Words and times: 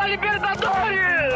a 0.00 0.06
Libertadores! 0.06 1.34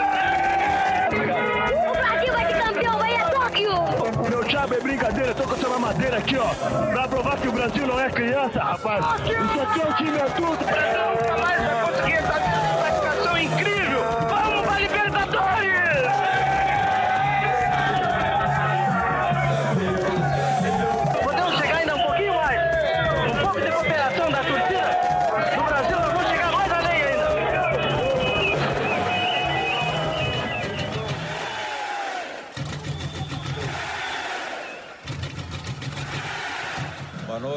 O 1.13 1.93
Brasil 1.93 2.33
vai 2.33 2.47
ser 2.47 2.63
campeão, 2.63 2.99
vai 2.99 3.15
é 3.15 3.25
Tóquio! 3.29 4.31
Meu 4.31 4.51
chave 4.51 4.77
é 4.77 4.81
brincadeira, 4.81 5.35
tô 5.35 5.43
com 5.45 5.55
essa 5.55 5.79
madeira 5.79 6.17
aqui, 6.19 6.37
ó. 6.39 6.49
Pra 6.93 7.09
provar 7.09 7.37
que 7.37 7.49
o 7.49 7.53
Brasil 7.53 7.87
não 7.87 8.01
é 8.01 8.11
criança, 8.11 8.63
rapaz. 8.63 9.05
Isso 9.21 9.61
aqui 9.61 9.81
é 9.81 9.85
o 9.85 9.93
time 9.95 10.21
adulto. 10.21 10.65
Nunca 10.65 11.37
mais 11.43 11.63
vai 11.63 11.85
conseguir 11.85 12.15
essa 12.15 12.54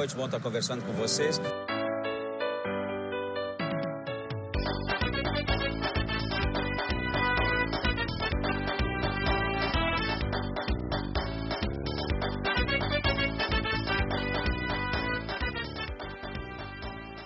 noite, 0.08 0.16
bom 0.16 0.26
estar 0.26 0.40
conversando 0.40 0.86
com 0.86 0.94
vocês. 0.94 1.42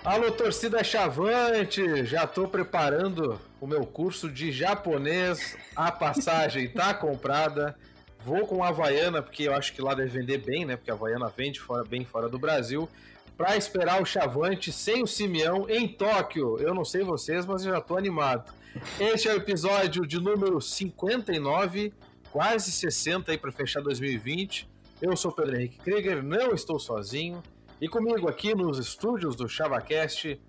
Alô, 0.04 0.32
torcida 0.32 0.82
Chavante! 0.82 2.04
Já 2.04 2.24
estou 2.24 2.48
preparando 2.48 3.40
o 3.60 3.66
meu 3.66 3.86
curso 3.86 4.28
de 4.28 4.50
japonês. 4.50 5.56
A 5.76 5.92
passagem 5.92 6.68
tá 6.68 6.92
comprada. 6.92 7.76
Vou 8.24 8.46
com 8.46 8.62
a 8.62 8.68
Havaiana, 8.68 9.20
porque 9.20 9.44
eu 9.44 9.54
acho 9.54 9.72
que 9.72 9.82
lá 9.82 9.94
deve 9.94 10.10
vender 10.10 10.38
bem, 10.38 10.64
né? 10.64 10.76
Porque 10.76 10.90
a 10.90 10.94
Havaiana 10.94 11.28
vende 11.36 11.60
fora, 11.60 11.84
bem 11.84 12.04
fora 12.04 12.28
do 12.28 12.38
Brasil. 12.38 12.88
Para 13.36 13.56
esperar 13.56 14.00
o 14.00 14.06
Chavante 14.06 14.70
sem 14.70 15.02
o 15.02 15.06
Simeão 15.06 15.68
em 15.68 15.88
Tóquio. 15.88 16.58
Eu 16.58 16.72
não 16.72 16.84
sei 16.84 17.02
vocês, 17.02 17.44
mas 17.44 17.64
eu 17.64 17.72
já 17.72 17.78
estou 17.78 17.96
animado. 17.96 18.52
Este 19.00 19.28
é 19.28 19.34
o 19.34 19.36
episódio 19.36 20.06
de 20.06 20.20
número 20.20 20.60
59, 20.60 21.92
quase 22.30 22.70
60 22.70 23.32
aí 23.32 23.38
para 23.38 23.50
fechar 23.50 23.82
2020. 23.82 24.70
Eu 25.00 25.16
sou 25.16 25.32
Pedro 25.32 25.56
Henrique 25.56 25.78
Krieger, 25.78 26.22
não 26.22 26.52
estou 26.52 26.78
sozinho. 26.78 27.42
E 27.80 27.88
comigo 27.88 28.28
aqui 28.28 28.54
nos 28.54 28.78
estúdios 28.78 29.34
do 29.34 29.48
ChavaCast, 29.48 30.40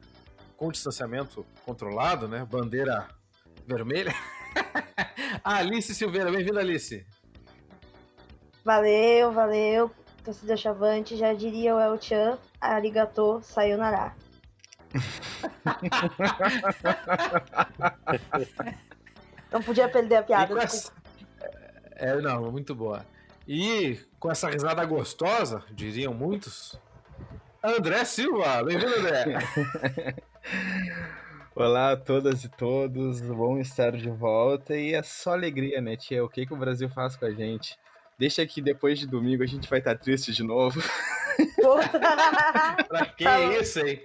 com 0.55 0.71
distanciamento 0.71 1.43
controlado, 1.65 2.27
né? 2.27 2.45
Bandeira 2.45 3.07
vermelha. 3.65 4.13
Alice 5.43 5.95
Silveira, 5.95 6.31
bem-vinda, 6.31 6.59
Alice. 6.59 7.03
Valeu, 8.63 9.31
valeu. 9.31 9.91
Torcida 10.23 10.55
Chavante, 10.55 11.17
já 11.17 11.33
diria 11.33 11.75
o 11.75 11.79
El 11.79 12.01
Chan, 12.01 12.37
arigatô, 12.61 13.41
sayonara. 13.41 14.15
Não 19.51 19.61
podia 19.61 19.89
perder 19.89 20.15
a 20.15 20.23
piada. 20.23 20.63
essa... 20.63 20.91
É, 21.95 22.15
não, 22.21 22.51
muito 22.51 22.73
boa. 22.73 23.05
E 23.47 23.99
com 24.19 24.31
essa 24.31 24.49
risada 24.49 24.83
gostosa, 24.85 25.63
diriam 25.71 26.13
muitos, 26.13 26.79
André 27.61 28.05
Silva. 28.05 28.63
Bem-vindo, 28.63 28.95
André. 28.95 29.25
Olá 31.55 31.91
a 31.91 31.97
todas 31.97 32.43
e 32.43 32.49
todos, 32.49 33.21
bom 33.21 33.59
estar 33.59 33.91
de 33.91 34.09
volta 34.09 34.75
e 34.75 34.95
é 34.95 35.03
só 35.03 35.33
alegria, 35.33 35.79
né, 35.81 35.95
tia? 35.95 36.25
O 36.25 36.29
que, 36.29 36.47
que 36.47 36.53
o 36.53 36.57
Brasil 36.57 36.89
faz 36.89 37.15
com 37.15 37.25
a 37.25 37.31
gente? 37.31 37.77
Deixa 38.17 38.45
que 38.45 38.61
depois 38.61 38.99
de 38.99 39.07
domingo 39.07 39.43
a 39.43 39.47
gente 39.47 39.69
vai 39.69 39.79
estar 39.79 39.95
triste 39.95 40.31
de 40.31 40.43
novo. 40.43 40.81
pra 42.87 43.05
que 43.05 43.23
Tá 43.23 43.37
bom. 43.37 43.51
isso, 43.53 43.79
hein? 43.79 44.03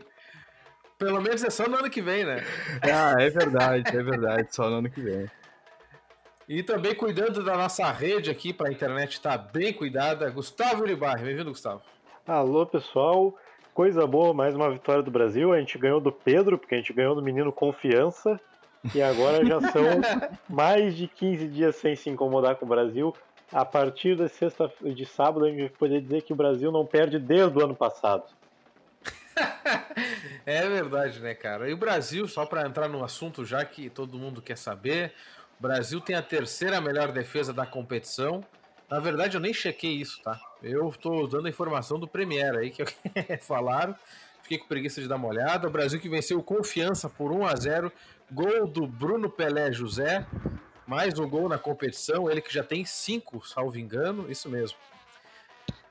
Pelo 0.98 1.20
menos 1.20 1.44
é 1.44 1.50
só 1.50 1.68
no 1.68 1.76
ano 1.76 1.90
que 1.90 2.02
vem, 2.02 2.24
né? 2.24 2.42
ah, 2.82 3.14
é 3.20 3.30
verdade, 3.30 3.96
é 3.96 4.02
verdade, 4.02 4.48
só 4.50 4.68
no 4.68 4.76
ano 4.76 4.90
que 4.90 5.00
vem. 5.00 5.30
E 6.48 6.62
também 6.62 6.94
cuidando 6.94 7.44
da 7.44 7.56
nossa 7.56 7.90
rede 7.92 8.30
aqui 8.30 8.52
para 8.52 8.68
a 8.68 8.72
internet 8.72 9.12
estar 9.12 9.36
bem 9.36 9.72
cuidada, 9.72 10.30
Gustavo 10.30 10.82
Uribarri. 10.82 11.22
Bem-vindo, 11.22 11.50
Gustavo. 11.50 11.82
Alô, 12.26 12.66
pessoal. 12.66 13.36
Coisa 13.74 14.06
boa, 14.06 14.34
mais 14.34 14.54
uma 14.54 14.70
vitória 14.70 15.02
do 15.02 15.10
Brasil. 15.10 15.52
A 15.52 15.60
gente 15.60 15.78
ganhou 15.78 16.00
do 16.00 16.10
Pedro, 16.10 16.58
porque 16.58 16.74
a 16.74 16.78
gente 16.78 16.92
ganhou 16.92 17.14
do 17.14 17.22
menino 17.22 17.52
Confiança. 17.52 18.40
E 18.94 19.02
agora 19.02 19.44
já 19.44 19.60
são 19.60 19.84
mais 20.48 20.96
de 20.96 21.06
15 21.06 21.46
dias 21.48 21.76
sem 21.76 21.94
se 21.94 22.08
incomodar 22.08 22.56
com 22.56 22.64
o 22.64 22.68
Brasil. 22.68 23.14
A 23.52 23.64
partir 23.64 24.16
da 24.16 24.28
sexta 24.28 24.70
de 24.82 25.06
sábado, 25.06 25.46
a 25.46 25.48
gente 25.48 25.60
vai 25.60 25.68
poder 25.70 26.00
dizer 26.02 26.22
que 26.22 26.32
o 26.32 26.36
Brasil 26.36 26.70
não 26.70 26.84
perde 26.84 27.18
desde 27.18 27.58
o 27.58 27.64
ano 27.64 27.74
passado. 27.74 28.24
É 30.46 30.66
verdade, 30.66 31.20
né, 31.20 31.34
cara? 31.34 31.68
E 31.68 31.74
o 31.74 31.76
Brasil, 31.76 32.26
só 32.26 32.46
para 32.46 32.66
entrar 32.66 32.88
no 32.88 33.04
assunto 33.04 33.44
já 33.44 33.62
que 33.66 33.90
todo 33.90 34.18
mundo 34.18 34.40
quer 34.40 34.56
saber, 34.56 35.12
o 35.58 35.62
Brasil 35.62 36.00
tem 36.00 36.16
a 36.16 36.22
terceira 36.22 36.80
melhor 36.80 37.12
defesa 37.12 37.52
da 37.52 37.66
competição. 37.66 38.42
Na 38.88 38.98
verdade, 38.98 39.36
eu 39.36 39.40
nem 39.40 39.52
chequei 39.52 39.92
isso, 39.92 40.22
tá? 40.22 40.40
Eu 40.62 40.90
tô 40.90 41.26
dando 41.26 41.46
a 41.46 41.50
informação 41.50 41.98
do 41.98 42.08
Premier 42.08 42.56
aí 42.56 42.70
que 42.70 42.82
falaram. 43.42 43.94
Fiquei 44.42 44.56
com 44.56 44.66
preguiça 44.66 45.02
de 45.02 45.08
dar 45.08 45.16
uma 45.16 45.28
olhada. 45.28 45.68
O 45.68 45.70
Brasil 45.70 46.00
que 46.00 46.08
venceu 46.08 46.42
Confiança 46.42 47.10
por 47.10 47.30
1 47.30 47.46
a 47.46 47.54
0 47.54 47.92
Gol 48.32 48.66
do 48.66 48.86
Bruno 48.86 49.28
Pelé 49.28 49.70
José. 49.70 50.26
Mais 50.88 51.18
um 51.18 51.28
gol 51.28 51.50
na 51.50 51.58
competição. 51.58 52.30
Ele 52.30 52.40
que 52.40 52.52
já 52.52 52.64
tem 52.64 52.82
cinco, 52.82 53.46
salvo 53.46 53.78
engano. 53.78 54.30
Isso 54.32 54.48
mesmo. 54.48 54.78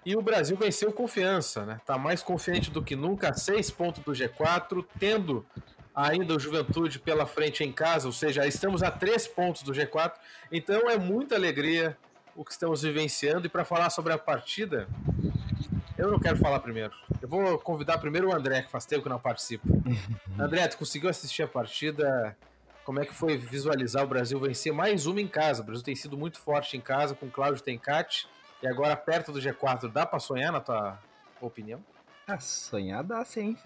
E 0.04 0.16
o 0.16 0.24
Brasil 0.24 0.58
venceu 0.58 0.92
confiança, 0.92 1.68
né? 1.68 1.80
Tá 1.86 2.00
mais 2.00 2.24
confiante 2.24 2.72
do 2.72 2.82
que 2.82 2.96
nunca, 2.96 3.32
seis 3.36 3.70
pontos 3.70 4.02
do 4.04 4.12
G4, 4.12 4.84
tendo 4.98 5.46
ainda 5.94 6.36
o 6.36 6.40
Juventude 6.40 6.98
pela 6.98 7.28
frente 7.28 7.64
em 7.64 7.72
casa, 7.72 8.08
ou 8.08 8.12
seja, 8.12 8.48
estamos 8.48 8.82
a 8.82 8.90
três 8.90 9.28
pontos 9.28 9.62
do 9.62 9.72
G4. 9.72 10.14
Então 10.52 10.90
é 10.90 10.98
muita 10.98 11.36
alegria 11.36 11.96
o 12.36 12.44
que 12.44 12.52
estamos 12.52 12.82
vivenciando. 12.82 13.46
E 13.46 13.50
para 13.50 13.64
falar 13.64 13.92
sobre 13.92 14.14
a 14.14 14.18
partida, 14.18 14.88
eu 15.96 16.10
não 16.10 16.20
quero 16.20 16.38
falar 16.38 16.60
primeiro. 16.60 16.94
Eu 17.22 17.30
vou 17.30 17.60
convidar 17.60 18.00
primeiro 18.00 18.30
o 18.30 18.36
André, 18.36 18.64
que 18.64 18.72
faz 18.72 18.88
tempo 18.88 19.04
que 19.04 19.10
não 19.10 19.20
participa. 19.20 19.68
André, 20.40 20.68
tu 20.68 20.80
conseguiu 20.80 21.08
assistir 21.08 21.44
a 21.44 21.48
partida? 21.48 22.36
Como 22.88 23.02
é 23.02 23.06
que 23.06 23.14
foi 23.14 23.36
visualizar 23.36 24.02
o 24.02 24.08
Brasil 24.08 24.40
vencer 24.40 24.72
mais 24.72 25.06
uma 25.06 25.20
em 25.20 25.28
casa? 25.28 25.62
O 25.62 25.66
Brasil 25.66 25.84
tem 25.84 25.94
sido 25.94 26.18
muito 26.18 26.40
forte 26.40 26.78
em 26.78 26.80
casa 26.80 27.14
com 27.14 27.30
Cláudio 27.30 27.62
Tencati. 27.62 28.30
E 28.64 28.68
agora 28.68 28.96
perto 28.96 29.34
do 29.34 29.42
G4, 29.42 29.92
dá 29.92 30.06
pra 30.06 30.20
sonhar 30.20 30.54
na 30.54 30.62
tua 30.62 30.98
opinião? 31.42 31.84
Ah, 32.26 32.40
sonhar 32.40 33.04
dá 33.04 33.26
sempre. 33.26 33.62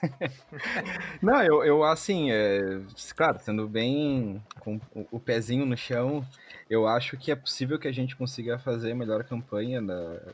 Não, 1.20 1.42
eu, 1.42 1.62
eu 1.64 1.84
assim, 1.84 2.30
é, 2.30 2.80
claro, 3.14 3.38
sendo 3.40 3.68
bem 3.68 4.42
com 4.60 4.80
o, 5.10 5.20
pezinho 5.20 5.66
no 5.66 5.76
chão, 5.76 6.26
eu 6.70 6.88
acho 6.88 7.18
que 7.18 7.30
é 7.30 7.36
possível 7.36 7.78
que 7.78 7.88
a 7.88 7.92
gente 7.92 8.16
consiga 8.16 8.58
fazer 8.58 8.92
a 8.92 8.96
melhor 8.96 9.22
campanha 9.24 9.82
da- 9.82 10.32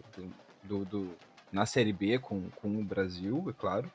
do, 0.63 0.85
do- 0.85 1.17
na 1.51 1.67
Série 1.67 1.93
B 1.93 2.21
com, 2.21 2.49
com 2.51 2.69
o 2.79 2.85
Brasil, 2.85 3.45
é 3.49 3.53
claro. 3.53 3.91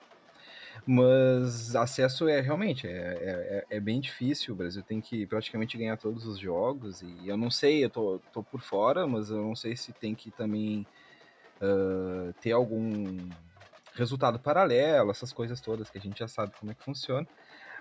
Mas 0.86 1.76
acesso 1.76 2.28
é 2.28 2.40
realmente 2.42 2.88
é, 2.88 2.92
é, 2.92 3.66
é- 3.70 3.78
é 3.78 3.80
bem 3.80 4.00
difícil. 4.00 4.54
O 4.54 4.58
Brasil 4.58 4.84
tem 4.84 5.02
que 5.02 5.26
praticamente 5.26 5.78
ganhar 5.78 5.98
todos 5.98 6.26
os 6.26 6.40
jogos. 6.40 7.02
E 7.02 7.28
eu 7.28 7.38
não 7.38 7.50
sei, 7.52 7.84
eu 7.84 7.90
tô, 7.90 8.20
tô 8.34 8.44
por 8.44 8.62
fora, 8.62 9.06
mas 9.08 9.30
eu 9.30 9.42
não 9.42 9.56
sei 9.56 9.76
se 9.76 9.92
tem 9.94 10.16
que 10.16 10.32
também 10.32 10.86
ah, 11.62 12.32
ter 12.42 12.52
algum 12.52 13.18
resultado 13.96 14.40
paralelo, 14.40 15.10
essas 15.10 15.34
coisas 15.34 15.60
todas 15.60 15.90
que 15.90 15.98
a 15.98 16.02
gente 16.02 16.20
já 16.20 16.28
sabe 16.28 16.54
como 16.60 16.72
é 16.72 16.76
que 16.76 16.84
funciona. 16.84 17.28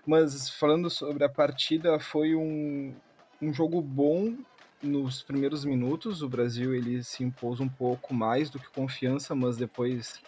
Mas 0.06 0.48
falando 0.48 0.88
sobre 0.88 1.24
a 1.24 1.28
partida, 1.28 1.99
foi 1.99 2.34
um, 2.34 2.94
um 3.42 3.52
jogo 3.52 3.82
bom 3.82 4.34
nos 4.82 5.22
primeiros 5.22 5.64
minutos. 5.64 6.22
O 6.22 6.28
Brasil 6.28 6.75
ele 6.75 7.02
se 7.02 7.22
impôs 7.25 7.60
um 7.60 7.69
pouco 7.69 8.14
mais 8.14 8.49
do 8.49 8.58
que 8.58 8.69
confiança, 8.70 9.34
mas 9.34 9.56
depois 9.56 10.20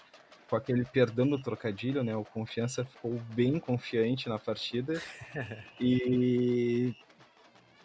com 0.49 0.57
aquele 0.57 0.85
perdão 0.85 1.29
do 1.29 1.41
trocadilho, 1.41 2.03
né? 2.03 2.17
O 2.17 2.25
confiança 2.25 2.85
ficou 2.85 3.21
bem 3.35 3.61
confiante 3.61 4.29
na 4.29 4.39
partida 4.39 5.01
e 5.81 6.95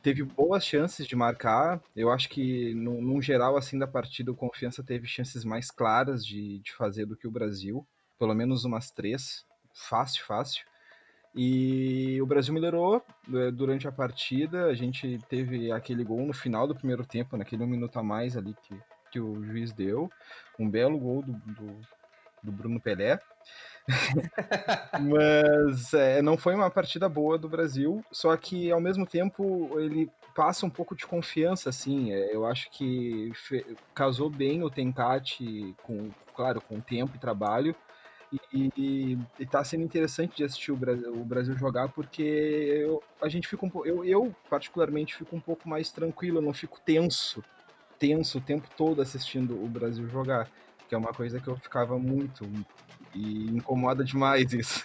teve 0.01 0.23
boas 0.23 0.65
chances 0.65 1.05
de 1.05 1.15
marcar. 1.15 1.81
Eu 1.95 2.11
acho 2.11 2.29
que 2.29 2.73
no, 2.73 3.01
num 3.01 3.21
geral 3.21 3.57
assim 3.57 3.77
da 3.77 3.87
partida 3.87 4.31
o 4.31 4.35
confiança 4.35 4.83
teve 4.83 5.07
chances 5.07 5.43
mais 5.43 5.69
claras 5.69 6.25
de, 6.25 6.59
de 6.59 6.73
fazer 6.73 7.05
do 7.05 7.15
que 7.15 7.27
o 7.27 7.31
Brasil, 7.31 7.85
pelo 8.17 8.33
menos 8.33 8.65
umas 8.65 8.91
três, 8.91 9.45
fácil, 9.73 10.23
fácil. 10.25 10.65
E 11.35 12.21
o 12.21 12.27
Brasil 12.27 12.53
melhorou 12.53 13.03
eh, 13.33 13.49
durante 13.49 13.87
a 13.87 13.91
partida. 13.91 14.65
A 14.65 14.75
gente 14.75 15.19
teve 15.27 15.71
aquele 15.71 16.03
gol 16.03 16.23
no 16.27 16.33
final 16.33 16.67
do 16.67 16.75
primeiro 16.75 17.03
tempo, 17.05 17.35
naquele 17.35 17.63
um 17.63 17.67
minuto 17.67 17.97
a 17.97 18.03
mais 18.03 18.37
ali 18.37 18.55
que, 18.61 18.79
que 19.11 19.19
o 19.19 19.43
juiz 19.43 19.73
deu. 19.73 20.11
Um 20.59 20.69
belo 20.69 20.99
gol 20.99 21.23
do, 21.23 21.31
do, 21.31 21.81
do 22.43 22.51
Bruno 22.51 22.79
Pelé. 22.79 23.19
Mas 25.01 25.93
é, 25.93 26.21
não 26.21 26.37
foi 26.37 26.55
uma 26.55 26.69
partida 26.69 27.09
boa 27.09 27.37
do 27.37 27.49
Brasil, 27.49 28.03
só 28.11 28.35
que 28.37 28.71
ao 28.71 28.79
mesmo 28.79 29.05
tempo 29.05 29.79
ele 29.79 30.09
passa 30.35 30.65
um 30.65 30.69
pouco 30.69 30.95
de 30.95 31.05
confiança, 31.05 31.69
assim. 31.69 32.11
É, 32.11 32.35
eu 32.35 32.45
acho 32.45 32.69
que 32.71 33.31
casou 33.93 34.29
bem 34.29 34.63
o 34.63 34.69
Tencate 34.69 35.75
com, 35.83 36.09
claro, 36.35 36.61
com 36.61 36.79
tempo 36.79 37.15
e 37.15 37.19
trabalho. 37.19 37.75
E, 38.51 39.17
está 39.39 39.63
sendo 39.63 39.83
interessante 39.83 40.37
de 40.37 40.43
assistir 40.43 40.71
o 40.71 40.75
Brasil, 40.75 41.13
o 41.13 41.23
Brasil 41.23 41.55
jogar 41.55 41.89
porque 41.89 42.23
eu, 42.23 43.03
a 43.21 43.29
gente 43.29 43.47
fica 43.47 43.63
um 43.63 43.85
eu, 43.85 44.03
eu 44.03 44.35
particularmente 44.49 45.15
fico 45.15 45.35
um 45.35 45.39
pouco 45.39 45.69
mais 45.69 45.91
tranquilo, 45.91 46.39
eu 46.39 46.41
não 46.41 46.51
fico 46.51 46.79
tenso, 46.83 47.43
tenso 47.99 48.39
o 48.39 48.41
tempo 48.41 48.67
todo 48.75 49.03
assistindo 49.03 49.63
o 49.63 49.67
Brasil 49.67 50.09
jogar, 50.09 50.49
que 50.93 50.95
é 50.95 50.97
uma 50.97 51.11
coisa 51.11 51.39
que 51.39 51.47
eu 51.47 51.57
ficava 51.57 51.97
muito 51.97 52.47
e 53.15 53.49
incomoda 53.49 54.03
demais 54.03 54.53
isso. 54.53 54.83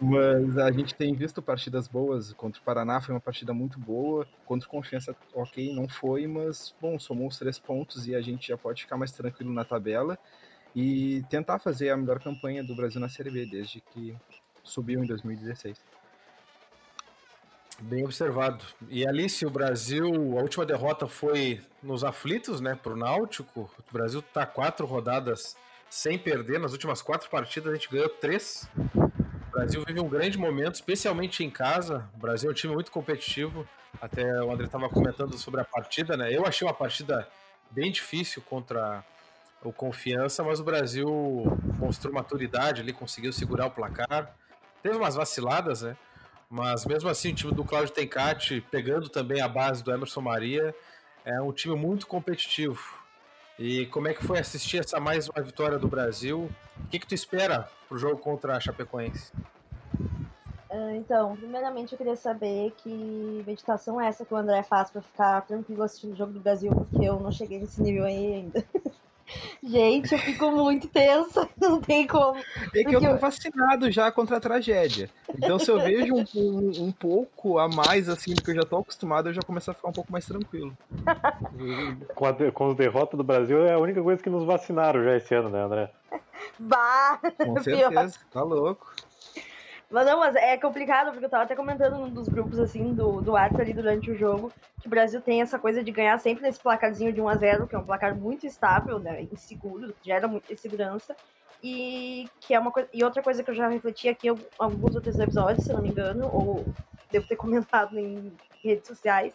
Mas 0.00 0.56
a 0.56 0.70
gente 0.70 0.94
tem 0.94 1.12
visto 1.12 1.42
partidas 1.42 1.88
boas. 1.88 2.32
Contra 2.32 2.60
o 2.60 2.64
Paraná 2.64 3.00
foi 3.00 3.12
uma 3.14 3.20
partida 3.20 3.52
muito 3.52 3.80
boa. 3.80 4.24
Contra 4.46 4.68
Confiança, 4.68 5.16
ok, 5.34 5.74
não 5.74 5.88
foi, 5.88 6.28
mas 6.28 6.72
bom, 6.80 6.96
somou 7.00 7.26
os 7.26 7.36
três 7.36 7.58
pontos 7.58 8.06
e 8.06 8.14
a 8.14 8.20
gente 8.20 8.46
já 8.46 8.56
pode 8.56 8.82
ficar 8.82 8.96
mais 8.96 9.10
tranquilo 9.10 9.52
na 9.52 9.64
tabela 9.64 10.16
e 10.74 11.24
tentar 11.28 11.58
fazer 11.58 11.90
a 11.90 11.96
melhor 11.96 12.20
campanha 12.20 12.62
do 12.62 12.76
Brasil 12.76 13.00
na 13.00 13.08
Série 13.08 13.30
B 13.30 13.44
desde 13.44 13.80
que 13.80 14.14
subiu 14.62 15.02
em 15.02 15.06
2016. 15.06 15.80
Bem 17.80 18.04
observado. 18.04 18.64
E 18.88 19.06
Alice, 19.06 19.46
o 19.46 19.50
Brasil, 19.50 20.06
a 20.36 20.42
última 20.42 20.66
derrota 20.66 21.06
foi 21.06 21.60
nos 21.80 22.02
aflitos, 22.02 22.60
né, 22.60 22.74
para 22.74 22.92
o 22.92 22.96
Náutico. 22.96 23.70
O 23.88 23.92
Brasil 23.92 24.18
está 24.18 24.44
quatro 24.44 24.84
rodadas 24.84 25.56
sem 25.88 26.18
perder. 26.18 26.58
Nas 26.58 26.72
últimas 26.72 27.00
quatro 27.00 27.30
partidas 27.30 27.72
a 27.72 27.76
gente 27.76 27.88
ganhou 27.88 28.08
três. 28.08 28.68
O 28.84 29.50
Brasil 29.52 29.84
vive 29.86 30.00
um 30.00 30.08
grande 30.08 30.36
momento, 30.36 30.74
especialmente 30.74 31.44
em 31.44 31.50
casa. 31.50 32.08
O 32.14 32.18
Brasil 32.18 32.48
é 32.48 32.52
um 32.52 32.54
time 32.54 32.74
muito 32.74 32.90
competitivo. 32.90 33.66
Até 34.00 34.24
o 34.42 34.50
André 34.50 34.66
estava 34.66 34.88
comentando 34.88 35.38
sobre 35.38 35.60
a 35.60 35.64
partida, 35.64 36.16
né? 36.16 36.34
Eu 36.34 36.44
achei 36.46 36.66
uma 36.66 36.74
partida 36.74 37.28
bem 37.70 37.92
difícil 37.92 38.42
contra 38.42 39.04
o 39.62 39.72
Confiança, 39.72 40.42
mas 40.42 40.58
o 40.58 40.64
Brasil 40.64 41.08
mostrou 41.78 42.12
maturidade 42.12 42.80
ali, 42.80 42.92
conseguiu 42.92 43.32
segurar 43.32 43.66
o 43.66 43.70
placar. 43.70 44.34
Teve 44.82 44.96
umas 44.96 45.14
vaciladas, 45.14 45.82
né? 45.82 45.96
Mas 46.50 46.86
mesmo 46.86 47.10
assim, 47.10 47.32
o 47.32 47.34
time 47.34 47.52
do 47.52 47.64
Cláudio 47.64 47.92
Tencati, 47.92 48.60
pegando 48.70 49.08
também 49.08 49.40
a 49.40 49.48
base 49.48 49.84
do 49.84 49.92
Emerson 49.92 50.22
Maria, 50.22 50.74
é 51.24 51.40
um 51.42 51.52
time 51.52 51.76
muito 51.76 52.06
competitivo. 52.06 52.80
E 53.58 53.86
como 53.86 54.08
é 54.08 54.14
que 54.14 54.24
foi 54.24 54.38
assistir 54.38 54.78
essa 54.78 54.98
mais 54.98 55.28
uma 55.28 55.42
vitória 55.42 55.78
do 55.78 55.88
Brasil? 55.88 56.48
O 56.78 56.86
que, 56.86 56.98
que 56.98 57.06
tu 57.06 57.14
espera 57.14 57.68
pro 57.88 57.98
jogo 57.98 58.16
contra 58.16 58.56
a 58.56 58.60
Chapecoense? 58.60 59.30
Ah, 60.70 60.94
então, 60.94 61.36
primeiramente 61.36 61.92
eu 61.92 61.98
queria 61.98 62.16
saber 62.16 62.72
que 62.78 63.42
meditação 63.46 64.00
é 64.00 64.06
essa 64.06 64.24
que 64.24 64.32
o 64.32 64.36
André 64.36 64.62
faz 64.62 64.90
para 64.90 65.02
ficar 65.02 65.40
tranquilo 65.42 65.82
assistindo 65.82 66.12
o 66.12 66.16
jogo 66.16 66.32
do 66.32 66.40
Brasil, 66.40 66.70
porque 66.72 67.04
eu 67.04 67.18
não 67.20 67.32
cheguei 67.32 67.58
nesse 67.58 67.82
nível 67.82 68.04
aí 68.04 68.34
ainda. 68.34 68.64
Gente, 69.62 70.12
eu 70.12 70.18
fico 70.18 70.50
muito 70.50 70.88
tensa, 70.88 71.48
não 71.60 71.80
tem 71.80 72.06
como. 72.06 72.38
É 72.74 72.84
que 72.84 72.94
eu 72.94 73.00
tô 73.00 73.16
vacinado 73.16 73.90
já 73.90 74.10
contra 74.10 74.36
a 74.36 74.40
tragédia. 74.40 75.10
Então, 75.36 75.58
se 75.58 75.70
eu 75.70 75.78
vejo 75.78 76.14
um, 76.14 76.24
um, 76.34 76.84
um, 76.84 76.92
pouco 76.92 77.58
a 77.58 77.68
mais, 77.68 78.08
assim, 78.08 78.34
do 78.34 78.42
que 78.42 78.50
eu 78.50 78.56
já 78.56 78.64
tô 78.64 78.78
acostumado, 78.78 79.28
eu 79.28 79.34
já 79.34 79.42
começo 79.42 79.70
a 79.70 79.74
ficar 79.74 79.88
um 79.88 79.92
pouco 79.92 80.10
mais 80.10 80.26
tranquilo. 80.26 80.72
com, 82.14 82.26
a, 82.26 82.52
com 82.52 82.68
os 82.68 82.76
derrotas 82.76 83.16
do 83.16 83.24
Brasil, 83.24 83.64
é 83.66 83.74
a 83.74 83.78
única 83.78 84.02
coisa 84.02 84.22
que 84.22 84.30
nos 84.30 84.44
vacinaram 84.44 85.02
já 85.04 85.16
esse 85.16 85.34
ano, 85.34 85.50
né, 85.50 85.62
André? 85.62 85.90
Bah! 86.58 87.20
Com 87.38 87.58
certeza, 87.62 88.18
tá 88.32 88.42
louco. 88.42 88.92
Mas 89.90 90.06
não, 90.06 90.18
mas 90.18 90.36
é 90.36 90.56
complicado, 90.58 91.12
porque 91.12 91.24
eu 91.24 91.30
tava 91.30 91.44
até 91.44 91.56
comentando 91.56 91.96
num 91.96 92.10
dos 92.10 92.28
grupos, 92.28 92.58
assim, 92.58 92.92
do, 92.92 93.22
do 93.22 93.32
WhatsApp 93.32 93.62
ali 93.62 93.72
durante 93.72 94.10
o 94.10 94.16
jogo, 94.16 94.52
que 94.80 94.86
o 94.86 94.90
Brasil 94.90 95.20
tem 95.20 95.40
essa 95.40 95.58
coisa 95.58 95.82
de 95.82 95.90
ganhar 95.90 96.18
sempre 96.20 96.42
nesse 96.42 96.60
placarzinho 96.60 97.12
de 97.12 97.20
1 97.22 97.28
a 97.28 97.36
0 97.36 97.66
que 97.66 97.74
é 97.74 97.78
um 97.78 97.84
placar 97.84 98.14
muito 98.14 98.46
estável, 98.46 98.98
né, 98.98 99.26
inseguro, 99.32 99.94
gera 100.02 100.28
muita 100.28 100.52
insegurança, 100.52 101.16
e 101.62 102.28
que 102.40 102.52
é 102.52 102.60
uma 102.60 102.70
coisa... 102.70 102.88
E 102.92 103.02
outra 103.02 103.22
coisa 103.22 103.42
que 103.42 103.50
eu 103.50 103.54
já 103.54 103.66
refleti 103.66 104.08
aqui 104.10 104.28
em 104.28 104.38
alguns 104.58 104.94
outros 104.94 105.18
episódios, 105.18 105.64
se 105.64 105.72
não 105.72 105.80
me 105.80 105.88
engano, 105.88 106.28
ou 106.30 106.66
devo 107.10 107.26
ter 107.26 107.36
comentado 107.36 107.98
em 107.98 108.30
redes 108.62 108.86
sociais, 108.86 109.32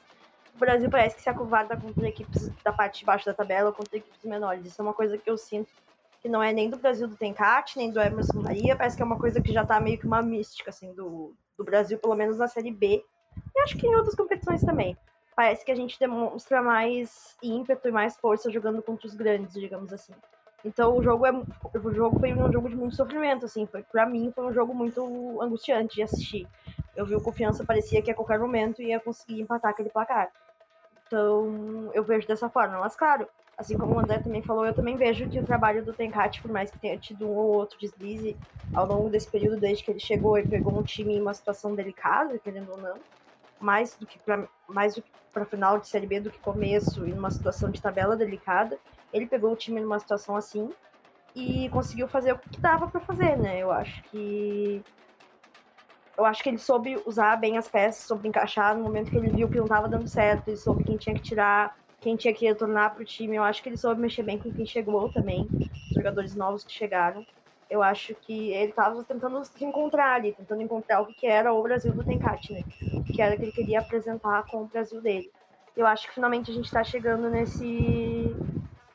o 0.55 0.59
Brasil 0.59 0.87
parece 0.87 1.15
que 1.15 1.21
se 1.23 1.29
acovarda 1.29 1.75
contra 1.75 2.07
equipes 2.07 2.51
da 2.63 2.71
parte 2.71 2.99
de 2.99 3.05
baixo 3.05 3.25
da 3.25 3.33
tabela 3.33 3.69
ou 3.69 3.75
contra 3.75 3.97
equipes 3.97 4.23
menores. 4.23 4.67
Isso 4.67 4.79
é 4.79 4.85
uma 4.85 4.93
coisa 4.93 5.17
que 5.17 5.27
eu 5.27 5.35
sinto 5.35 5.69
que 6.23 6.29
não 6.29 6.41
é 6.41 6.53
nem 6.53 6.69
do 6.69 6.77
Brasil 6.77 7.05
do 7.05 7.17
Tencate, 7.17 7.77
nem 7.77 7.91
do 7.91 7.99
Emerson 7.99 8.39
Maria, 8.39 8.77
parece 8.77 8.95
que 8.95 9.03
é 9.03 9.05
uma 9.05 9.19
coisa 9.19 9.41
que 9.41 9.51
já 9.51 9.65
tá 9.65 9.77
meio 9.77 9.97
que 9.97 10.07
uma 10.07 10.21
mística, 10.21 10.69
assim, 10.69 10.93
do, 10.93 11.35
do 11.57 11.65
Brasil, 11.65 11.99
pelo 11.99 12.15
menos 12.15 12.37
na 12.37 12.47
Série 12.47 12.71
B, 12.71 13.03
e 13.53 13.59
acho 13.59 13.75
que 13.75 13.85
em 13.85 13.93
outras 13.93 14.15
competições 14.15 14.61
também. 14.61 14.97
Parece 15.35 15.65
que 15.65 15.71
a 15.71 15.75
gente 15.75 15.99
demonstra 15.99 16.61
mais 16.61 17.35
ímpeto 17.43 17.89
e 17.89 17.91
mais 17.91 18.15
força 18.15 18.49
jogando 18.49 18.81
contra 18.81 19.05
os 19.05 19.13
grandes, 19.13 19.53
digamos 19.53 19.91
assim. 19.91 20.13
Então 20.63 20.97
o 20.97 21.03
jogo 21.03 21.25
é 21.25 21.31
o 21.33 21.91
jogo 21.91 22.17
foi 22.17 22.33
um 22.33 22.49
jogo 22.49 22.69
de 22.69 22.75
muito 22.77 22.95
sofrimento, 22.95 23.43
assim, 23.43 23.65
foi 23.65 23.83
para 23.83 24.05
mim 24.05 24.31
foi 24.33 24.45
um 24.45 24.53
jogo 24.53 24.73
muito 24.73 25.41
angustiante 25.41 25.95
de 25.95 26.03
assistir. 26.03 26.47
Eu 26.95 27.05
vi 27.05 27.15
o 27.15 27.21
confiança 27.21 27.65
parecia 27.65 28.01
que 28.01 28.11
a 28.11 28.15
qualquer 28.15 28.39
momento 28.39 28.81
ia 28.81 28.97
conseguir 28.97 29.41
empatar 29.41 29.71
aquele 29.71 29.89
placar. 29.89 30.31
Então 31.05 31.91
eu 31.93 32.03
vejo 32.03 32.25
dessa 32.25 32.47
forma, 32.47 32.79
mas 32.79 32.95
claro, 32.95 33.27
assim 33.57 33.77
como 33.77 33.95
o 33.95 33.99
André 33.99 34.19
também 34.19 34.41
falou, 34.41 34.65
eu 34.65 34.73
também 34.73 34.97
vejo 34.97 35.27
que 35.27 35.39
o 35.39 35.43
trabalho 35.43 35.83
do 35.83 35.93
Tencate, 35.93 36.41
por 36.41 36.51
mais 36.51 36.71
que 36.71 36.79
tenha 36.79 36.97
tido 36.97 37.25
um 37.25 37.35
ou 37.35 37.53
outro 37.53 37.77
deslize 37.77 38.35
ao 38.73 38.87
longo 38.87 39.09
desse 39.09 39.29
período, 39.29 39.59
desde 39.59 39.83
que 39.83 39.91
ele 39.91 39.99
chegou 39.99 40.37
e 40.37 40.43
pegou 40.43 40.77
um 40.77 40.83
time 40.83 41.15
em 41.15 41.21
uma 41.21 41.33
situação 41.33 41.75
delicada, 41.75 42.37
querendo 42.39 42.71
ou 42.71 42.77
não, 42.77 42.95
mais 43.59 43.95
do 43.95 44.05
que 44.05 44.17
para 44.19 44.47
mais 44.67 44.99
para 45.33 45.45
final 45.45 45.79
de 45.79 45.87
Série 45.87 46.05
B 46.05 46.19
do 46.19 46.29
que 46.29 46.39
começo 46.39 47.07
e 47.07 47.11
numa 47.11 47.31
situação 47.31 47.71
de 47.71 47.81
tabela 47.81 48.15
delicada, 48.15 48.77
ele 49.11 49.25
pegou 49.25 49.51
o 49.51 49.55
time 49.55 49.81
numa 49.81 49.99
situação 49.99 50.35
assim 50.35 50.69
e 51.35 51.69
conseguiu 51.69 52.07
fazer 52.07 52.33
o 52.33 52.37
que 52.37 52.61
dava 52.61 52.87
para 52.87 53.01
fazer, 53.01 53.35
né? 53.37 53.59
Eu 53.59 53.71
acho 53.71 54.03
que 54.09 54.83
eu 56.15 56.25
acho 56.25 56.43
que 56.43 56.49
ele 56.49 56.59
soube 56.59 57.01
usar 57.07 57.35
bem 57.37 57.57
as 57.57 57.67
peças, 57.67 58.05
soube 58.05 58.27
encaixar 58.27 58.77
no 58.77 58.83
momento 58.83 59.09
que 59.09 59.17
ele 59.17 59.31
viu 59.31 59.49
que 59.49 59.57
não 59.57 59.65
estava 59.65 59.89
dando 59.89 60.07
certo, 60.07 60.47
ele 60.47 60.57
soube 60.57 60.83
quem 60.83 60.97
tinha 60.97 61.15
que 61.15 61.23
tirar, 61.23 61.75
quem 62.03 62.17
tinha 62.17 62.33
que 62.33 62.45
retornar 62.45 62.93
pro 62.93 63.05
time. 63.05 63.37
Eu 63.37 63.43
acho 63.43 63.63
que 63.63 63.69
ele 63.69 63.77
soube 63.77 64.01
mexer 64.01 64.23
bem 64.23 64.37
com 64.37 64.51
quem 64.51 64.65
chegou 64.65 65.07
também, 65.09 65.47
os 65.89 65.95
jogadores 65.95 66.35
novos 66.35 66.65
que 66.65 66.73
chegaram. 66.73 67.25
Eu 67.69 67.81
acho 67.81 68.13
que 68.13 68.51
ele 68.51 68.71
estava 68.71 69.01
tentando 69.05 69.43
se 69.45 69.63
encontrar 69.63 70.15
ali, 70.15 70.33
tentando 70.33 70.61
encontrar 70.61 71.01
o 71.01 71.07
que 71.07 71.25
era 71.25 71.53
o 71.53 71.63
Brasil 71.63 71.93
do 71.93 72.03
Tencate, 72.03 72.53
né? 72.53 72.61
O 72.93 73.03
que 73.03 73.21
era 73.21 73.37
que 73.37 73.43
ele 73.43 73.51
queria 73.53 73.79
apresentar 73.79 74.45
com 74.47 74.63
o 74.63 74.65
Brasil 74.65 75.01
dele. 75.01 75.31
Eu 75.75 75.87
acho 75.87 76.07
que 76.07 76.13
finalmente 76.13 76.51
a 76.51 76.53
gente 76.53 76.65
está 76.65 76.83
chegando 76.83 77.29
nesse 77.29 78.35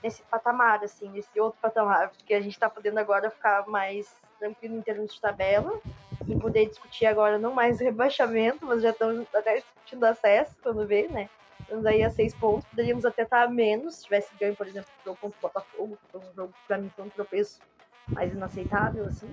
nesse 0.00 0.23
patamar, 0.23 0.85
assim, 0.85 1.11
nesse 1.11 1.41
outro 1.41 1.59
patamar, 1.61 2.11
porque 2.11 2.33
a 2.33 2.41
gente 2.41 2.53
está 2.53 2.71
podendo 2.71 3.00
agora 3.00 3.31
ficar 3.31 3.67
mais 3.67 4.07
tranquilo 4.38 4.77
em 4.77 4.81
termos 4.83 5.12
de 5.12 5.21
tabela 5.21 5.81
e 6.29 6.38
poder 6.38 6.67
discutir 6.67 7.07
agora 7.07 7.37
não 7.37 7.53
mais 7.53 7.81
rebaixamento, 7.83 8.65
mas 8.65 8.83
já 8.83 8.91
estamos 8.91 9.27
até 9.35 9.57
discutindo 9.57 10.05
acesso 10.05 10.55
quando 10.62 10.87
vê, 10.87 11.09
né? 11.09 11.29
Estamos 11.69 11.85
aí 11.85 12.03
a 12.03 12.09
seis 12.09 12.35
pontos. 12.35 12.65
Poderíamos 12.65 13.05
até 13.05 13.25
estar 13.25 13.43
a 13.43 13.49
menos 13.49 13.97
se 13.97 14.05
tivesse 14.05 14.35
ganho, 14.41 14.57
por 14.57 14.67
exemplo, 14.67 14.89
o 15.01 15.05
jogo 15.05 15.19
contra 15.21 15.39
o 15.39 15.43
Botafogo, 15.43 15.99
que 16.03 16.11
foi 16.11 16.21
um 16.23 16.35
jogo 16.35 16.55
que 16.67 16.77
mim 16.79 16.91
foi 16.97 17.05
um 17.05 17.11
tropeço 17.11 17.61
mais 18.09 18.33
inaceitável, 18.33 19.05
assim. 19.05 19.29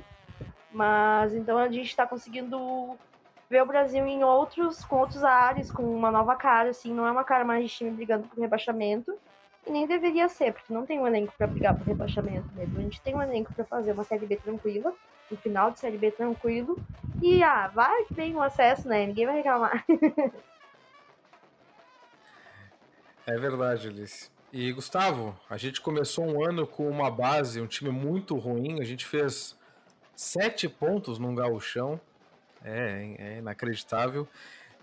Mas 0.70 1.34
então 1.34 1.58
a 1.58 1.70
gente 1.70 1.88
está 1.88 2.06
conseguindo 2.06 2.98
ver 3.50 3.64
o 3.64 3.66
Brasil 3.66 4.06
em 4.06 4.22
outros, 4.22 4.84
com 4.84 4.98
outros 4.98 5.24
áreas, 5.24 5.72
com 5.72 5.84
uma 5.84 6.12
nova 6.12 6.36
cara, 6.36 6.72
assim, 6.72 6.94
não 6.94 7.08
é 7.08 7.12
uma 7.12 7.24
cara 7.24 7.46
mais 7.46 7.70
de 7.70 7.74
time 7.74 7.92
brigando 7.92 8.28
por 8.28 8.38
rebaixamento. 8.38 9.18
E 9.66 9.72
nem 9.72 9.88
deveria 9.88 10.28
ser, 10.28 10.52
porque 10.52 10.74
não 10.74 10.86
tem 10.86 11.00
um 11.00 11.08
elenco 11.08 11.34
para 11.38 11.48
brigar 11.48 11.74
por 11.74 11.88
rebaixamento 11.88 12.48
mesmo. 12.54 12.78
A 12.78 12.82
gente 12.82 13.02
tem 13.02 13.16
um 13.16 13.22
elenco 13.22 13.54
para 13.54 13.64
fazer 13.64 13.94
uma 13.94 14.04
Série 14.04 14.26
B 14.26 14.36
tranquila, 14.36 14.94
um 15.32 15.38
final 15.38 15.72
de 15.72 15.80
Série 15.80 15.98
B 15.98 16.12
tranquilo. 16.12 16.78
E, 17.22 17.42
ah, 17.42 17.70
vai 17.74 18.04
que 18.04 18.14
tem 18.14 18.36
um 18.36 18.42
acesso, 18.42 18.90
né? 18.90 19.08
Ninguém 19.08 19.26
vai 19.26 19.38
reclamar. 19.38 19.86
É 23.28 23.36
verdade, 23.40 23.88
Alice. 23.88 24.30
E 24.54 24.72
Gustavo, 24.72 25.36
a 25.50 25.58
gente 25.58 25.82
começou 25.82 26.24
um 26.24 26.46
ano 26.46 26.68
com 26.68 26.88
uma 26.88 27.10
base, 27.10 27.60
um 27.60 27.66
time 27.66 27.90
muito 27.90 28.38
ruim. 28.38 28.80
A 28.80 28.84
gente 28.84 29.04
fez 29.04 29.58
sete 30.16 30.70
pontos 30.70 31.18
num 31.18 31.34
gauchão. 31.34 32.00
É, 32.64 33.16
é 33.18 33.38
inacreditável. 33.40 34.28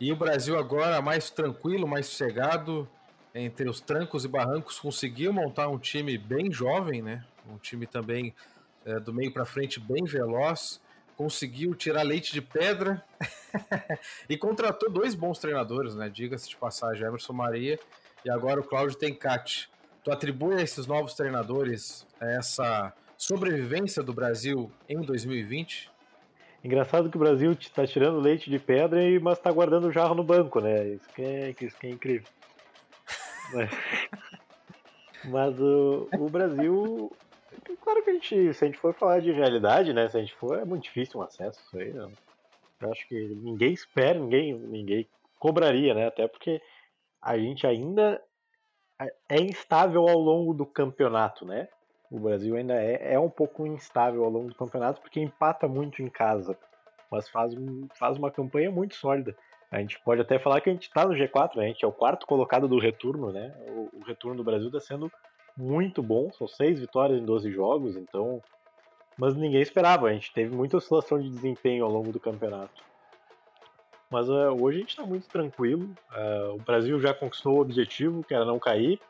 E 0.00 0.12
o 0.12 0.16
Brasil 0.16 0.58
agora 0.58 1.00
mais 1.00 1.30
tranquilo, 1.30 1.86
mais 1.86 2.06
sossegado, 2.06 2.88
entre 3.32 3.68
os 3.68 3.80
trancos 3.80 4.24
e 4.24 4.28
barrancos, 4.28 4.80
conseguiu 4.80 5.32
montar 5.32 5.68
um 5.68 5.78
time 5.78 6.18
bem 6.18 6.50
jovem, 6.50 7.00
né? 7.00 7.24
Um 7.48 7.58
time 7.58 7.86
também 7.86 8.34
é, 8.84 8.98
do 8.98 9.14
meio 9.14 9.32
para 9.32 9.44
frente 9.44 9.78
bem 9.78 10.02
veloz. 10.02 10.80
Conseguiu 11.16 11.76
tirar 11.76 12.02
leite 12.02 12.32
de 12.32 12.42
pedra 12.42 13.04
e 14.28 14.36
contratou 14.36 14.90
dois 14.90 15.14
bons 15.14 15.38
treinadores, 15.38 15.94
né? 15.94 16.08
Diga-se 16.08 16.48
de 16.48 16.56
passagem, 16.56 17.06
Emerson 17.06 17.32
Maria 17.32 17.78
e 18.24 18.30
agora 18.30 18.60
o 18.60 18.64
Cláudio 18.64 18.98
Tencati. 18.98 19.70
Tu 20.04 20.10
atribui 20.10 20.56
a 20.56 20.62
esses 20.62 20.86
novos 20.86 21.14
treinadores 21.14 22.06
essa 22.20 22.92
sobrevivência 23.16 24.02
do 24.02 24.12
Brasil 24.12 24.70
em 24.88 25.00
2020? 25.00 25.90
Engraçado 26.64 27.10
que 27.10 27.16
o 27.16 27.20
Brasil 27.20 27.52
está 27.52 27.86
tirando 27.86 28.20
leite 28.20 28.48
de 28.48 28.58
pedra, 28.58 29.00
mas 29.20 29.38
está 29.38 29.50
guardando 29.50 29.88
o 29.88 29.92
jarro 29.92 30.14
no 30.14 30.22
banco, 30.22 30.60
né? 30.60 30.90
Isso 30.90 31.08
que 31.14 31.22
é, 31.22 31.54
isso 31.60 31.78
que 31.78 31.86
é 31.88 31.90
incrível. 31.90 32.28
Mas, 33.52 33.70
mas 35.24 35.60
o, 35.60 36.08
o 36.18 36.28
Brasil. 36.28 37.10
Claro 37.82 38.02
que 38.04 38.10
a 38.10 38.12
gente, 38.12 38.54
se 38.54 38.64
a 38.64 38.68
gente 38.68 38.78
for 38.78 38.94
falar 38.94 39.20
de 39.20 39.32
realidade, 39.32 39.92
né? 39.92 40.08
Se 40.08 40.16
a 40.16 40.20
gente 40.20 40.34
for, 40.34 40.56
é 40.58 40.64
muito 40.64 40.84
difícil 40.84 41.20
um 41.20 41.24
acesso. 41.24 41.60
Isso 41.66 41.78
aí, 41.78 41.90
eu, 41.90 42.12
eu 42.80 42.92
acho 42.92 43.08
que 43.08 43.14
ninguém 43.42 43.72
espera, 43.72 44.18
ninguém, 44.18 44.54
ninguém 44.54 45.08
cobraria, 45.40 45.94
né? 45.94 46.06
Até 46.06 46.28
porque 46.28 46.62
a 47.22 47.38
gente 47.38 47.66
ainda 47.66 48.20
é 49.28 49.40
instável 49.40 50.08
ao 50.08 50.18
longo 50.18 50.52
do 50.52 50.66
campeonato, 50.66 51.44
né? 51.46 51.68
O 52.10 52.18
Brasil 52.18 52.56
ainda 52.56 52.74
é, 52.74 53.14
é 53.14 53.18
um 53.18 53.30
pouco 53.30 53.66
instável 53.66 54.24
ao 54.24 54.30
longo 54.30 54.48
do 54.48 54.54
campeonato 54.54 55.00
porque 55.00 55.20
empata 55.20 55.66
muito 55.66 56.02
em 56.02 56.08
casa, 56.08 56.58
mas 57.10 57.28
faz, 57.28 57.54
faz 57.94 58.18
uma 58.18 58.30
campanha 58.30 58.70
muito 58.70 58.94
sólida. 58.94 59.36
A 59.70 59.78
gente 59.78 59.98
pode 60.00 60.20
até 60.20 60.38
falar 60.38 60.60
que 60.60 60.68
a 60.68 60.72
gente 60.72 60.88
está 60.88 61.06
no 61.06 61.14
G4, 61.14 61.56
né? 61.56 61.64
A 61.64 61.68
gente 61.68 61.84
é 61.84 61.88
o 61.88 61.92
quarto 61.92 62.26
colocado 62.26 62.68
do 62.68 62.78
retorno, 62.78 63.32
né? 63.32 63.54
O, 63.68 64.00
o 64.00 64.04
retorno 64.04 64.36
do 64.36 64.44
Brasil 64.44 64.66
está 64.66 64.80
sendo 64.80 65.10
muito 65.56 66.02
bom, 66.02 66.30
são 66.32 66.46
seis 66.46 66.78
vitórias 66.78 67.18
em 67.18 67.24
12 67.24 67.50
jogos, 67.50 67.96
então. 67.96 68.42
Mas 69.16 69.34
ninguém 69.34 69.62
esperava, 69.62 70.08
a 70.08 70.12
gente 70.12 70.32
teve 70.32 70.54
muita 70.54 70.76
oscilação 70.76 71.18
de 71.18 71.30
desempenho 71.30 71.84
ao 71.84 71.90
longo 71.90 72.12
do 72.12 72.20
campeonato. 72.20 72.82
Mas 74.12 74.28
eh, 74.28 74.50
hoje 74.50 74.76
a 74.76 74.80
gente 74.80 74.90
está 74.90 75.06
muito 75.06 75.26
tranquilo. 75.26 75.88
eh, 76.14 76.50
o 76.52 76.58
Brasil 76.58 77.00
já 77.00 77.14
conquistou 77.14 77.56
o 77.56 77.60
objetivo, 77.62 78.22
que 78.22 78.34
era 78.34 78.44
não 78.44 78.58
cair. 78.58 79.00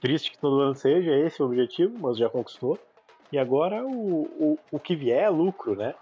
Triste 0.00 0.30
que 0.30 0.38
todo 0.38 0.60
ano 0.60 0.76
seja 0.76 1.10
esse 1.12 1.42
o 1.42 1.46
objetivo, 1.46 1.98
mas 1.98 2.16
já 2.16 2.30
conquistou. 2.30 2.78
E 3.32 3.38
agora 3.38 3.84
o, 3.84 4.22
o, 4.38 4.58
o 4.70 4.78
que 4.78 4.94
vier 4.94 5.24
é 5.24 5.28
lucro, 5.28 5.74
né? 5.74 5.92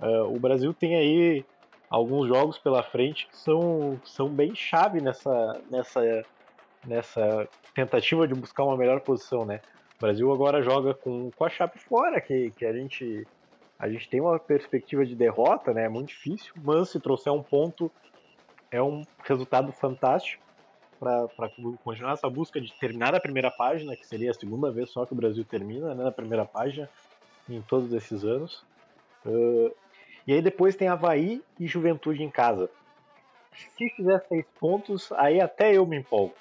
Eh, 0.00 0.20
o 0.20 0.38
Brasil 0.38 0.72
tem 0.72 0.94
aí 0.94 1.44
alguns 1.90 2.28
jogos 2.28 2.58
pela 2.58 2.80
frente 2.80 3.26
que 3.26 3.36
são, 3.36 4.00
são 4.04 4.28
bem 4.28 4.54
chave 4.54 5.00
nessa, 5.00 5.60
nessa, 5.68 6.24
nessa 6.86 7.48
tentativa 7.74 8.28
de 8.28 8.34
buscar 8.34 8.62
uma 8.62 8.76
melhor 8.76 9.00
posição, 9.00 9.44
né? 9.44 9.60
O 9.96 10.00
Brasil 10.00 10.32
agora 10.32 10.62
joga 10.62 10.94
com, 10.94 11.32
com 11.34 11.44
a 11.44 11.48
Chape 11.48 11.80
fora, 11.80 12.20
que, 12.20 12.52
que 12.52 12.64
a 12.64 12.72
gente 12.72 13.26
a 13.78 13.88
gente 13.88 14.08
tem 14.08 14.20
uma 14.20 14.38
perspectiva 14.38 15.04
de 15.04 15.14
derrota, 15.14 15.72
né? 15.72 15.84
É 15.84 15.88
muito 15.88 16.08
difícil, 16.08 16.54
mas 16.62 16.90
se 16.90 17.00
trouxer 17.00 17.32
um 17.32 17.42
ponto 17.42 17.90
é 18.70 18.82
um 18.82 19.02
resultado 19.22 19.70
fantástico 19.72 20.42
para 20.98 21.28
continuar 21.84 22.14
essa 22.14 22.28
busca 22.28 22.60
de 22.60 22.72
terminar 22.72 23.14
a 23.14 23.20
primeira 23.20 23.50
página, 23.50 23.94
que 23.94 24.06
seria 24.06 24.30
a 24.30 24.34
segunda 24.34 24.70
vez 24.70 24.90
só 24.90 25.04
que 25.04 25.12
o 25.12 25.16
Brasil 25.16 25.44
termina, 25.44 25.94
né, 25.94 26.04
na 26.04 26.12
primeira 26.12 26.44
página 26.46 26.88
em 27.48 27.60
todos 27.62 27.92
esses 27.92 28.24
anos. 28.24 28.64
Uh, 29.24 29.74
e 30.26 30.32
aí 30.32 30.42
depois 30.42 30.74
tem 30.74 30.88
Havaí 30.88 31.42
e 31.60 31.66
Juventude 31.66 32.22
em 32.22 32.30
casa. 32.30 32.70
Se 33.76 33.90
fizer 33.90 34.20
seis 34.26 34.46
pontos, 34.58 35.12
aí 35.12 35.40
até 35.40 35.74
eu 35.74 35.86
me 35.86 35.96
empolgo. 35.96 36.34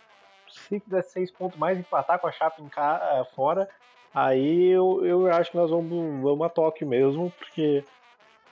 Se 0.49 0.79
fizer 0.79 1.01
seis 1.01 1.31
pontos 1.31 1.57
mais 1.57 1.77
empatar 1.77 2.19
com 2.19 2.27
a 2.27 2.31
Chape 2.31 2.61
em 2.61 2.69
ca... 2.69 3.25
fora, 3.35 3.69
aí 4.15 4.67
eu, 4.69 5.05
eu 5.05 5.27
acho 5.27 5.51
que 5.51 5.57
nós 5.57 5.69
vamos, 5.69 6.21
vamos 6.21 6.45
a 6.45 6.49
Tóquio 6.49 6.87
mesmo, 6.87 7.31
porque 7.37 7.83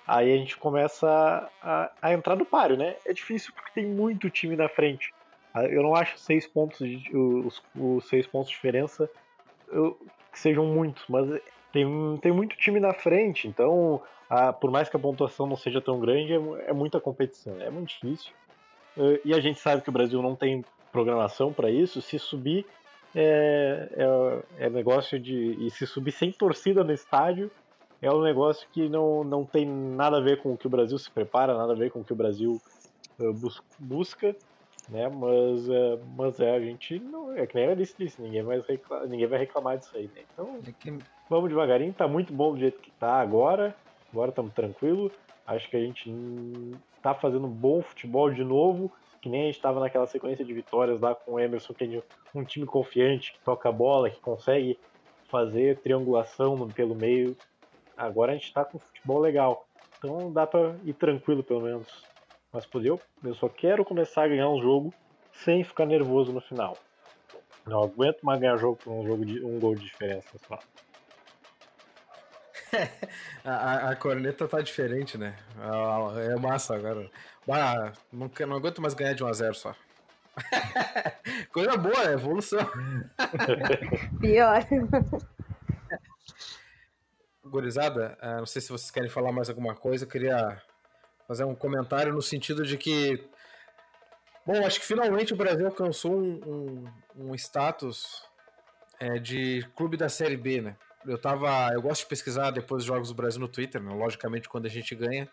aí 0.07 0.33
a 0.33 0.37
gente 0.37 0.57
começa 0.57 1.49
a, 1.61 1.91
a 2.01 2.13
entrar 2.13 2.35
no 2.35 2.45
páreo, 2.45 2.77
né? 2.77 2.95
É 3.05 3.13
difícil 3.13 3.53
porque 3.53 3.71
tem 3.73 3.85
muito 3.87 4.29
time 4.29 4.55
na 4.55 4.67
frente. 4.69 5.13
Ah, 5.53 5.65
Eu 5.65 5.81
não 5.83 5.95
acho 5.95 6.17
seis 6.17 6.45
pontos 6.47 6.81
os, 7.13 7.61
os 7.75 8.07
seis 8.07 8.27
pontos 8.27 8.49
de 8.49 8.55
diferença 8.55 9.09
eu- 9.71 9.97
que 10.31 10.39
sejam 10.39 10.65
muitos, 10.65 11.03
mas 11.07 11.27
tem, 11.71 11.85
tem 12.21 12.31
muito 12.31 12.55
time 12.57 12.79
na 12.79 12.93
frente, 12.93 13.47
então 13.47 14.01
ah, 14.29 14.51
por 14.51 14.71
mais 14.71 14.89
que 14.89 14.95
a 14.97 14.99
pontuação 14.99 15.45
não 15.47 15.55
seja 15.55 15.79
tão 15.79 15.99
grande, 15.99 16.33
é, 16.33 16.69
é 16.69 16.73
muita 16.73 16.99
competição, 16.99 17.55
é 17.61 17.69
muito 17.69 17.89
difícil. 17.89 18.31
Eh, 18.97 19.21
E 19.25 19.33
a 19.33 19.39
gente 19.39 19.59
sabe 19.59 19.81
que 19.83 19.89
o 19.89 19.93
Brasil 19.93 20.21
não 20.21 20.35
tem 20.35 20.63
programação 20.91 21.53
para 21.53 21.69
isso. 21.69 22.01
Se 22.01 22.17
subir 22.19 22.65
é, 23.15 23.89
é, 24.59 24.65
é 24.67 24.69
negócio 24.69 25.19
de. 25.19 25.65
E 25.67 25.71
se 25.71 25.85
subir 25.87 26.11
sem 26.11 26.31
torcida 26.31 26.83
no 26.83 26.91
estádio 26.93 27.51
é 28.01 28.11
um 28.11 28.21
negócio 28.21 28.67
que 28.71 28.89
não, 28.89 29.23
não 29.23 29.45
tem 29.45 29.65
nada 29.67 30.17
a 30.17 30.21
ver 30.21 30.41
com 30.41 30.53
o 30.53 30.57
que 30.57 30.67
o 30.67 30.69
Brasil 30.69 30.97
se 30.97 31.11
prepara, 31.13 31.57
nada 31.57 31.73
a 31.73 31.75
ver 31.75 31.91
com 31.91 32.01
o 32.01 32.05
que 32.05 32.13
o 32.13 32.15
Brasil 32.15 32.61
eh, 33.19 33.31
bus- 33.33 33.61
busca, 33.77 34.35
né? 34.87 35.09
Mas, 35.09 35.69
eh, 35.69 35.97
mas 36.17 36.39
é, 36.39 36.51
a 36.55 36.61
gente 36.61 36.99
não. 36.99 37.33
É 37.37 37.47
que 37.47 37.55
nem 37.55 37.67
a 37.67 37.71
Alice 37.71 37.95
disse, 37.97 38.21
ninguém 38.21 38.43
vai, 38.43 38.59
reclamar, 38.61 39.07
ninguém 39.09 39.27
vai 39.27 39.39
reclamar 39.39 39.77
disso 39.79 39.95
aí, 39.97 40.09
né? 40.09 40.23
Então 40.31 40.61
É 40.67 40.73
vamos 41.29 41.49
devagarinho, 41.49 41.93
tá 41.95 42.07
muito 42.07 42.33
bom 42.33 42.53
do 42.53 42.59
jeito 42.59 42.81
que 42.81 42.91
tá 42.99 43.15
agora. 43.21 43.75
Agora 44.11 44.29
estamos 44.31 44.53
tranquilo. 44.53 45.11
Acho 45.45 45.69
que 45.69 45.77
a 45.77 45.81
gente 45.85 46.09
tá 47.03 47.13
fazendo 47.13 47.47
bom 47.47 47.81
futebol 47.81 48.31
de 48.31 48.43
novo, 48.43 48.89
que 49.21 49.27
nem 49.29 49.43
a 49.43 49.45
gente 49.45 49.55
estava 49.55 49.81
naquela 49.81 50.07
sequência 50.07 50.43
de 50.43 50.53
vitórias 50.53 50.99
lá 51.01 51.13
com 51.13 51.33
o 51.33 51.39
Emerson, 51.39 51.73
que 51.73 51.83
é 51.83 52.03
um 52.33 52.45
time 52.45 52.65
confiante, 52.65 53.33
que 53.33 53.39
toca 53.39 53.67
a 53.67 53.71
bola, 53.71 54.09
que 54.09 54.19
consegue 54.21 54.79
fazer 55.27 55.79
triangulação 55.79 56.67
pelo 56.69 56.95
meio. 56.95 57.35
Agora 57.97 58.31
a 58.31 58.35
gente 58.35 58.53
tá 58.53 58.63
com 58.63 58.79
futebol 58.79 59.19
legal. 59.19 59.67
Então 59.97 60.31
dá 60.31 60.47
pra 60.47 60.75
ir 60.85 60.93
tranquilo 60.93 61.43
pelo 61.43 61.61
menos. 61.61 61.87
Mas 62.51 62.65
por 62.65 62.85
eu, 62.85 62.99
eu 63.23 63.33
só 63.35 63.49
quero 63.49 63.83
começar 63.83 64.23
a 64.23 64.27
ganhar 64.27 64.49
um 64.49 64.61
jogo 64.61 64.93
sem 65.31 65.63
ficar 65.63 65.85
nervoso 65.85 66.31
no 66.31 66.39
final. 66.39 66.77
Não 67.65 67.83
aguento 67.83 68.21
mais 68.21 68.39
ganhar 68.39 68.57
jogo 68.57 68.77
por 68.77 68.91
um, 68.91 69.05
jogo 69.05 69.25
de, 69.25 69.43
um 69.43 69.59
gol 69.59 69.75
de 69.75 69.83
diferença 69.83 70.37
só. 70.47 70.59
A, 73.43 73.89
a- 73.89 73.95
corneta 73.95 74.47
tá 74.47 74.61
diferente, 74.61 75.17
né? 75.17 75.35
É 76.31 76.35
massa 76.39 76.75
agora. 76.75 77.09
Bah, 77.47 77.93
não, 78.11 78.31
não 78.47 78.55
aguento 78.55 78.81
mais 78.81 78.93
ganhar 78.93 79.13
de 79.13 79.23
1x0 79.23 79.53
só. 79.53 79.75
Coisa 81.51 81.77
boa, 81.77 82.09
é 82.09 82.13
evolução. 82.13 82.59
Pior. 84.19 84.65
Gurizada, 87.45 88.17
ah, 88.21 88.37
não 88.37 88.45
sei 88.45 88.61
se 88.61 88.69
vocês 88.69 88.89
querem 88.89 89.09
falar 89.09 89.31
mais 89.31 89.49
alguma 89.49 89.75
coisa, 89.75 90.05
eu 90.05 90.09
queria 90.09 90.61
fazer 91.27 91.43
um 91.43 91.53
comentário 91.55 92.13
no 92.13 92.21
sentido 92.21 92.63
de 92.65 92.77
que. 92.77 93.23
Bom, 94.45 94.65
acho 94.65 94.79
que 94.79 94.85
finalmente 94.85 95.33
o 95.33 95.37
Brasil 95.37 95.65
alcançou 95.67 96.13
um, 96.17 96.85
um, 97.15 97.29
um 97.29 97.35
status 97.35 98.23
é, 98.99 99.19
de 99.19 99.67
clube 99.75 99.97
da 99.97 100.09
Série 100.09 100.37
B, 100.37 100.61
né? 100.61 100.75
Eu 101.05 101.17
tava. 101.17 101.71
Eu 101.73 101.81
gosto 101.81 102.01
de 102.01 102.07
pesquisar 102.07 102.51
depois 102.51 102.83
dos 102.83 102.85
jogos 102.87 103.09
do 103.09 103.15
Brasil 103.15 103.39
no 103.39 103.47
Twitter, 103.47 103.81
né? 103.81 103.93
Logicamente, 103.93 104.47
quando 104.47 104.65
a 104.65 104.69
gente 104.69 104.95
ganha, 104.95 105.29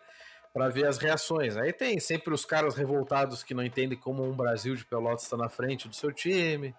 para 0.53 0.69
ver 0.69 0.85
as 0.87 0.97
reações. 0.97 1.55
Aí 1.57 1.71
tem 1.71 1.99
sempre 1.99 2.33
os 2.33 2.45
caras 2.45 2.75
revoltados 2.75 3.43
que 3.43 3.53
não 3.53 3.63
entendem 3.63 3.97
como 3.97 4.23
um 4.23 4.33
Brasil 4.33 4.75
de 4.75 4.85
Pelotas 4.85 5.23
está 5.23 5.37
na 5.37 5.49
frente 5.49 5.87
do 5.87 5.95
seu 5.95 6.11
time, 6.11 6.75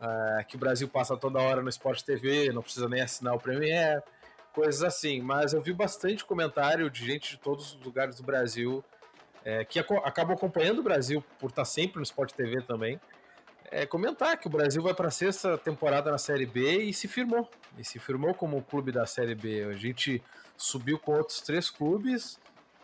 ah, 0.00 0.44
que 0.46 0.56
o 0.56 0.58
Brasil 0.58 0.88
passa 0.88 1.16
toda 1.16 1.38
hora 1.40 1.62
no 1.62 1.68
Sport 1.68 2.02
TV, 2.02 2.52
não 2.52 2.62
precisa 2.62 2.88
nem 2.88 3.00
assinar 3.00 3.34
o 3.34 3.38
Premier 3.40 4.02
coisas 4.52 4.82
assim. 4.82 5.20
Mas 5.20 5.52
eu 5.52 5.62
vi 5.62 5.72
bastante 5.72 6.24
comentário 6.24 6.90
de 6.90 7.04
gente 7.06 7.30
de 7.30 7.36
todos 7.38 7.74
os 7.74 7.80
lugares 7.84 8.16
do 8.16 8.22
Brasil 8.22 8.84
é, 9.44 9.64
que 9.64 9.78
aco- 9.78 10.02
acabam 10.04 10.36
acompanhando 10.36 10.80
o 10.80 10.82
Brasil 10.82 11.24
por 11.38 11.50
estar 11.50 11.64
sempre 11.64 11.96
no 11.96 12.02
Sport 12.02 12.32
TV 12.32 12.60
também. 12.62 13.00
É, 13.70 13.86
comentar 13.86 14.36
que 14.36 14.48
o 14.48 14.50
Brasil 14.50 14.82
vai 14.82 14.92
para 14.92 15.08
a 15.08 15.12
sexta 15.12 15.56
temporada 15.56 16.10
na 16.10 16.18
Série 16.18 16.44
B 16.44 16.82
e 16.82 16.92
se 16.92 17.06
firmou. 17.06 17.48
E 17.78 17.84
se 17.84 18.00
firmou 18.00 18.34
como 18.34 18.60
clube 18.62 18.90
da 18.90 19.06
Série 19.06 19.34
B. 19.34 19.62
A 19.62 19.74
gente 19.74 20.20
subiu 20.56 20.98
com 20.98 21.12
outros 21.12 21.40
três 21.40 21.70
clubes, 21.70 22.38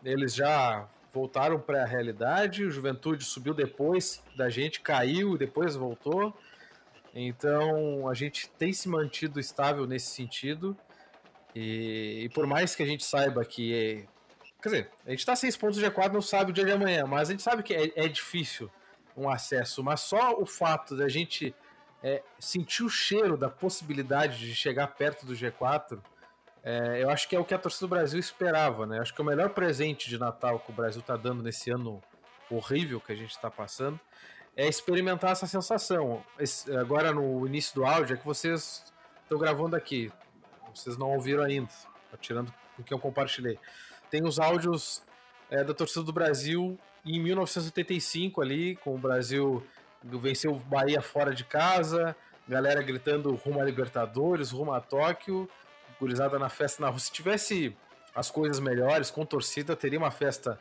eles 0.05 0.33
já 0.33 0.89
voltaram 1.13 1.59
para 1.59 1.83
a 1.83 1.87
realidade. 1.87 2.65
O 2.65 2.71
Juventude 2.71 3.25
subiu 3.25 3.53
depois 3.53 4.23
da 4.37 4.49
gente, 4.49 4.81
caiu 4.81 5.35
e 5.35 5.39
depois 5.39 5.75
voltou. 5.75 6.33
Então 7.13 8.09
a 8.09 8.15
gente 8.15 8.49
tem 8.51 8.73
se 8.73 8.89
mantido 8.89 9.41
estável 9.41 9.87
nesse 9.89 10.15
sentido. 10.15 10.77
E, 11.53 12.23
e 12.25 12.29
por 12.29 12.47
mais 12.47 12.77
que 12.77 12.83
a 12.85 12.87
gente 12.87 13.05
saiba 13.05 13.45
que. 13.45 13.75
é- 13.75 14.05
quer 14.63 14.69
dizer, 14.69 14.91
a 15.05 15.11
gente 15.11 15.19
está 15.19 15.35
seis 15.35 15.57
pontos 15.57 15.79
de 15.79 15.85
G4, 15.85 16.13
não 16.13 16.23
sabe 16.23 16.53
o 16.53 16.55
dia 16.55 16.65
de 16.65 16.73
amanhã, 16.73 17.07
mas 17.07 17.29
a 17.29 17.33
gente 17.33 17.43
sabe 17.43 17.65
que 17.65 17.75
é, 17.75 17.93
é 17.97 18.07
difícil 18.07 18.71
um 19.17 19.29
acesso. 19.31 19.83
Mas 19.83 20.01
só 20.01 20.35
o 20.41 20.45
fato 20.47 20.97
da 20.97 21.09
gente 21.09 21.55
é, 22.03 22.23
sentir 22.39 22.83
o 22.83 22.89
cheiro 22.89 23.37
da 23.37 23.49
possibilidade 23.49 24.39
de 24.39 24.55
chegar 24.55 24.87
perto 24.89 25.25
do 25.25 25.33
G4, 25.35 25.99
é, 26.63 27.03
eu 27.03 27.11
acho 27.11 27.29
que 27.29 27.35
é 27.37 27.39
o 27.39 27.45
que 27.45 27.55
a 27.55 27.59
torcida 27.59 27.87
do 27.87 27.91
Brasil 27.91 28.19
esperava, 28.19 28.87
né? 28.87 29.01
Acho 29.01 29.15
que 29.15 29.21
é 29.21 29.25
o 29.25 29.27
melhor 29.27 29.51
presente 29.51 30.09
de 30.09 30.19
Natal 30.19 30.59
que 30.61 30.71
o 30.71 30.75
Brasil 30.75 31.01
está 31.01 31.17
dando 31.17 31.43
nesse 31.43 31.71
ano 31.71 32.03
horrível 32.51 33.01
que 33.01 33.13
a 33.13 33.17
gente 33.17 33.31
está 33.31 33.51
passando 33.51 33.99
é 34.57 34.67
experimentar 34.67 35.33
essa 35.33 35.47
sensação. 35.47 36.25
Esse- 36.39 36.75
agora 36.77 37.13
no 37.13 37.47
início 37.47 37.75
do 37.75 37.85
áudio 37.85 38.15
é 38.15 38.17
que 38.19 38.25
vocês 38.25 38.85
estão 39.23 39.39
gravando 39.39 39.77
aqui. 39.77 40.11
Vocês 40.75 40.97
não 40.97 41.11
ouviram 41.11 41.43
ainda, 41.45 41.69
tá 42.11 42.17
tirando 42.19 42.53
o 42.79 42.83
que 42.83 42.93
eu 42.93 42.99
compartilhei. 42.99 43.59
Tem 44.11 44.25
os 44.27 44.39
áudios 44.39 45.03
é, 45.51 45.63
da 45.63 45.75
torcida 45.75 46.03
do 46.05 46.13
Brasil 46.13 46.79
em 47.07 47.21
1985 47.21 48.43
ali, 48.43 48.77
com 48.77 48.95
o 48.95 48.99
Brasil 48.99 49.65
venceu 50.03 50.53
o 50.53 50.59
Bahia 50.59 51.01
fora 51.01 51.35
de 51.35 51.45
casa, 51.45 52.17
galera 52.49 52.83
gritando 52.83 53.35
rumo 53.35 53.61
a 53.61 53.65
Libertadores, 53.65 54.51
rumo 54.51 54.73
a 54.73 54.81
Tóquio, 54.81 55.49
gurizada 56.01 56.39
na 56.39 56.49
festa 56.49 56.83
na 56.83 56.89
rua. 56.89 56.99
Se 56.99 57.11
tivesse 57.11 57.75
as 58.15 58.31
coisas 58.31 58.61
melhores, 58.61 59.11
com 59.11 59.25
torcida, 59.25 59.77
teria 59.77 59.99
uma 59.99 60.11
festa 60.11 60.59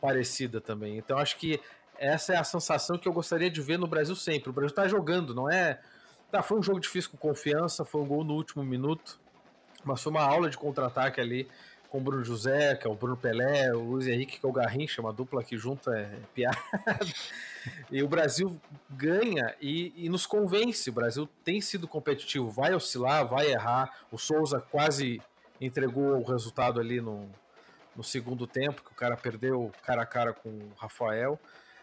parecida 0.00 0.60
também. 0.60 0.98
Então 0.98 1.18
acho 1.18 1.36
que 1.38 1.60
essa 1.98 2.34
é 2.34 2.36
a 2.36 2.44
sensação 2.44 2.98
que 2.98 3.08
eu 3.08 3.12
gostaria 3.12 3.50
de 3.50 3.60
ver 3.62 3.78
no 3.78 3.86
Brasil 3.86 4.14
sempre. 4.14 4.50
O 4.50 4.52
Brasil 4.52 4.74
tá 4.74 4.86
jogando, 4.86 5.34
não 5.34 5.50
é. 5.50 5.80
Tá, 6.30 6.42
foi 6.42 6.58
um 6.58 6.62
jogo 6.62 6.80
difícil 6.80 7.10
com 7.10 7.16
confiança, 7.16 7.84
foi 7.84 8.02
um 8.02 8.06
gol 8.06 8.24
no 8.24 8.34
último 8.34 8.62
minuto, 8.64 9.18
mas 9.84 10.02
foi 10.02 10.10
uma 10.10 10.22
aula 10.22 10.50
de 10.50 10.58
contra-ataque 10.58 11.20
ali 11.20 11.48
com 11.88 11.98
o 11.98 12.00
Bruno 12.00 12.24
José, 12.24 12.74
que 12.76 12.86
é 12.86 12.90
o 12.90 12.94
Bruno 12.94 13.16
Pelé, 13.16 13.72
o 13.72 13.80
Luiz 13.80 14.06
Henrique, 14.06 14.38
que 14.38 14.46
é 14.46 14.48
o 14.48 14.52
Garrincha, 14.52 15.00
uma 15.00 15.12
dupla 15.12 15.42
que 15.42 15.56
junta 15.56 15.96
é 15.96 16.18
piada. 16.34 16.58
e 17.90 18.02
o 18.02 18.08
Brasil 18.08 18.60
ganha 18.90 19.54
e, 19.60 19.92
e, 19.96 20.08
nos 20.08 20.26
convence. 20.26 20.90
O 20.90 20.92
Brasil 20.92 21.28
tem 21.44 21.60
sido 21.60 21.86
competitivo, 21.86 22.50
vai 22.50 22.74
oscilar, 22.74 23.26
vai 23.26 23.50
errar. 23.50 23.90
O 24.10 24.18
Souza 24.18 24.60
quase 24.60 25.20
entregou 25.60 26.18
o 26.18 26.24
resultado 26.24 26.80
ali 26.80 27.00
no, 27.00 27.28
no 27.94 28.04
segundo 28.04 28.46
tempo, 28.46 28.82
que 28.82 28.92
o 28.92 28.94
cara 28.94 29.16
perdeu 29.16 29.72
cara 29.82 30.02
a 30.02 30.06
cara 30.06 30.32
com 30.32 30.48
o 30.48 30.72
Rafael. 30.76 31.38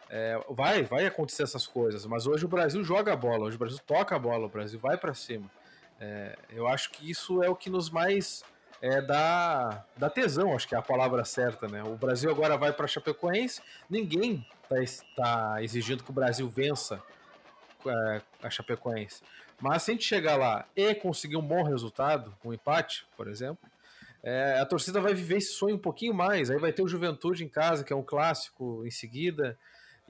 É, 0.09 0.39
vai, 0.49 0.83
vai 0.83 1.05
acontecer 1.05 1.43
essas 1.43 1.65
coisas, 1.65 2.05
mas 2.05 2.27
hoje 2.27 2.45
o 2.45 2.47
Brasil 2.47 2.83
joga 2.83 3.13
a 3.13 3.15
bola, 3.15 3.45
hoje 3.45 3.55
o 3.55 3.59
Brasil 3.59 3.79
toca 3.87 4.15
a 4.15 4.19
bola, 4.19 4.45
o 4.45 4.49
Brasil 4.49 4.79
vai 4.79 4.95
para 4.95 5.13
cima. 5.13 5.49
É, 5.99 6.37
eu 6.51 6.67
acho 6.67 6.91
que 6.91 7.09
isso 7.09 7.41
é 7.41 7.49
o 7.49 7.55
que 7.55 7.69
nos 7.69 7.89
mais 7.89 8.43
é, 8.83 9.01
dá, 9.01 9.85
dá 9.95 10.09
tesão, 10.09 10.53
acho 10.53 10.67
que 10.67 10.75
é 10.75 10.77
a 10.77 10.81
palavra 10.81 11.23
certa, 11.23 11.69
né? 11.69 11.81
O 11.81 11.95
Brasil 11.95 12.29
agora 12.29 12.57
vai 12.57 12.73
para 12.73 12.85
Chapecoense, 12.85 13.61
ninguém 13.89 14.45
está 14.69 15.05
tá 15.15 15.63
exigindo 15.63 16.03
que 16.03 16.09
o 16.09 16.13
Brasil 16.13 16.49
vença 16.49 17.01
é, 17.87 18.21
a 18.43 18.49
Chapecoense. 18.49 19.23
Mas 19.61 19.83
se 19.83 19.91
a 19.91 19.93
gente 19.93 20.03
chegar 20.03 20.35
lá 20.35 20.65
e 20.75 20.93
conseguir 20.95 21.37
um 21.37 21.41
bom 21.41 21.63
resultado, 21.63 22.35
um 22.43 22.51
empate, 22.51 23.07
por 23.15 23.29
exemplo, 23.29 23.69
é, 24.21 24.59
a 24.59 24.65
torcida 24.65 24.99
vai 24.99 25.13
viver 25.13 25.37
esse 25.37 25.53
sonho 25.53 25.77
um 25.77 25.79
pouquinho 25.79 26.13
mais. 26.13 26.51
Aí 26.51 26.59
vai 26.59 26.73
ter 26.73 26.81
o 26.81 26.87
Juventude 26.87 27.41
em 27.41 27.49
casa, 27.49 27.85
que 27.85 27.93
é 27.93 27.95
um 27.95 28.03
clássico 28.03 28.85
em 28.85 28.91
seguida, 28.91 29.57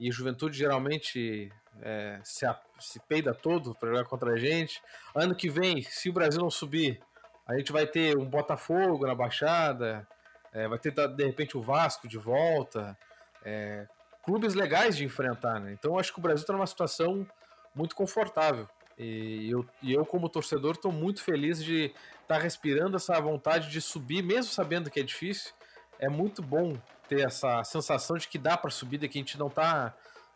e 0.00 0.10
Juventude 0.10 0.58
geralmente 0.58 1.52
é, 1.80 2.18
se, 2.24 2.44
se 2.80 2.98
peida 3.08 3.32
todo 3.32 3.72
para 3.72 3.90
jogar 3.90 4.04
contra 4.06 4.32
a 4.32 4.36
gente. 4.36 4.82
Ano 5.14 5.32
que 5.32 5.48
vem, 5.48 5.80
se 5.82 6.10
o 6.10 6.12
Brasil 6.12 6.40
não 6.40 6.50
subir, 6.50 7.00
a 7.46 7.56
gente 7.56 7.72
vai 7.72 7.86
ter 7.86 8.16
um 8.16 8.24
Botafogo 8.24 9.06
na 9.06 9.14
Baixada, 9.14 10.06
é, 10.52 10.66
vai 10.68 10.78
ter 10.78 10.92
de 10.92 11.24
repente 11.24 11.56
o 11.56 11.62
Vasco 11.62 12.08
de 12.08 12.16
volta, 12.16 12.96
é, 13.44 13.86
clubes 14.22 14.54
legais 14.54 14.96
de 14.96 15.04
enfrentar, 15.04 15.60
né? 15.60 15.72
Então 15.72 15.98
acho 15.98 16.12
que 16.12 16.18
o 16.18 16.22
Brasil 16.22 16.42
está 16.42 16.52
numa 16.52 16.66
situação 16.66 17.26
muito 17.74 17.94
confortável. 17.94 18.68
E 18.96 19.50
eu, 19.50 19.66
e 19.82 19.92
eu 19.92 20.06
como 20.06 20.28
torcedor, 20.28 20.72
estou 20.72 20.92
muito 20.92 21.22
feliz 21.22 21.62
de 21.62 21.86
estar 22.22 22.36
tá 22.36 22.38
respirando 22.38 22.96
essa 22.96 23.20
vontade 23.20 23.68
de 23.70 23.80
subir, 23.80 24.22
mesmo 24.22 24.52
sabendo 24.52 24.90
que 24.90 25.00
é 25.00 25.02
difícil. 25.02 25.52
É 25.98 26.08
muito 26.08 26.40
bom 26.40 26.76
ter 27.08 27.26
essa 27.26 27.62
sensação 27.64 28.16
de 28.16 28.28
que 28.28 28.38
dá 28.38 28.56
para 28.56 28.70
subir, 28.70 28.98
de 28.98 29.08
que 29.08 29.18
a 29.18 29.20
gente 29.20 29.38
não 29.38 29.48
está 29.48 29.94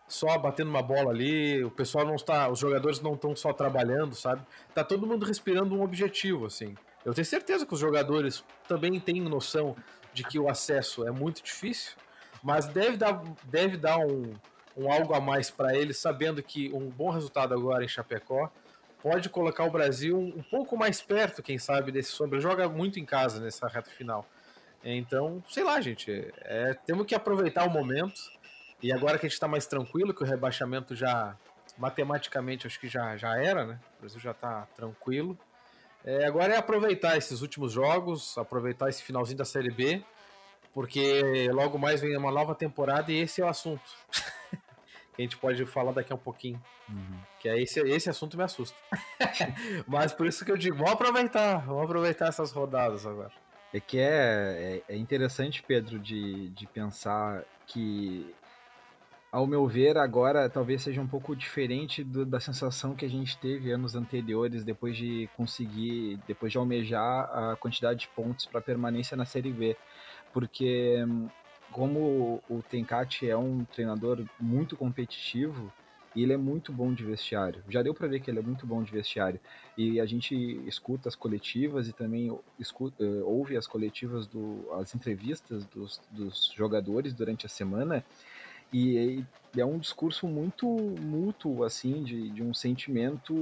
só 0.09 0.37
batendo 0.39 0.71
uma 0.71 0.83
bola 0.83 1.11
ali, 1.11 1.63
o 1.63 1.71
pessoal 1.71 2.05
não 2.05 2.15
está, 2.15 2.49
os 2.49 2.59
jogadores 2.59 3.01
não 3.01 3.15
estão 3.15 3.37
só 3.37 3.53
trabalhando, 3.53 4.15
sabe? 4.15 4.43
Tá 4.75 4.83
todo 4.83 5.07
mundo 5.07 5.25
respirando 5.25 5.75
um 5.75 5.83
objetivo, 5.83 6.47
assim. 6.47 6.75
Eu 7.09 7.15
tenho 7.15 7.25
certeza 7.25 7.65
que 7.65 7.73
os 7.73 7.81
jogadores 7.81 8.45
também 8.69 9.01
têm 9.01 9.19
noção 9.23 9.75
de 10.13 10.23
que 10.23 10.39
o 10.39 10.47
acesso 10.47 11.09
é 11.09 11.11
muito 11.11 11.43
difícil, 11.43 11.93
mas 12.43 12.67
deve 12.67 12.99
dar, 12.99 13.23
deve 13.45 13.79
dar 13.79 13.97
um, 13.99 14.35
um 14.77 14.93
algo 14.93 15.15
a 15.15 15.21
mais 15.21 15.51
para 15.51 15.75
eles, 15.75 15.97
sabendo 15.97 16.43
que 16.43 16.71
um 16.71 16.91
bom 16.91 17.09
resultado 17.09 17.55
agora 17.55 17.83
em 17.83 17.89
Chapecó 17.89 18.53
pode 19.03 19.31
colocar 19.31 19.65
o 19.65 19.71
Brasil 19.71 20.19
um, 20.19 20.43
pouco 20.43 20.77
mais 20.77 21.01
perto, 21.01 21.43
quem 21.43 21.59
sabe, 21.59 21.91
desse 21.91 22.11
sombra. 22.11 22.39
Joga 22.41 22.69
muito 22.69 23.01
em 23.01 23.07
casa 23.07 23.41
nessa 23.41 23.67
reta 23.69 23.89
final. 23.91 24.27
Então, 24.85 25.43
sei 25.49 25.65
lá, 25.65 25.81
gente, 25.81 26.31
é, 26.43 26.75
temos 26.85 27.07
que 27.07 27.15
aproveitar 27.15 27.67
o 27.67 27.71
momento. 27.71 28.21
E 28.83 28.93
agora 28.93 29.19
que 29.19 29.25
a 29.25 29.29
gente 29.29 29.35
está 29.35 29.49
mais 29.49 29.67
tranquilo, 29.67 30.13
que 30.13 30.23
o 30.23 30.27
rebaixamento 30.27 30.95
já, 30.95 31.35
matematicamente, 31.79 32.67
acho 32.67 32.79
que 32.79 32.87
já, 32.87 33.17
já 33.17 33.35
era, 33.43 33.65
né? 33.65 33.81
O 33.97 34.01
Brasil 34.01 34.21
já 34.21 34.33
está 34.33 34.67
tranquilo. 34.77 35.39
É, 36.09 36.25
agora 36.25 36.55
é 36.55 36.57
aproveitar 36.57 37.19
esses 37.19 37.43
últimos 37.43 37.71
jogos, 37.71 38.39
aproveitar 38.39 38.89
esse 38.89 39.03
finalzinho 39.03 39.37
da 39.37 39.45
Série 39.45 39.71
B, 39.71 40.03
porque 40.73 41.51
logo 41.53 41.79
mais 41.79 42.01
vem 42.01 42.17
uma 42.17 42.33
nova 42.33 42.55
temporada 42.55 43.13
e 43.13 43.19
esse 43.19 43.43
é 43.43 43.45
o 43.45 43.49
assunto. 43.49 43.83
que 45.15 45.21
a 45.21 45.21
gente 45.21 45.37
pode 45.37 45.67
falar 45.67 45.93
daqui 45.93 46.11
a 46.11 46.17
um 46.17 46.19
pouquinho. 46.19 46.59
Uhum. 46.89 47.19
Que 47.39 47.51
é 47.51 47.61
esse, 47.61 47.81
esse 47.81 48.09
assunto 48.09 48.39
me 48.39 48.43
assusta. 48.43 48.75
Mas 49.87 50.15
por 50.15 50.27
isso 50.27 50.47
que 50.47 50.51
eu 50.51 50.57
digo, 50.57 50.79
vamos 50.79 50.93
aproveitar, 50.93 51.67
vamos 51.67 51.85
aproveitar 51.85 52.29
essas 52.29 52.53
rodadas 52.53 53.05
agora. 53.05 53.33
É 53.75 53.79
que 53.79 53.99
é, 53.99 54.83
é, 54.89 54.95
é 54.95 54.97
interessante, 54.97 55.63
Pedro, 55.63 55.99
de, 55.99 56.49
de 56.49 56.67
pensar 56.69 57.45
que 57.67 58.35
ao 59.31 59.47
meu 59.47 59.67
ver, 59.67 59.99
agora 59.99 60.49
talvez 60.49 60.83
seja 60.83 61.01
um 61.01 61.07
pouco 61.07 61.37
diferente 61.37 62.03
do, 62.03 62.25
da 62.25 62.41
sensação 62.41 62.95
que 62.95 63.05
a 63.05 63.09
gente 63.09 63.37
teve 63.39 63.71
anos 63.71 63.95
anteriores, 63.95 64.65
depois 64.65 64.97
de 64.97 65.29
conseguir, 65.37 66.19
depois 66.27 66.51
de 66.51 66.59
almejar 66.59 67.29
a 67.31 67.57
quantidade 67.57 68.01
de 68.01 68.09
pontos 68.09 68.47
para 68.47 68.61
permanência 68.61 69.17
na 69.17 69.27
Série 69.27 69.53
B. 69.53 69.77
Porque, 70.33 71.05
como 71.73 72.43
o 72.49 72.63
Tenkate 72.63 73.29
é 73.29 73.37
um 73.37 73.65
treinador 73.65 74.25
muito 74.41 74.77
competitivo, 74.77 75.73
ele 76.17 76.33
é 76.33 76.37
muito 76.37 76.73
bom 76.73 76.93
de 76.93 77.05
vestiário. 77.05 77.63
Já 77.69 77.83
deu 77.83 77.95
para 77.95 78.09
ver 78.09 78.21
que 78.21 78.31
ele 78.31 78.39
é 78.39 78.43
muito 78.43 78.67
bom 78.67 78.83
de 78.83 78.91
vestiário. 78.91 79.39
E 79.77 80.01
a 80.01 80.07
gente 80.07 80.35
escuta 80.67 81.09
as 81.09 81.15
coletivas 81.15 81.89
e 81.89 81.93
também 81.93 82.37
escuta, 82.59 83.05
eh, 83.05 83.23
ouve 83.23 83.57
as 83.57 83.67
coletivas, 83.67 84.27
do, 84.27 84.67
as 84.73 84.95
entrevistas 84.95 85.65
dos, 85.67 86.01
dos 86.11 86.53
jogadores 86.57 87.13
durante 87.13 87.47
a 87.47 87.49
semana. 87.49 88.05
E, 88.73 89.25
é 89.57 89.65
um 89.65 89.79
discurso 89.79 90.27
muito 90.27 90.67
mútuo, 90.67 91.65
assim, 91.65 92.03
de, 92.03 92.31
de 92.31 92.43
um 92.43 92.53
sentimento 92.53 93.35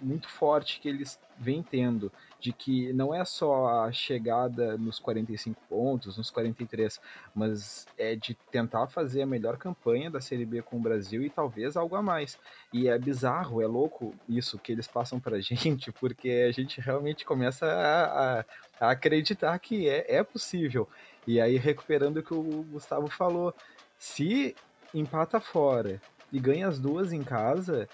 muito 0.00 0.28
forte 0.28 0.80
que 0.80 0.88
eles 0.88 1.18
vêm 1.38 1.62
tendo, 1.62 2.10
de 2.40 2.52
que 2.52 2.92
não 2.92 3.14
é 3.14 3.24
só 3.24 3.84
a 3.84 3.92
chegada 3.92 4.76
nos 4.76 4.98
45 4.98 5.60
pontos, 5.68 6.16
nos 6.16 6.30
43, 6.30 7.00
mas 7.34 7.86
é 7.96 8.16
de 8.16 8.34
tentar 8.50 8.88
fazer 8.88 9.22
a 9.22 9.26
melhor 9.26 9.56
campanha 9.56 10.10
da 10.10 10.20
Série 10.20 10.44
B 10.44 10.62
com 10.62 10.76
o 10.76 10.80
Brasil 10.80 11.22
e 11.22 11.30
talvez 11.30 11.76
algo 11.76 11.94
a 11.94 12.02
mais. 12.02 12.38
E 12.72 12.88
é 12.88 12.98
bizarro, 12.98 13.62
é 13.62 13.66
louco 13.66 14.14
isso 14.28 14.58
que 14.58 14.72
eles 14.72 14.88
passam 14.88 15.20
pra 15.20 15.38
gente, 15.40 15.92
porque 15.92 16.46
a 16.48 16.52
gente 16.52 16.80
realmente 16.80 17.24
começa 17.24 17.66
a, 17.66 18.40
a, 18.40 18.44
a 18.80 18.90
acreditar 18.90 19.56
que 19.58 19.88
é, 19.88 20.16
é 20.16 20.24
possível. 20.24 20.88
E 21.26 21.40
aí, 21.40 21.58
recuperando 21.58 22.16
o 22.16 22.22
que 22.22 22.32
o 22.32 22.62
Gustavo 22.70 23.06
falou, 23.08 23.54
se 23.98 24.54
empata 24.94 25.40
fora 25.40 26.00
e 26.32 26.38
ganha 26.38 26.68
as 26.68 26.78
duas 26.78 27.12
em 27.12 27.22
casa, 27.22 27.88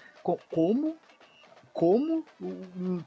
como 0.49 0.97
como 1.75 2.25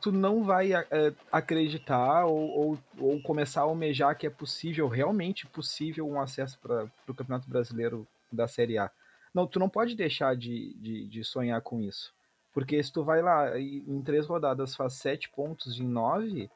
tu 0.02 0.12
não 0.12 0.44
vai 0.44 0.74
é, 0.74 0.84
acreditar 1.32 2.26
ou, 2.26 2.50
ou, 2.50 2.78
ou, 2.98 3.22
começar 3.22 3.62
a 3.62 3.64
almejar 3.64 4.14
que 4.14 4.26
é 4.26 4.30
possível, 4.30 4.86
realmente 4.88 5.46
possível, 5.46 6.06
um 6.06 6.20
acesso 6.20 6.58
para 6.58 6.84
o 7.08 7.14
Campeonato 7.14 7.48
Brasileiro 7.48 8.06
da 8.30 8.46
Série 8.46 8.76
A? 8.76 8.90
Não, 9.32 9.46
tu 9.46 9.58
não 9.58 9.70
pode 9.70 9.96
deixar 9.96 10.36
de, 10.36 10.74
de, 10.74 11.08
de, 11.08 11.24
sonhar 11.24 11.62
com 11.62 11.80
isso. 11.80 12.12
Porque 12.52 12.82
se 12.82 12.92
tu 12.92 13.02
vai 13.02 13.22
lá 13.22 13.58
e 13.58 13.82
em 13.88 14.02
três 14.02 14.26
rodadas 14.26 14.76
faz 14.76 14.94
sete 14.94 15.30
pontos 15.30 15.80
em 15.80 15.88
nove, 15.88 16.50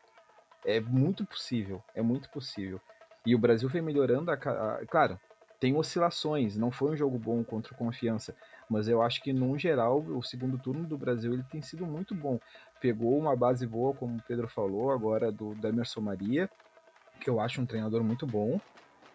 é 0.66 0.80
muito 0.80 1.24
possível. 1.24 1.82
É 1.94 2.02
muito 2.02 2.28
possível. 2.28 2.78
E 3.24 3.34
o 3.34 3.38
Brasil 3.38 3.70
vem 3.70 3.80
melhorando 3.80 4.30
a, 4.30 4.34
a 4.34 4.86
claro, 4.86 5.18
tem 5.62 5.76
oscilações, 5.76 6.56
não 6.56 6.72
foi 6.72 6.90
um 6.90 6.96
jogo 6.96 7.16
bom 7.16 7.44
contra 7.44 7.72
o 7.72 7.76
Confiança, 7.76 8.34
mas 8.68 8.88
eu 8.88 9.00
acho 9.00 9.22
que, 9.22 9.32
no 9.32 9.56
geral, 9.56 10.00
o 10.00 10.20
segundo 10.20 10.58
turno 10.58 10.84
do 10.88 10.98
Brasil 10.98 11.32
ele 11.32 11.44
tem 11.44 11.62
sido 11.62 11.86
muito 11.86 12.16
bom. 12.16 12.40
Pegou 12.80 13.16
uma 13.16 13.36
base 13.36 13.64
boa, 13.64 13.94
como 13.94 14.16
o 14.16 14.22
Pedro 14.26 14.48
falou, 14.48 14.90
agora 14.90 15.30
do, 15.30 15.54
do 15.54 15.68
Emerson 15.68 16.00
Maria, 16.00 16.50
que 17.20 17.30
eu 17.30 17.38
acho 17.38 17.60
um 17.60 17.66
treinador 17.66 18.02
muito 18.02 18.26
bom, 18.26 18.60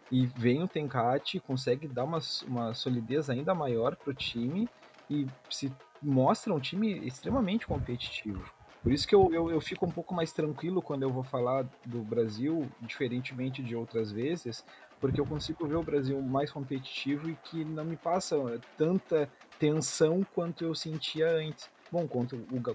e 0.10 0.26
vem 0.26 0.64
o 0.64 0.70
Tencate, 0.70 1.38
consegue 1.42 1.86
dar 1.86 2.06
uma, 2.06 2.20
uma 2.48 2.74
solidez 2.74 3.30
ainda 3.30 3.54
maior 3.54 3.98
para 3.98 4.12
o 4.12 4.14
time 4.14 4.70
e 5.10 5.28
se 5.50 5.70
mostra 6.02 6.54
um 6.54 6.62
time 6.62 7.06
extremamente 7.06 7.68
competitivo. 7.68 8.50
Por 8.82 8.94
isso 8.94 9.06
que 9.06 9.16
eu, 9.16 9.34
eu, 9.34 9.52
eu, 9.52 9.60
fico 9.60 9.86
um 9.86 9.92
pouco 9.92 10.16
mais 10.16 10.32
tranquilo 10.32 10.82
quando 10.82 11.04
eu 11.04 11.12
vou 11.12 11.24
falar 11.24 11.66
do 11.86 12.04
Brasil, 12.04 12.70
diferentemente 12.80 13.62
de 13.62 13.76
outras 13.76 14.14
vezes, 14.14 14.64
porque 15.00 15.20
eu 15.20 15.26
consigo 15.26 15.68
ver 15.68 15.76
o 15.76 15.84
Brasil 15.84 16.22
mais 16.22 16.52
competitivo 16.52 17.30
e 17.30 17.36
que 17.36 17.64
não 17.64 17.86
me 17.86 17.96
passa 17.96 18.36
tanta 18.78 19.30
tensão 19.60 20.26
quanto 20.34 20.64
eu 20.64 20.74
sentia 20.74 21.30
antes. 21.30 21.70
Bom, 21.92 22.08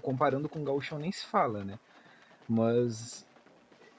comparando 0.01 0.49
com 0.49 0.59
o 0.59 0.63
Gauchão 0.63 0.97
nem 0.97 1.11
se 1.11 1.25
fala, 1.25 1.63
né? 1.63 1.77
Mas 2.47 3.25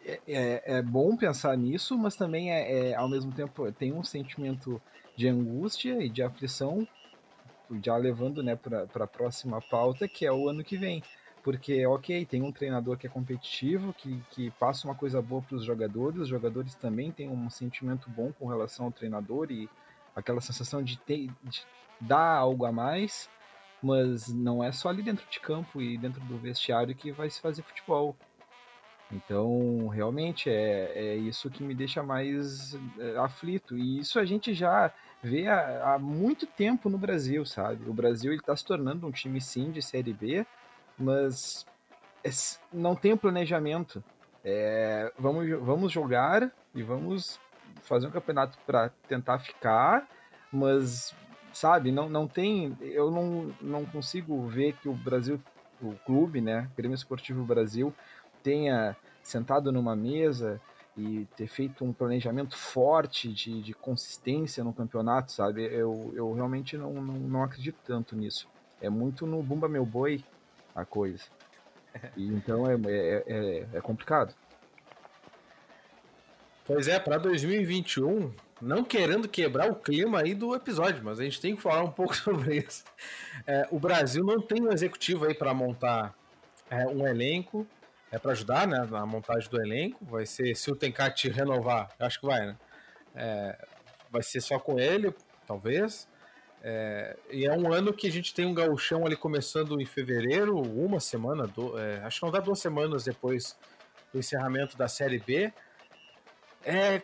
é, 0.04 0.20
é, 0.26 0.62
é 0.78 0.82
bom 0.82 1.16
pensar 1.16 1.56
nisso, 1.56 1.96
mas 1.96 2.16
também 2.16 2.52
é, 2.52 2.90
é, 2.90 2.94
ao 2.94 3.08
mesmo 3.08 3.32
tempo 3.32 3.70
tem 3.72 3.92
um 3.92 4.04
sentimento 4.04 4.80
de 5.16 5.28
angústia 5.28 6.02
e 6.02 6.08
de 6.08 6.22
aflição, 6.22 6.86
já 7.82 7.96
levando 7.96 8.42
né, 8.42 8.56
para 8.56 9.04
a 9.04 9.06
próxima 9.06 9.60
pauta, 9.60 10.06
que 10.06 10.26
é 10.26 10.32
o 10.32 10.48
ano 10.48 10.62
que 10.62 10.76
vem. 10.76 11.02
Porque, 11.44 11.86
ok, 11.86 12.24
tem 12.24 12.42
um 12.42 12.50
treinador 12.50 12.96
que 12.96 13.06
é 13.06 13.10
competitivo, 13.10 13.92
que, 13.92 14.18
que 14.30 14.50
passa 14.52 14.88
uma 14.88 14.94
coisa 14.94 15.20
boa 15.20 15.42
para 15.42 15.56
os 15.56 15.64
jogadores, 15.64 16.22
os 16.22 16.28
jogadores 16.28 16.74
também 16.74 17.12
têm 17.12 17.28
um 17.28 17.50
sentimento 17.50 18.08
bom 18.08 18.32
com 18.32 18.48
relação 18.48 18.86
ao 18.86 18.90
treinador 18.90 19.52
e 19.52 19.68
aquela 20.16 20.40
sensação 20.40 20.82
de, 20.82 20.98
ter, 20.98 21.30
de 21.42 21.62
dar 22.00 22.38
algo 22.38 22.64
a 22.64 22.72
mais, 22.72 23.28
mas 23.82 24.28
não 24.28 24.64
é 24.64 24.72
só 24.72 24.88
ali 24.88 25.02
dentro 25.02 25.28
de 25.30 25.38
campo 25.38 25.82
e 25.82 25.98
dentro 25.98 26.18
do 26.22 26.38
vestiário 26.38 26.94
que 26.94 27.12
vai 27.12 27.28
se 27.28 27.42
fazer 27.42 27.62
futebol. 27.62 28.16
Então, 29.12 29.86
realmente, 29.88 30.48
é, 30.48 30.92
é 30.94 31.16
isso 31.16 31.50
que 31.50 31.62
me 31.62 31.74
deixa 31.74 32.02
mais 32.02 32.74
é, 32.98 33.18
aflito. 33.18 33.76
E 33.76 33.98
isso 33.98 34.18
a 34.18 34.24
gente 34.24 34.54
já 34.54 34.90
vê 35.22 35.46
há, 35.46 35.92
há 35.92 35.98
muito 35.98 36.46
tempo 36.46 36.88
no 36.88 36.96
Brasil, 36.96 37.44
sabe? 37.44 37.86
O 37.86 37.92
Brasil 37.92 38.32
está 38.32 38.56
se 38.56 38.64
tornando 38.64 39.06
um 39.06 39.12
time, 39.12 39.42
sim, 39.42 39.70
de 39.70 39.82
Série 39.82 40.14
B, 40.14 40.46
mas 40.98 41.66
é, 42.22 42.30
não 42.72 42.94
tem 42.94 43.12
um 43.12 43.16
planejamento. 43.16 44.02
É, 44.44 45.12
vamos, 45.18 45.48
vamos 45.60 45.92
jogar 45.92 46.52
e 46.74 46.82
vamos 46.82 47.40
fazer 47.82 48.06
um 48.06 48.10
campeonato 48.10 48.58
para 48.66 48.90
tentar 49.08 49.38
ficar, 49.38 50.06
mas 50.52 51.14
sabe, 51.52 51.90
não, 51.92 52.08
não 52.08 52.26
tem, 52.26 52.76
eu 52.80 53.10
não, 53.10 53.54
não 53.60 53.84
consigo 53.86 54.46
ver 54.46 54.74
que 54.74 54.88
o 54.88 54.92
Brasil, 54.92 55.40
o 55.80 55.94
clube, 56.04 56.40
né, 56.40 56.68
Grêmio 56.76 56.94
Esportivo 56.94 57.44
Brasil, 57.44 57.94
tenha 58.42 58.96
sentado 59.22 59.72
numa 59.72 59.96
mesa 59.96 60.60
e 60.96 61.26
ter 61.36 61.46
feito 61.46 61.84
um 61.84 61.92
planejamento 61.92 62.56
forte 62.56 63.32
de, 63.32 63.62
de 63.62 63.74
consistência 63.74 64.62
no 64.62 64.72
campeonato, 64.72 65.32
sabe? 65.32 65.64
Eu, 65.64 66.12
eu 66.14 66.32
realmente 66.32 66.76
não, 66.76 66.92
não, 66.92 67.14
não 67.14 67.42
acredito 67.42 67.78
tanto 67.84 68.14
nisso. 68.14 68.48
É 68.80 68.88
muito 68.88 69.26
no 69.26 69.42
Bumba 69.42 69.68
Meu 69.68 69.84
Boi 69.84 70.22
a 70.74 70.84
coisa. 70.84 71.24
E, 72.16 72.26
então 72.26 72.66
é, 72.70 72.74
é, 72.74 73.24
é, 73.26 73.66
é 73.74 73.80
complicado. 73.80 74.34
Pois 76.66 76.88
é, 76.88 76.98
para 76.98 77.18
2021, 77.18 78.32
não 78.60 78.82
querendo 78.82 79.28
quebrar 79.28 79.70
o 79.70 79.76
clima 79.76 80.22
aí 80.22 80.34
do 80.34 80.54
episódio, 80.54 81.04
mas 81.04 81.20
a 81.20 81.24
gente 81.24 81.40
tem 81.40 81.54
que 81.54 81.62
falar 81.62 81.82
um 81.82 81.90
pouco 81.90 82.16
sobre 82.16 82.58
isso. 82.58 82.84
É, 83.46 83.68
o 83.70 83.78
Brasil 83.78 84.24
não 84.24 84.40
tem 84.40 84.62
um 84.62 84.72
executivo 84.72 85.26
aí 85.26 85.34
para 85.34 85.52
montar 85.52 86.14
é, 86.70 86.86
um 86.86 87.06
elenco, 87.06 87.66
é 88.10 88.18
para 88.18 88.32
ajudar 88.32 88.66
né, 88.66 88.78
na 88.90 89.04
montagem 89.04 89.50
do 89.50 89.60
elenco. 89.60 90.04
Vai 90.04 90.24
ser, 90.24 90.54
se 90.54 90.70
o 90.70 90.76
Tencate 90.76 91.28
renovar, 91.28 91.90
acho 91.98 92.20
que 92.20 92.26
vai, 92.26 92.46
né? 92.46 92.56
É, 93.14 93.58
vai 94.10 94.22
ser 94.22 94.40
só 94.40 94.58
com 94.58 94.78
ele, 94.78 95.14
talvez. 95.46 96.08
É, 96.66 97.14
e 97.30 97.44
é 97.44 97.52
um 97.52 97.70
ano 97.70 97.92
que 97.92 98.06
a 98.06 98.10
gente 98.10 98.32
tem 98.32 98.46
um 98.46 98.54
gauchão 98.54 99.04
ali 99.04 99.14
começando 99.14 99.78
em 99.78 99.84
fevereiro, 99.84 100.56
uma 100.56 100.98
semana, 100.98 101.46
do, 101.46 101.78
é, 101.78 102.02
acho 102.02 102.20
que 102.20 102.24
não 102.24 102.32
dá 102.32 102.40
duas 102.40 102.58
semanas 102.58 103.04
depois 103.04 103.54
do 104.10 104.18
encerramento 104.18 104.74
da 104.74 104.88
Série 104.88 105.18
B. 105.18 105.52
É, 106.64 107.02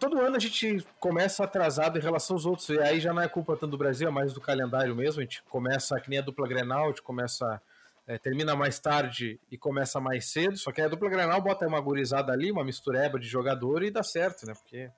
todo 0.00 0.18
ano 0.18 0.36
a 0.36 0.38
gente 0.38 0.82
começa 0.98 1.44
atrasado 1.44 1.98
em 1.98 2.00
relação 2.00 2.36
aos 2.36 2.46
outros, 2.46 2.70
e 2.70 2.78
aí 2.78 3.00
já 3.00 3.12
não 3.12 3.20
é 3.20 3.28
culpa 3.28 3.54
tanto 3.54 3.72
do 3.72 3.76
Brasil, 3.76 4.08
é 4.08 4.10
mais 4.10 4.32
do 4.32 4.40
calendário 4.40 4.96
mesmo. 4.96 5.20
A 5.20 5.24
gente 5.24 5.42
começa, 5.42 6.00
que 6.00 6.08
nem 6.08 6.18
a 6.18 6.22
dupla 6.22 6.48
Grenal, 6.48 6.84
a 6.84 6.88
gente 6.88 7.02
começa, 7.02 7.60
é, 8.06 8.16
termina 8.16 8.56
mais 8.56 8.78
tarde 8.78 9.38
e 9.50 9.58
começa 9.58 10.00
mais 10.00 10.24
cedo. 10.24 10.56
Só 10.56 10.72
que 10.72 10.80
a 10.80 10.88
dupla 10.88 11.10
Grenal 11.10 11.42
bota 11.42 11.68
uma 11.68 11.82
gurizada 11.82 12.32
ali, 12.32 12.50
uma 12.50 12.64
mistureba 12.64 13.18
de 13.18 13.28
jogador 13.28 13.82
e 13.82 13.90
dá 13.90 14.02
certo, 14.02 14.46
né? 14.46 14.54
Porque 14.54 14.90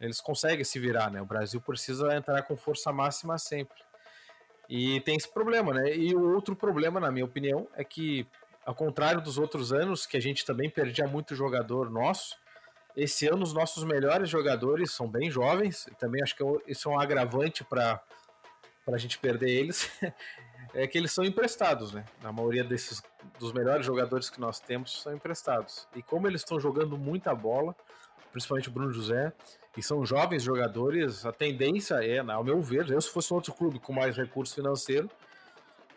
eles 0.00 0.20
conseguem 0.20 0.64
se 0.64 0.78
virar, 0.78 1.10
né? 1.10 1.20
O 1.20 1.26
Brasil 1.26 1.60
precisa 1.60 2.14
entrar 2.14 2.42
com 2.42 2.56
força 2.56 2.92
máxima 2.92 3.38
sempre. 3.38 3.76
E 4.68 5.00
tem 5.00 5.16
esse 5.16 5.32
problema, 5.32 5.72
né? 5.72 5.94
E 5.96 6.14
o 6.14 6.34
outro 6.34 6.56
problema, 6.56 6.98
na 6.98 7.10
minha 7.10 7.24
opinião, 7.24 7.68
é 7.74 7.84
que, 7.84 8.26
ao 8.64 8.74
contrário 8.74 9.20
dos 9.20 9.38
outros 9.38 9.72
anos, 9.72 10.06
que 10.06 10.16
a 10.16 10.20
gente 10.20 10.44
também 10.44 10.68
perdia 10.68 11.06
muito 11.06 11.34
jogador 11.34 11.90
nosso, 11.90 12.36
esse 12.96 13.28
ano 13.28 13.42
os 13.42 13.52
nossos 13.52 13.84
melhores 13.84 14.28
jogadores 14.28 14.90
são 14.90 15.06
bem 15.06 15.30
jovens. 15.30 15.86
Também 15.98 16.22
acho 16.22 16.34
que 16.34 16.42
é 16.42 16.46
isso 16.66 16.88
é 16.88 16.92
um 16.92 16.98
agravante 16.98 17.62
para 17.62 18.00
a 18.86 18.96
gente 18.96 19.18
perder 19.18 19.50
eles. 19.50 19.90
é 20.74 20.86
que 20.86 20.96
eles 20.96 21.12
são 21.12 21.24
emprestados, 21.24 21.92
né? 21.92 22.04
A 22.24 22.32
maioria 22.32 22.64
desses 22.64 23.02
dos 23.38 23.52
melhores 23.52 23.84
jogadores 23.84 24.30
que 24.30 24.40
nós 24.40 24.58
temos 24.60 25.02
são 25.02 25.14
emprestados. 25.14 25.86
E 25.94 26.02
como 26.02 26.26
eles 26.26 26.40
estão 26.40 26.58
jogando 26.58 26.96
muita 26.96 27.34
bola, 27.34 27.76
principalmente 28.36 28.68
o 28.68 28.72
Bruno 28.72 28.92
José, 28.92 29.32
e 29.78 29.82
são 29.82 30.04
jovens 30.04 30.42
jogadores, 30.42 31.24
a 31.24 31.32
tendência 31.32 31.94
é, 32.04 32.18
ao 32.18 32.44
meu 32.44 32.60
ver, 32.60 32.90
eu 32.90 33.00
se 33.00 33.08
fosse 33.08 33.32
um 33.32 33.36
outro 33.36 33.54
clube 33.54 33.78
com 33.78 33.94
mais 33.94 34.14
recurso 34.14 34.54
financeiro, 34.54 35.10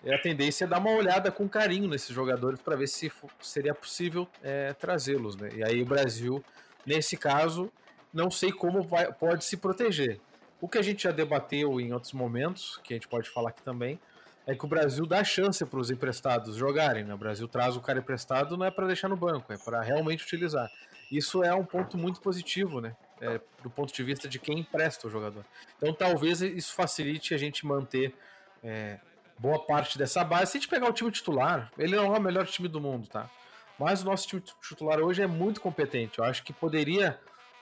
a 0.08 0.18
tendência 0.18 0.64
é 0.64 0.68
dar 0.68 0.80
uma 0.80 0.92
olhada 0.92 1.30
com 1.30 1.50
carinho 1.50 1.90
nesses 1.90 2.16
jogadores 2.16 2.62
para 2.62 2.78
ver 2.78 2.88
se 2.88 3.12
seria 3.42 3.76
possível 3.76 4.26
é, 4.42 4.72
trazê-los. 4.72 5.36
Né? 5.36 5.50
E 5.54 5.62
aí 5.62 5.82
o 5.82 5.86
Brasil, 5.86 6.42
nesse 6.86 7.18
caso, 7.18 7.70
não 8.14 8.32
sei 8.32 8.54
como 8.54 8.82
vai, 8.84 9.12
pode 9.12 9.44
se 9.44 9.58
proteger. 9.58 10.22
O 10.62 10.70
que 10.70 10.78
a 10.78 10.82
gente 10.82 11.04
já 11.04 11.12
debateu 11.12 11.82
em 11.82 11.92
outros 11.92 12.14
momentos, 12.14 12.80
que 12.82 12.94
a 12.94 12.96
gente 12.96 13.10
pode 13.10 13.30
falar 13.30 13.50
aqui 13.50 13.62
também, 13.62 14.00
é 14.48 14.56
que 14.56 14.64
o 14.64 14.68
Brasil 14.70 15.06
dá 15.06 15.22
chance 15.26 15.66
para 15.66 15.80
os 15.80 15.92
emprestados 15.92 16.56
jogarem. 16.56 17.04
Né? 17.04 17.14
O 17.14 17.18
Brasil 17.18 17.50
traz 17.50 17.76
o 17.76 17.82
cara 17.82 18.00
emprestado 18.00 18.56
não 18.56 18.66
é 18.66 18.72
para 18.72 18.88
deixar 18.88 19.10
no 19.10 19.18
banco, 19.18 19.52
é 19.52 19.58
para 19.58 19.82
realmente 19.82 20.24
utilizar. 20.24 20.72
Isso 21.12 21.44
é 21.44 21.54
um 21.54 21.66
ponto 21.66 21.98
muito 21.98 22.22
positivo, 22.22 22.80
né? 22.80 22.96
É, 23.22 23.40
do 23.62 23.70
ponto 23.70 23.94
de 23.94 24.02
vista 24.02 24.30
de 24.30 24.40
quem 24.40 24.60
empresta 24.60 25.08
o 25.08 25.10
jogador. 25.10 25.44
Então 25.78 25.94
talvez 25.94 26.42
isso 26.42 26.74
facilite 26.74 27.34
a 27.34 27.38
gente 27.38 27.66
manter 27.66 28.16
é, 28.64 28.98
boa 29.38 29.60
parte 29.60 29.98
dessa 29.98 30.24
base. 30.24 30.52
Se 30.52 30.58
a 30.58 30.62
gente 30.62 30.70
pegar 30.70 30.88
o 30.88 30.94
time 30.94 31.12
titular, 31.12 31.70
ele 31.78 31.96
não 31.96 32.16
é 32.16 32.18
o 32.18 32.22
melhor 32.22 32.46
time 32.46 32.68
do 32.68 32.80
mundo, 32.80 33.08
tá? 33.08 33.30
Mas 33.78 34.04
o 34.04 34.06
nosso 34.06 34.28
time 34.28 34.42
titular 34.62 35.00
hoje 35.00 35.22
é 35.22 35.28
muito 35.28 35.60
competente. 35.62 36.20
Eu 36.20 36.26
acho 36.26 36.44
que 36.44 36.54
poderia 36.54 37.20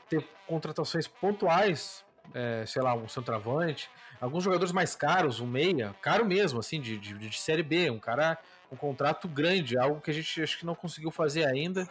ter 0.10 0.28
contratações 0.48 1.08
pontuais, 1.08 2.04
é, 2.34 2.66
sei 2.66 2.82
lá, 2.82 2.96
um 2.96 3.08
centroavante, 3.08 3.90
alguns 4.20 4.44
jogadores 4.44 4.72
mais 4.72 4.96
caros, 4.96 5.40
um 5.40 5.48
meia, 5.48 5.96
caro 6.02 6.26
mesmo, 6.26 6.60
assim, 6.60 6.82
de, 6.82 6.98
de, 6.98 7.14
de 7.14 7.40
Série 7.40 7.64
B, 7.64 7.92
um 7.92 8.00
cara 8.00 8.38
com 8.70 8.76
um 8.76 8.78
contrato 8.78 9.28
grande, 9.28 9.78
algo 9.78 10.02
que 10.02 10.10
a 10.12 10.14
gente 10.14 10.42
acho 10.42 10.58
que 10.58 10.66
não 10.66 10.76
conseguiu 10.76 11.12
fazer 11.12 11.46
ainda. 11.46 11.88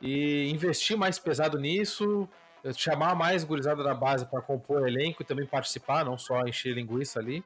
E 0.00 0.50
investir 0.50 0.96
mais 0.96 1.18
pesado 1.18 1.58
nisso, 1.58 2.28
chamar 2.76 3.14
mais 3.14 3.44
gurizada 3.44 3.82
da 3.82 3.94
base 3.94 4.26
para 4.26 4.40
compor 4.40 4.82
o 4.82 4.86
elenco 4.86 5.22
e 5.22 5.24
também 5.24 5.46
participar, 5.46 6.04
não 6.04 6.16
só 6.16 6.42
encher 6.46 6.74
linguiça 6.74 7.18
ali, 7.18 7.44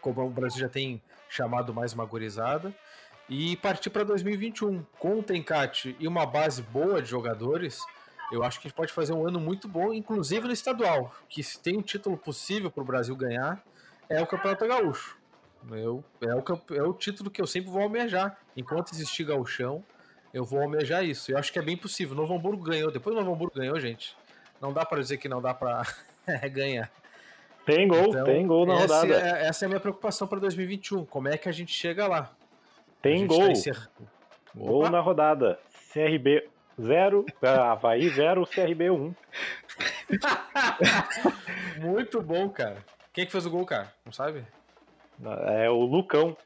como 0.00 0.22
o 0.22 0.30
Brasil 0.30 0.60
já 0.60 0.68
tem 0.68 1.02
chamado 1.28 1.74
mais 1.74 1.92
uma 1.92 2.04
gurizada, 2.04 2.74
e 3.28 3.56
partir 3.56 3.90
para 3.90 4.04
2021 4.04 4.84
com 4.98 5.18
o 5.18 5.22
Tencate 5.22 5.96
e 5.98 6.06
uma 6.06 6.26
base 6.26 6.62
boa 6.62 7.00
de 7.00 7.08
jogadores. 7.08 7.78
Eu 8.30 8.42
acho 8.42 8.60
que 8.60 8.66
a 8.66 8.68
gente 8.68 8.76
pode 8.76 8.92
fazer 8.92 9.12
um 9.12 9.26
ano 9.26 9.40
muito 9.40 9.66
bom, 9.68 9.92
inclusive 9.92 10.46
no 10.46 10.52
estadual, 10.52 11.14
que 11.28 11.42
se 11.42 11.60
tem 11.60 11.76
um 11.76 11.82
título 11.82 12.16
possível 12.16 12.70
para 12.70 12.82
o 12.82 12.86
Brasil 12.86 13.14
ganhar, 13.16 13.62
é 14.08 14.20
o 14.20 14.26
Campeonato 14.26 14.66
Gaúcho. 14.66 15.16
Eu, 15.70 16.04
é, 16.20 16.34
o, 16.34 16.74
é 16.74 16.82
o 16.82 16.92
título 16.92 17.30
que 17.30 17.40
eu 17.40 17.46
sempre 17.46 17.70
vou 17.70 17.82
almejar. 17.82 18.38
Enquanto 18.56 18.92
existir 18.92 19.24
gauchão, 19.24 19.82
eu 20.34 20.44
vou 20.44 20.60
almejar 20.60 21.04
isso. 21.04 21.30
Eu 21.30 21.38
acho 21.38 21.52
que 21.52 21.60
é 21.60 21.62
bem 21.62 21.76
possível. 21.76 22.16
Novo 22.16 22.34
Hamburgo 22.34 22.64
ganhou. 22.64 22.90
Depois 22.90 23.14
o 23.14 23.20
Novo 23.20 23.32
Hamburgo 23.32 23.54
ganhou, 23.54 23.78
gente. 23.78 24.16
Não 24.60 24.72
dá 24.72 24.84
para 24.84 25.00
dizer 25.00 25.16
que 25.16 25.28
não 25.28 25.40
dá 25.40 25.54
para 25.54 25.82
ganhar. 26.50 26.90
Tem 27.64 27.86
gol, 27.86 28.08
então, 28.08 28.24
tem 28.24 28.46
gol 28.46 28.66
na 28.66 28.74
essa 28.74 29.00
rodada. 29.00 29.14
É, 29.14 29.46
essa 29.46 29.64
é 29.64 29.66
a 29.66 29.68
minha 29.68 29.80
preocupação 29.80 30.26
para 30.26 30.40
2021. 30.40 31.06
Como 31.06 31.28
é 31.28 31.38
que 31.38 31.48
a 31.48 31.52
gente 31.52 31.72
chega 31.72 32.08
lá? 32.08 32.32
Tem 33.00 33.26
gol. 33.26 33.44
Tá 33.44 33.52
encer... 33.52 33.90
Gol 34.54 34.90
na 34.90 35.00
rodada. 35.00 35.58
CRB 35.92 36.48
0, 36.82 37.24
Havaí 37.40 38.08
0, 38.08 38.44
CRB 38.44 38.90
1. 38.90 39.14
Muito 41.78 42.20
bom, 42.20 42.48
cara. 42.48 42.84
Quem 43.12 43.24
que 43.24 43.30
fez 43.30 43.46
o 43.46 43.50
gol, 43.50 43.64
cara? 43.64 43.92
Não 44.04 44.12
sabe? 44.12 44.44
É 45.46 45.70
o 45.70 45.84
Lucão. 45.84 46.36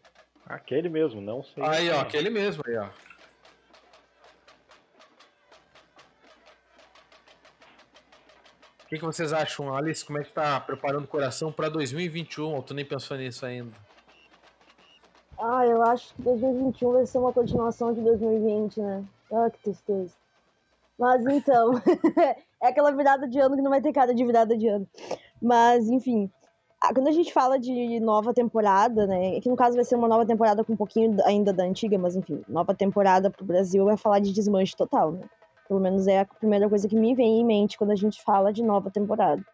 Aquele 0.46 0.90
mesmo, 0.90 1.20
não 1.22 1.42
sei. 1.42 1.64
Aí, 1.64 1.90
ó, 1.90 2.00
aquele 2.00 2.28
mesmo 2.28 2.62
aí, 2.66 2.76
ó. 2.76 2.88
O 8.88 8.90
que, 8.90 8.98
que, 8.98 9.04
vocês 9.04 9.34
acham, 9.34 9.76
Alice? 9.76 10.02
Como 10.02 10.18
é 10.18 10.24
que 10.24 10.32
tá 10.32 10.58
preparando 10.58 11.04
o 11.04 11.08
coração 11.08 11.52
para 11.52 11.68
2021? 11.68 12.54
Ou 12.54 12.62
tu 12.62 12.72
nem 12.72 12.86
pensou 12.86 13.18
nisso 13.18 13.44
ainda? 13.44 13.70
Ah, 15.38 15.66
eu 15.66 15.82
acho 15.82 16.14
que 16.14 16.22
2021 16.22 16.92
vai 16.92 17.04
ser 17.04 17.18
uma 17.18 17.30
continuação 17.30 17.92
de 17.92 18.00
2020, 18.00 18.80
né? 18.80 19.04
Ah, 19.30 19.50
que 19.50 19.58
tristeza. 19.58 20.14
Mas 20.98 21.22
então, 21.26 21.72
é 22.62 22.66
aquela 22.66 22.90
virada 22.90 23.28
de 23.28 23.38
ano 23.38 23.56
que 23.56 23.60
não 23.60 23.70
vai 23.70 23.82
ter 23.82 23.92
cara 23.92 24.14
de 24.14 24.24
virada 24.24 24.56
de 24.56 24.66
ano. 24.66 24.88
Mas, 25.38 25.86
enfim, 25.90 26.30
quando 26.94 27.08
a 27.08 27.12
gente 27.12 27.30
fala 27.30 27.58
de 27.58 28.00
nova 28.00 28.32
temporada, 28.32 29.06
né? 29.06 29.38
Que 29.42 29.50
no 29.50 29.56
caso 29.56 29.76
vai 29.76 29.84
ser 29.84 29.96
uma 29.96 30.08
nova 30.08 30.24
temporada 30.24 30.64
com 30.64 30.72
um 30.72 30.76
pouquinho 30.78 31.14
ainda 31.26 31.52
da 31.52 31.62
antiga, 31.62 31.98
mas 31.98 32.16
enfim, 32.16 32.42
nova 32.48 32.74
temporada 32.74 33.30
pro 33.30 33.44
Brasil 33.44 33.84
vai 33.84 33.98
falar 33.98 34.20
de 34.20 34.32
desmanche 34.32 34.74
total, 34.74 35.12
né? 35.12 35.28
Pelo 35.68 35.80
menos 35.80 36.06
é 36.06 36.20
a 36.20 36.24
primeira 36.24 36.68
coisa 36.68 36.88
que 36.88 36.96
me 36.96 37.14
vem 37.14 37.40
em 37.40 37.44
mente 37.44 37.76
quando 37.76 37.90
a 37.90 37.96
gente 37.96 38.22
fala 38.22 38.52
de 38.52 38.62
nova 38.62 38.90
temporada. 38.90 39.44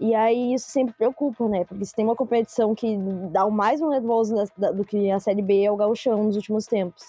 E 0.00 0.14
aí 0.14 0.54
isso 0.54 0.68
sempre 0.70 0.94
preocupa, 0.94 1.48
né? 1.48 1.64
Porque 1.64 1.84
se 1.84 1.94
tem 1.94 2.04
uma 2.04 2.16
competição 2.16 2.74
que 2.74 2.98
dá 3.30 3.48
mais 3.48 3.80
um 3.80 3.88
nervoso 3.88 4.34
do 4.74 4.84
que 4.84 5.10
a 5.10 5.20
Série 5.20 5.42
B 5.42 5.62
é 5.62 5.70
o 5.70 5.76
gauchão 5.76 6.24
nos 6.24 6.34
últimos 6.34 6.66
tempos. 6.66 7.04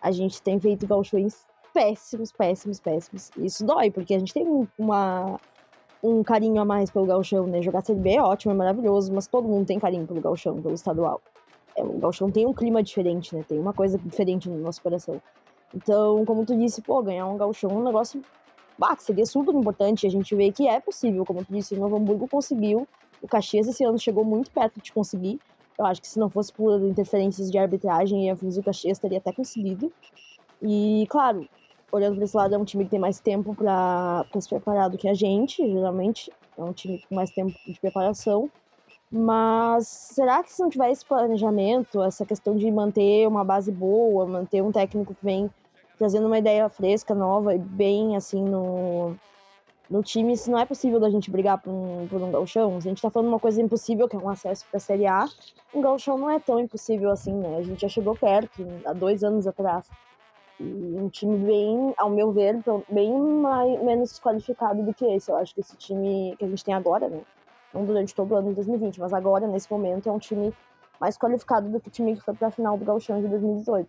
A 0.00 0.10
gente 0.10 0.40
tem 0.40 0.58
feito 0.58 0.86
gauchões 0.86 1.46
péssimos, 1.74 2.32
péssimos, 2.32 2.80
péssimos. 2.80 3.30
Isso 3.36 3.64
dói, 3.66 3.90
porque 3.90 4.14
a 4.14 4.18
gente 4.18 4.32
tem 4.32 4.48
um- 4.48 4.66
uma, 4.78 5.38
um 6.02 6.22
carinho 6.22 6.60
a 6.62 6.64
mais 6.64 6.90
pelo 6.90 7.04
gauchão, 7.04 7.46
né? 7.46 7.60
Jogar 7.60 7.82
Série 7.84 8.00
B 8.00 8.14
é 8.14 8.22
ótimo, 8.22 8.52
é 8.52 8.56
maravilhoso, 8.56 9.12
mas 9.12 9.26
todo 9.26 9.46
mundo 9.46 9.66
tem 9.66 9.78
carinho 9.78 10.06
pelo 10.06 10.22
gauchão, 10.22 10.60
pelo 10.62 10.74
estadual. 10.74 11.20
É, 11.76 11.84
o 11.84 11.98
gauchão 11.98 12.30
tem 12.30 12.46
um 12.46 12.54
clima 12.54 12.82
diferente, 12.82 13.34
né? 13.34 13.44
Tem 13.46 13.58
uma 13.58 13.74
coisa 13.74 13.98
diferente 13.98 14.48
no 14.48 14.56
nosso 14.58 14.80
coração. 14.82 15.20
Então, 15.74 16.24
como 16.24 16.44
tu 16.44 16.56
disse, 16.56 16.82
pô, 16.82 17.02
ganhar 17.02 17.26
um 17.26 17.36
gauchão 17.36 17.70
é 17.70 17.74
um 17.74 17.84
negócio 17.84 18.22
bah, 18.78 18.96
que 18.96 19.02
seria 19.02 19.26
super 19.26 19.54
importante. 19.54 20.06
A 20.06 20.10
gente 20.10 20.34
vê 20.34 20.50
que 20.50 20.66
é 20.66 20.80
possível, 20.80 21.24
como 21.24 21.44
tu 21.44 21.52
disse, 21.52 21.74
o 21.74 21.78
Novo 21.78 21.96
Hamburgo 21.96 22.26
conseguiu. 22.28 22.88
O 23.22 23.28
Caxias 23.28 23.68
esse 23.68 23.84
ano 23.84 23.98
chegou 23.98 24.24
muito 24.24 24.50
perto 24.50 24.80
de 24.80 24.92
conseguir. 24.92 25.38
Eu 25.78 25.86
acho 25.86 26.00
que 26.00 26.08
se 26.08 26.18
não 26.18 26.28
fosse 26.28 26.52
por 26.52 26.80
interferências 26.82 27.50
de 27.50 27.58
arbitragem 27.58 28.26
e 28.26 28.30
afins, 28.30 28.56
o 28.56 28.62
Caxias 28.62 28.98
teria 28.98 29.18
até 29.18 29.32
conseguido. 29.32 29.92
E, 30.62 31.06
claro, 31.08 31.46
olhando 31.92 32.16
para 32.16 32.24
esse 32.24 32.36
lado, 32.36 32.54
é 32.54 32.58
um 32.58 32.64
time 32.64 32.84
que 32.84 32.90
tem 32.90 33.00
mais 33.00 33.20
tempo 33.20 33.54
para 33.54 34.24
se 34.40 34.48
preparar 34.48 34.90
do 34.90 34.98
que 34.98 35.08
a 35.08 35.14
gente, 35.14 35.56
geralmente. 35.66 36.30
É 36.56 36.62
um 36.62 36.72
time 36.72 37.02
com 37.08 37.14
mais 37.14 37.30
tempo 37.30 37.52
de 37.66 37.78
preparação. 37.80 38.50
Mas 39.10 39.88
será 39.88 40.42
que 40.42 40.52
se 40.52 40.62
não 40.62 40.70
tiver 40.70 40.90
esse 40.90 41.04
planejamento, 41.04 42.02
essa 42.02 42.24
questão 42.24 42.56
de 42.56 42.70
manter 42.70 43.26
uma 43.26 43.44
base 43.44 43.72
boa, 43.72 44.24
manter 44.24 44.62
um 44.62 44.70
técnico 44.70 45.14
que 45.14 45.24
vem 45.24 45.50
trazendo 46.00 46.28
uma 46.28 46.38
ideia 46.38 46.66
fresca, 46.70 47.14
nova 47.14 47.54
e 47.54 47.58
bem 47.58 48.16
assim 48.16 48.42
no, 48.42 49.14
no 49.90 50.02
time, 50.02 50.34
se 50.34 50.50
não 50.50 50.58
é 50.58 50.64
possível 50.64 50.98
da 50.98 51.10
gente 51.10 51.30
brigar 51.30 51.60
por 51.60 51.70
um, 51.70 52.08
por 52.08 52.22
um 52.22 52.30
galchão, 52.30 52.80
se 52.80 52.88
a 52.88 52.90
gente 52.90 53.02
tá 53.02 53.10
falando 53.10 53.28
uma 53.28 53.38
coisa 53.38 53.60
impossível, 53.60 54.08
que 54.08 54.16
é 54.16 54.18
um 54.18 54.30
acesso 54.30 54.64
pra 54.70 54.80
Série 54.80 55.06
A, 55.06 55.28
um 55.74 55.82
galchão 55.82 56.16
não 56.16 56.30
é 56.30 56.40
tão 56.40 56.58
impossível 56.58 57.10
assim, 57.10 57.34
né? 57.34 57.58
A 57.58 57.62
gente 57.62 57.82
já 57.82 57.88
chegou 57.88 58.16
perto, 58.16 58.66
há 58.86 58.94
dois 58.94 59.22
anos 59.22 59.46
atrás. 59.46 59.90
E 60.58 60.64
um 60.64 61.10
time 61.10 61.36
bem, 61.36 61.94
ao 61.98 62.08
meu 62.08 62.32
ver, 62.32 62.58
bem 62.88 63.12
mais, 63.18 63.82
menos 63.82 64.18
qualificado 64.18 64.82
do 64.82 64.94
que 64.94 65.04
esse. 65.04 65.30
Eu 65.30 65.36
acho 65.36 65.54
que 65.54 65.60
esse 65.60 65.76
time 65.76 66.34
que 66.38 66.46
a 66.46 66.48
gente 66.48 66.64
tem 66.64 66.72
agora, 66.72 67.10
né? 67.10 67.20
Não 67.74 67.84
durante 67.84 68.14
todo 68.14 68.32
o 68.32 68.36
ano 68.36 68.48
de 68.48 68.54
2020, 68.54 69.00
mas 69.00 69.12
agora, 69.12 69.46
nesse 69.46 69.70
momento, 69.70 70.08
é 70.08 70.12
um 70.12 70.18
time 70.18 70.50
mais 70.98 71.18
qualificado 71.18 71.68
do 71.68 71.78
que 71.78 71.88
o 71.88 71.90
time 71.90 72.16
que 72.16 72.22
foi 72.22 72.34
pra 72.34 72.50
final 72.50 72.78
do 72.78 72.86
Gauchão 72.86 73.20
de 73.20 73.28
2018. 73.28 73.86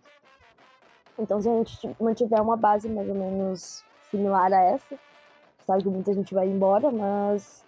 Então, 1.22 1.40
se 1.40 1.48
a 1.48 1.56
gente 1.56 1.96
mantiver 2.00 2.42
uma 2.42 2.56
base 2.56 2.88
mais 2.88 3.08
ou 3.08 3.14
menos 3.14 3.84
similar 4.10 4.52
a 4.52 4.60
essa, 4.60 4.98
sabe 5.66 5.84
que 5.84 5.88
muita 5.88 6.12
gente 6.12 6.34
vai 6.34 6.48
embora, 6.48 6.90
mas 6.90 7.64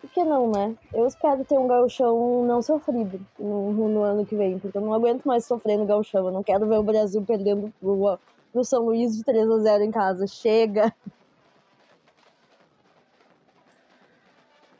por 0.00 0.10
que 0.10 0.24
não, 0.24 0.50
né? 0.50 0.76
Eu 0.92 1.06
espero 1.06 1.44
ter 1.44 1.58
um 1.58 1.66
gauchão 1.66 2.44
não 2.44 2.62
sofrido 2.62 3.20
no, 3.38 3.72
no 3.72 4.02
ano 4.02 4.26
que 4.26 4.34
vem, 4.34 4.58
porque 4.58 4.76
eu 4.76 4.82
não 4.82 4.94
aguento 4.94 5.24
mais 5.24 5.44
sofrer 5.44 5.78
no 5.78 5.86
gauchão. 5.86 6.26
Eu 6.26 6.32
não 6.32 6.42
quero 6.42 6.66
ver 6.66 6.78
o 6.78 6.82
Brasil 6.82 7.22
perdendo 7.22 7.72
pro, 7.80 8.18
pro 8.52 8.64
São 8.64 8.84
Luís 8.84 9.16
de 9.16 9.22
3 9.22 9.50
a 9.50 9.58
0 9.58 9.84
em 9.84 9.90
casa. 9.90 10.26
Chega! 10.26 10.94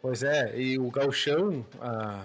Pois 0.02 0.22
é, 0.22 0.54
e 0.58 0.78
o 0.78 0.90
gauchão, 0.90 1.64
ah, 1.80 2.22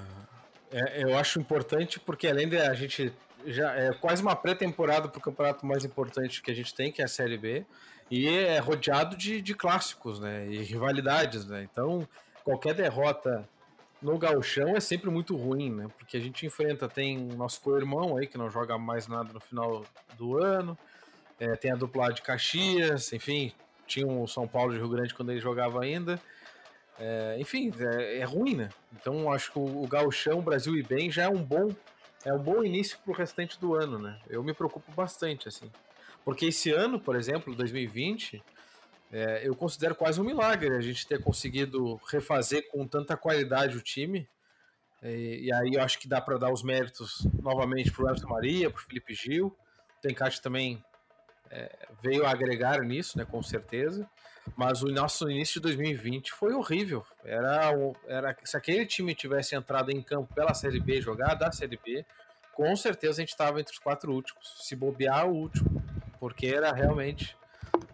é, 0.70 1.04
eu 1.04 1.18
acho 1.18 1.40
importante 1.40 1.98
porque 1.98 2.28
além 2.28 2.50
de 2.50 2.58
a 2.58 2.74
gente 2.74 3.14
já 3.45 3.73
é 3.73 3.93
quase 3.93 4.21
uma 4.21 4.36
pré-temporada 4.36 5.08
para 5.08 5.17
o 5.17 5.21
campeonato 5.21 5.65
mais 5.65 5.86
importante 5.86 6.41
que 6.41 6.52
a 6.52 6.54
gente 6.54 6.73
tem, 6.73 6.91
que 6.91 7.02
é 7.02 7.06
a 7.06 7.08
Série 7.08 7.38
B, 7.38 7.65
e 8.10 8.28
é 8.28 8.60
rodeado 8.60 9.15
de, 9.15 9.41
de 9.41 9.54
clássicos, 9.54 10.19
né, 10.19 10.47
e 10.47 10.58
rivalidades, 10.63 11.45
né, 11.45 11.67
então 11.71 12.08
qualquer 12.43 12.73
derrota 12.73 13.47
no 14.02 14.17
gauchão 14.17 14.75
é 14.75 14.80
sempre 14.80 15.10
muito 15.10 15.36
ruim, 15.36 15.71
né, 15.71 15.88
porque 15.97 16.17
a 16.17 16.19
gente 16.19 16.45
enfrenta, 16.45 16.88
tem 16.88 17.17
nosso 17.17 17.62
co-irmão 17.62 18.17
aí, 18.17 18.28
que 18.28 18.38
não 18.38 18.49
joga 18.49 18.78
mais 18.78 19.08
nada 19.08 19.32
no 19.34 19.39
final 19.39 19.84
do 20.17 20.38
ano, 20.38 20.78
é, 21.39 21.56
tem 21.56 21.71
a 21.71 21.75
dupla 21.75 22.12
de 22.12 22.21
Caxias, 22.21 23.13
enfim, 23.13 23.54
tinha 23.88 24.08
o 24.08 24.28
São 24.28 24.47
Paulo 24.47 24.73
de 24.73 24.80
Rio 24.80 24.89
Grande 24.89 25.13
quando 25.13 25.32
ele 25.32 25.39
jogava 25.39 25.82
ainda, 25.82 26.19
é, 26.99 27.38
enfim, 27.39 27.71
é, 27.80 28.17
é, 28.19 28.23
ruim, 28.25 28.56
né? 28.56 28.69
Então 28.93 29.32
acho 29.32 29.54
que 29.54 29.58
o, 29.58 29.84
o 29.84 29.88
Gauchão, 29.88 30.41
Brasil 30.41 30.75
e 30.75 30.84
bem, 30.84 31.10
já 31.10 31.23
é 31.23 31.30
um 31.30 31.41
bom 31.41 31.69
é 32.26 32.34
um 32.34 32.40
bom 32.40 32.64
início 32.64 32.98
para 33.00 33.12
o 33.12 33.16
restante 33.16 33.60
do 33.60 33.76
ano, 33.76 33.98
né? 33.98 34.20
Eu 34.30 34.44
me 34.44 34.54
preocupo 34.54 34.92
bastante, 34.92 35.48
assim. 35.48 35.72
Porque 36.24 36.48
esse 36.48 36.72
ano, 36.72 37.00
por 37.00 37.16
exemplo, 37.16 37.56
2020, 37.56 38.44
é, 39.12 39.48
eu 39.48 39.56
considero 39.56 39.96
quase 39.96 40.20
um 40.20 40.24
milagre 40.24 40.76
a 40.76 40.82
gente 40.82 41.08
ter 41.08 41.22
conseguido 41.22 42.00
refazer 42.12 42.68
com 42.70 42.86
tanta 42.88 43.18
qualidade 43.18 43.78
o 43.78 43.82
time. 43.82 44.28
E, 45.02 45.46
e 45.46 45.54
aí 45.54 45.74
eu 45.76 45.82
acho 45.82 45.98
que 45.98 46.08
dá 46.08 46.20
para 46.20 46.38
dar 46.38 46.52
os 46.52 46.62
méritos 46.62 47.26
novamente 47.42 47.92
para 47.92 48.04
o 48.04 48.10
Everton 48.10 48.28
Maria, 48.28 48.70
para 48.70 48.80
o 48.80 48.84
Felipe 48.84 49.14
Gil. 49.14 49.48
O 49.48 50.02
Tencate 50.02 50.42
também 50.42 50.84
é, 51.50 51.88
veio 52.02 52.26
a 52.26 52.32
agregar 52.32 52.82
nisso, 52.82 53.18
né, 53.18 53.26
com 53.26 53.42
certeza. 53.42 54.08
Mas 54.56 54.84
o 54.84 54.88
nosso 54.88 55.30
início 55.30 55.56
de 55.56 55.62
2020 55.62 56.32
foi 56.32 56.54
horrível. 56.54 57.06
Era, 57.24 57.72
era 58.08 58.36
se 58.44 58.58
aquele 58.58 58.86
time 58.86 59.16
tivesse 59.16 59.56
entrado 59.56 59.92
em 59.92 60.02
campo 60.02 60.34
pela 60.34 60.54
Série 60.54 60.80
B, 60.80 61.02
jogar 61.02 61.36
da 61.36 61.52
Série 61.52 61.80
B, 61.84 62.06
com 62.54 62.76
certeza 62.76 63.22
a 63.22 63.22
gente 63.22 63.30
estava 63.30 63.60
entre 63.60 63.74
os 63.74 63.80
quatro 63.80 64.12
últimos. 64.12 64.58
Se 64.62 64.76
bobear 64.76 65.28
o 65.28 65.34
último, 65.34 65.82
porque 66.20 66.48
era 66.48 66.74
realmente 66.74 67.38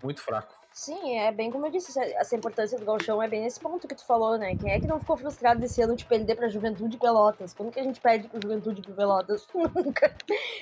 muito 0.02 0.22
fraco. 0.22 0.65
Sim, 0.78 1.18
é 1.18 1.32
bem 1.32 1.50
como 1.50 1.66
eu 1.66 1.72
disse, 1.72 1.98
essa 1.98 2.36
importância 2.36 2.78
do 2.78 2.84
galchão 2.84 3.24
é 3.24 3.30
bem 3.30 3.42
nesse 3.42 3.62
ponto 3.62 3.88
que 3.88 3.96
tu 3.96 4.06
falou, 4.06 4.38
né? 4.38 4.58
Quem 4.58 4.74
é 4.74 4.78
que 4.78 4.86
não 4.86 5.00
ficou 5.00 5.16
frustrado 5.16 5.62
desse 5.62 5.82
ano 5.82 5.96
de 5.96 6.04
perder 6.04 6.36
pra 6.36 6.50
Juventude 6.50 6.98
Pelotas? 6.98 7.54
Quando 7.54 7.72
que 7.72 7.80
a 7.80 7.84
gente 7.84 8.02
perde 8.02 8.28
pro 8.28 8.42
Juventude 8.42 8.82
Pelotas? 8.82 9.48
Nunca. 9.56 10.14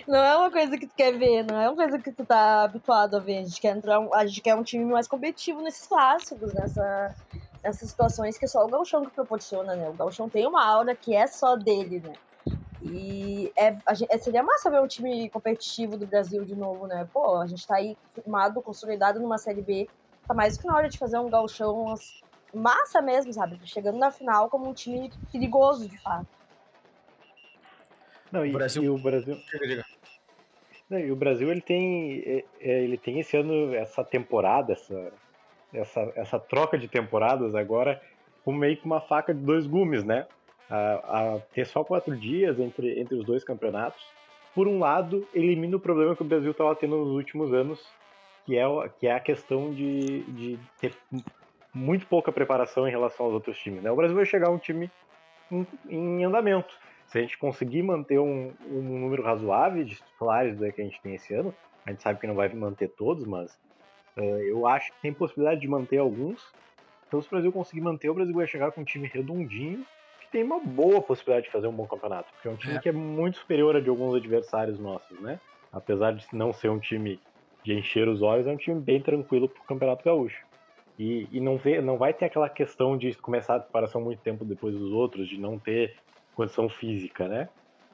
Não 0.08 0.20
é 0.24 0.38
uma 0.38 0.52
coisa 0.52 0.78
que 0.78 0.86
tu 0.86 0.94
quer 0.96 1.18
ver, 1.18 1.44
não 1.44 1.60
é 1.60 1.68
uma 1.68 1.76
coisa 1.76 1.98
que 1.98 2.12
tu 2.12 2.24
tá 2.24 2.62
habituado 2.62 3.16
a 3.16 3.20
ver. 3.20 3.40
A 3.40 3.44
gente 3.44 3.60
quer 3.60 3.76
entrar, 3.76 4.08
a 4.14 4.26
gente 4.28 4.40
quer 4.40 4.54
um 4.54 4.62
time 4.62 4.86
mais 4.86 5.08
competitivo 5.08 5.64
nesses 5.64 5.88
clássicos, 5.88 6.54
nessa, 6.54 7.16
nessas 7.64 7.90
situações 7.90 8.38
que 8.38 8.48
só 8.48 8.64
o 8.64 8.70
galchão 8.70 9.04
que 9.04 9.12
proporciona, 9.16 9.76
né? 9.76 9.90
O 9.90 9.94
galchão 9.94 10.30
tem 10.30 10.46
uma 10.46 10.64
aura 10.64 10.96
que 10.96 11.16
é 11.16 11.26
só 11.26 11.56
dele, 11.56 12.02
né? 12.02 12.14
E 12.84 13.52
é, 13.58 13.76
gente, 13.96 14.20
seria 14.20 14.44
massa 14.44 14.70
ver 14.70 14.80
um 14.80 14.88
time 14.88 15.28
competitivo 15.32 15.98
do 15.98 16.06
Brasil 16.06 16.46
de 16.46 16.54
novo, 16.54 16.86
né? 16.86 17.10
Pô, 17.12 17.38
a 17.38 17.48
gente 17.48 17.66
tá 17.66 17.78
aí 17.78 17.98
firmado, 18.14 18.62
consolidado 18.62 19.20
numa 19.20 19.40
Série 19.40 19.64
B 19.64 19.90
tá 20.28 20.34
mais 20.34 20.58
que 20.58 20.66
na 20.66 20.76
hora 20.76 20.90
de 20.90 20.98
fazer 20.98 21.18
um 21.18 21.30
galchão 21.30 21.94
massa 22.54 23.02
mesmo, 23.02 23.34
sabe? 23.34 23.60
Chegando 23.66 23.98
na 23.98 24.12
final 24.12 24.50
como 24.50 24.70
um 24.70 24.74
time 24.74 25.12
perigoso, 25.32 25.88
de 25.88 25.98
fato. 25.98 26.28
Não, 28.32 28.46
e 28.46 28.50
o 28.50 28.54
Brasil... 28.54 28.84
E 28.84 28.90
o 28.90 28.98
Brasil... 28.98 29.38
Não, 30.90 31.00
e 31.00 31.12
o 31.12 31.16
Brasil, 31.16 31.50
ele 31.50 31.62
tem, 31.62 32.44
ele 32.60 32.98
tem 32.98 33.20
esse 33.20 33.36
ano, 33.38 33.74
essa 33.74 34.04
temporada, 34.04 34.74
essa, 34.74 35.12
essa, 35.74 36.14
essa 36.16 36.40
troca 36.40 36.78
de 36.78 36.88
temporadas 36.88 37.56
agora, 37.56 38.02
como 38.44 38.60
meio 38.60 38.78
que 38.78 38.86
uma 38.86 39.02
faca 39.02 39.34
de 39.34 39.40
dois 39.40 39.66
gumes, 39.66 40.04
né? 40.04 40.28
A, 40.70 41.36
a 41.36 41.40
ter 41.54 41.66
só 41.66 41.84
quatro 41.84 42.16
dias 42.16 42.60
entre, 42.60 43.00
entre 43.00 43.16
os 43.16 43.26
dois 43.26 43.44
campeonatos. 43.44 44.04
Por 44.54 44.68
um 44.68 44.80
lado, 44.80 45.28
elimina 45.34 45.78
o 45.78 45.80
problema 45.80 46.16
que 46.16 46.22
o 46.22 46.26
Brasil 46.26 46.52
estava 46.52 46.76
tendo 46.76 46.98
nos 46.98 47.10
últimos 47.10 47.54
anos, 47.54 47.84
que 48.46 48.58
é, 48.58 48.66
que 49.00 49.08
é 49.08 49.14
a 49.14 49.20
questão 49.20 49.74
de, 49.74 50.24
de 50.24 50.60
ter 50.80 50.96
muito 51.74 52.06
pouca 52.08 52.32
preparação 52.32 52.88
em 52.88 52.92
relação 52.92 53.26
aos 53.26 53.34
outros 53.34 53.58
times. 53.58 53.82
Né? 53.82 53.92
O 53.92 53.96
Brasil 53.96 54.16
vai 54.16 54.26
chegar 54.26 54.50
um 54.50 54.58
time 54.58 54.92
em, 55.52 55.66
em 55.90 56.24
andamento. 56.24 56.78
Se 57.08 57.18
a 57.18 57.22
gente 57.22 57.38
conseguir 57.38 57.84
manter 57.84 58.20
um, 58.20 58.54
um 58.70 59.00
número 59.00 59.24
razoável 59.24 59.84
de 59.84 59.96
titulares 59.96 60.58
que 60.74 60.82
a 60.82 60.84
gente 60.84 61.02
tem 61.02 61.16
esse 61.16 61.34
ano, 61.34 61.54
a 61.86 61.92
gente 61.92 62.02
sabe 62.02 62.20
que 62.20 62.28
não 62.28 62.36
vai 62.36 62.50
manter 62.50 62.90
todos, 62.90 63.26
mas 63.26 63.52
uh, 64.18 64.22
eu 64.22 64.66
acho 64.68 64.92
que 64.92 65.02
tem 65.02 65.14
possibilidade 65.14 65.62
de 65.62 65.68
manter 65.68 65.98
alguns. 65.98 66.42
Então, 67.08 67.22
se 67.22 67.28
o 67.28 67.32
Brasil 67.32 67.52
conseguir 67.52 67.82
manter, 67.82 68.10
o 68.10 68.14
Brasil 68.14 68.34
vai 68.34 68.48
chegar 68.48 68.72
com 68.72 68.82
um 68.82 68.86
time 68.86 69.08
redondinho, 69.08 69.86
que 70.22 70.28
tem 70.32 70.44
uma 70.44 70.60
boa 70.60 71.02
possibilidade 71.02 71.46
de 71.46 71.52
fazer 71.52 71.68
um 71.68 71.74
bom 71.74 71.86
campeonato. 71.86 72.32
Porque 72.34 72.48
é 72.48 72.52
um 72.52 72.56
time 72.56 72.76
é. 72.76 72.80
que 72.80 72.90
é 72.90 72.92
muito 72.92 73.38
superior 73.38 73.76
a 73.76 73.80
de 73.80 73.90
alguns 73.90 74.16
adversários 74.16 74.80
nossos, 74.80 75.20
né? 75.20 75.40
Apesar 75.72 76.14
de 76.14 76.26
não 76.34 76.54
ser 76.54 76.70
um 76.70 76.80
time 76.80 77.20
de 77.64 77.74
encher 77.74 78.08
os 78.08 78.22
olhos, 78.22 78.48
é 78.48 78.52
um 78.52 78.58
time 78.58 78.80
bem 78.80 79.02
tranquilo 79.02 79.48
pro 79.48 79.64
Campeonato 79.64 80.04
Gaúcho. 80.04 80.46
E, 80.98 81.28
e 81.32 81.40
não, 81.40 81.58
vê, 81.58 81.82
não 81.82 81.98
vai 81.98 82.14
ter 82.14 82.26
aquela 82.26 82.50
questão 82.50 82.98
de 82.98 83.14
começar 83.16 83.56
a 83.56 83.60
preparação 83.60 84.02
muito 84.02 84.20
tempo 84.22 84.46
depois 84.46 84.76
dos 84.76 84.92
outros, 84.92 85.28
de 85.28 85.40
não 85.40 85.58
ter 85.58 85.96
condição 86.36 86.70
física, 86.70 87.28
né? 87.28 87.50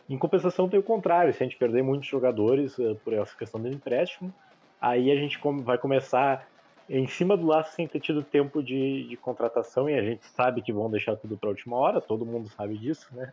Em 0.10 0.18
compensação, 0.18 0.68
tem 0.68 0.80
o 0.80 0.84
contrário. 0.84 1.34
Se 1.34 1.44
a 1.44 1.46
gente 1.46 1.58
perder 1.58 1.84
muitos 1.84 2.08
jogadores 2.08 2.78
uh, 2.80 2.96
por 3.04 3.14
essa 3.14 3.36
questão 3.38 3.62
do 3.62 3.68
empréstimo, 3.68 4.34
aí 4.82 5.12
a 5.12 5.16
gente 5.16 5.40
vai 5.64 5.78
começar 5.78 6.48
em 6.90 7.06
cima 7.08 7.38
do 7.38 7.46
laço 7.46 7.76
sem 7.76 7.88
ter 7.88 8.00
tido 8.00 8.24
tempo 8.24 8.64
de, 8.64 9.08
de 9.08 9.16
contratação 9.16 9.88
e 9.88 9.94
a 9.94 10.02
gente 10.02 10.26
sabe 10.26 10.62
que 10.62 10.74
vão 10.74 10.90
deixar 10.90 11.16
tudo 11.16 11.38
para 11.38 11.50
a 11.50 11.52
última 11.52 11.78
hora, 11.78 12.02
todo 12.02 12.26
mundo 12.26 12.50
sabe 12.50 12.78
disso, 12.78 13.08
né? 13.14 13.32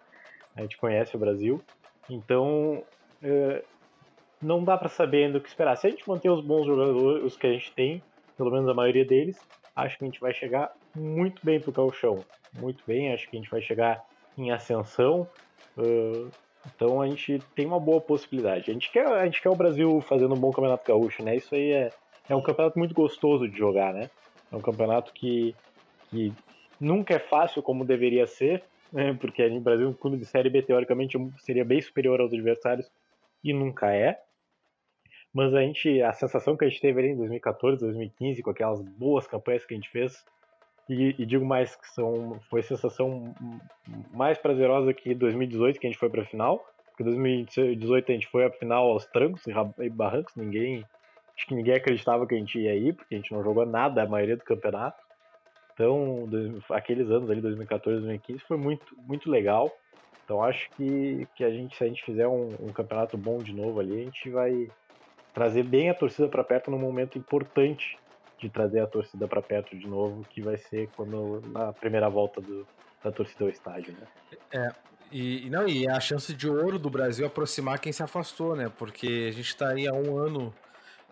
A 0.55 0.61
gente 0.61 0.77
conhece 0.77 1.17
o 1.17 1.19
Brasil. 1.19 1.63
Então, 2.09 2.83
uh, 3.23 3.65
não 4.41 4.63
dá 4.63 4.77
para 4.77 4.89
saber 4.89 5.25
ainda 5.25 5.39
o 5.39 5.41
que 5.41 5.49
esperar. 5.49 5.77
Se 5.77 5.87
a 5.87 5.91
gente 5.91 6.09
manter 6.09 6.31
os 6.31 6.41
bons 6.41 6.67
jogadores, 6.67 7.25
os 7.25 7.37
que 7.37 7.47
a 7.47 7.53
gente 7.53 7.73
tem, 7.73 8.03
pelo 8.37 8.51
menos 8.51 8.69
a 8.69 8.75
maioria 8.75 9.05
deles, 9.05 9.39
acho 9.75 9.99
que 9.99 10.05
a 10.05 10.09
gente 10.09 10.21
vai 10.21 10.33
chegar 10.33 10.73
muito 10.95 11.45
bem 11.45 11.61
pro 11.61 11.73
calchão. 11.73 12.25
muito 12.53 12.83
bem, 12.87 13.13
acho 13.13 13.29
que 13.29 13.37
a 13.37 13.41
gente 13.41 13.51
vai 13.51 13.61
chegar 13.61 14.05
em 14.37 14.51
ascensão. 14.51 15.29
Uh, 15.77 16.31
então 16.75 17.01
a 17.01 17.07
gente 17.07 17.39
tem 17.55 17.67
uma 17.67 17.79
boa 17.79 18.01
possibilidade. 18.01 18.71
A 18.71 18.75
gente 18.75 18.91
quer, 18.91 19.07
a 19.07 19.25
gente 19.25 19.41
quer 19.41 19.51
o 19.51 19.57
Brasil 19.57 20.01
fazendo 20.01 20.35
um 20.35 20.39
bom 20.39 20.51
campeonato 20.51 20.87
gaúcho, 20.87 21.23
né? 21.23 21.37
Isso 21.37 21.55
aí 21.55 21.71
é, 21.71 21.91
é 22.29 22.35
um 22.35 22.43
campeonato 22.43 22.79
muito 22.79 22.95
gostoso 22.95 23.49
de 23.49 23.57
jogar, 23.57 23.93
né? 23.93 24.11
É 24.51 24.57
um 24.57 24.61
campeonato 24.61 25.13
que, 25.13 25.55
que 26.11 26.33
nunca 26.81 27.15
é 27.15 27.19
fácil 27.19 27.63
como 27.63 27.85
deveria 27.85 28.27
ser, 28.27 28.63
né? 28.93 29.17
porque 29.21 29.45
o 29.47 29.61
Brasil, 29.61 29.89
um 29.89 29.93
clube 29.93 30.17
de 30.17 30.27
Série 30.27 30.51
B, 30.51 30.63
teoricamente, 30.63 31.19
seria 31.39 31.65
bem 31.65 31.81
superior 31.81 32.21
aos 32.21 32.33
adversários, 32.33 32.91
e 33.43 33.53
nunca 33.53 33.95
é. 33.95 34.21
Mas 35.37 35.53
a 35.53 35.61
gente, 35.61 36.01
a 36.01 36.15
sensação 36.15 36.57
que 36.57 36.65
a 36.65 36.69
gente 36.69 36.81
teve 36.81 36.99
ali 36.99 37.09
em 37.11 37.17
2014, 37.17 37.79
2015, 37.79 38.43
com 38.43 38.49
aquelas 38.49 38.81
boas 38.81 39.27
campanhas 39.27 39.67
que 39.67 39.75
a 39.75 39.77
gente 39.77 39.91
fez, 39.91 40.25
e, 40.89 41.15
e 41.19 41.27
digo 41.27 41.45
mais 41.45 41.77
que 41.77 41.87
são, 41.91 42.41
foi 42.49 42.63
sensação 42.63 43.35
mais 44.15 44.39
prazerosa 44.39 44.95
que 44.95 45.15
2018, 45.15 45.79
que 45.79 45.87
a 45.87 45.91
gente 45.91 45.99
foi 45.99 46.09
para 46.09 46.23
a 46.23 46.25
final, 46.25 46.67
porque 46.87 47.05
2018 47.05 48.11
a 48.11 48.15
gente 48.15 48.27
foi 48.29 48.47
à 48.47 48.51
final 48.51 48.89
aos 48.89 49.05
trancos 49.05 49.43
e 49.79 49.91
barrancos, 49.91 50.35
ninguém 50.35 50.87
acho 51.37 51.47
que 51.47 51.55
ninguém 51.55 51.75
acreditava 51.75 52.27
que 52.27 52.35
a 52.35 52.39
gente 52.39 52.59
ia 52.59 52.75
ir, 52.75 52.95
porque 52.95 53.15
a 53.15 53.19
gente 53.19 53.31
não 53.35 53.45
jogou 53.45 53.67
nada 53.67 54.03
a 54.03 54.09
maioria 54.09 54.39
do 54.39 54.45
campeonato. 54.45 55.05
Então, 55.75 56.27
aqueles 56.71 57.11
anos 57.11 57.31
ali, 57.31 57.43
2014, 57.43 58.01
2015, 58.01 58.43
foi 58.45 58.57
muito, 58.57 58.87
muito 59.07 59.31
legal. 59.31 59.71
Então, 60.25 60.43
acho 60.43 60.71
que, 60.71 61.29
que 61.35 61.45
a 61.45 61.51
gente, 61.51 61.77
se 61.77 61.85
a 61.85 61.87
gente 61.87 62.03
fizer 62.03 62.27
um, 62.27 62.55
um 62.59 62.73
campeonato 62.73 63.19
bom 63.19 63.37
de 63.37 63.53
novo 63.53 63.81
ali, 63.81 64.01
a 64.01 64.05
gente 64.05 64.31
vai 64.31 64.71
trazer 65.37 65.65
bem 65.65 65.91
a 65.91 65.95
torcida 65.95 66.27
para 66.29 66.43
perto 66.43 66.71
num 66.71 66.79
momento 66.79 67.19
importante 67.19 67.99
de 68.39 68.49
trazer 68.49 68.81
a 68.81 68.87
torcida 68.87 69.29
para 69.29 69.43
perto 69.43 69.77
de 69.77 69.87
novo, 69.87 70.25
que 70.31 70.41
vai 70.41 70.57
ser 70.57 70.89
quando 70.97 71.43
na 71.49 71.75
primeira 71.75 72.09
volta 72.09 72.41
do, 72.41 72.67
da 73.05 73.13
torcida 73.13 73.45
ao 73.45 73.51
estádio, 73.51 73.93
né? 73.93 74.07
É, 74.51 74.73
e, 75.13 75.51
não, 75.51 75.69
e 75.69 75.87
a 75.87 76.01
chance 76.01 76.33
de 76.33 76.49
ouro 76.49 76.79
do 76.79 76.89
Brasil 76.89 77.27
aproximar 77.27 77.79
quem 77.79 77.93
se 77.93 78.03
afastou, 78.03 78.57
né? 78.57 78.73
Porque 78.79 79.27
a 79.29 79.31
gente 79.31 79.49
está 79.49 79.69
aí 79.69 79.87
há 79.87 79.93
um 79.93 80.17
ano 80.17 80.55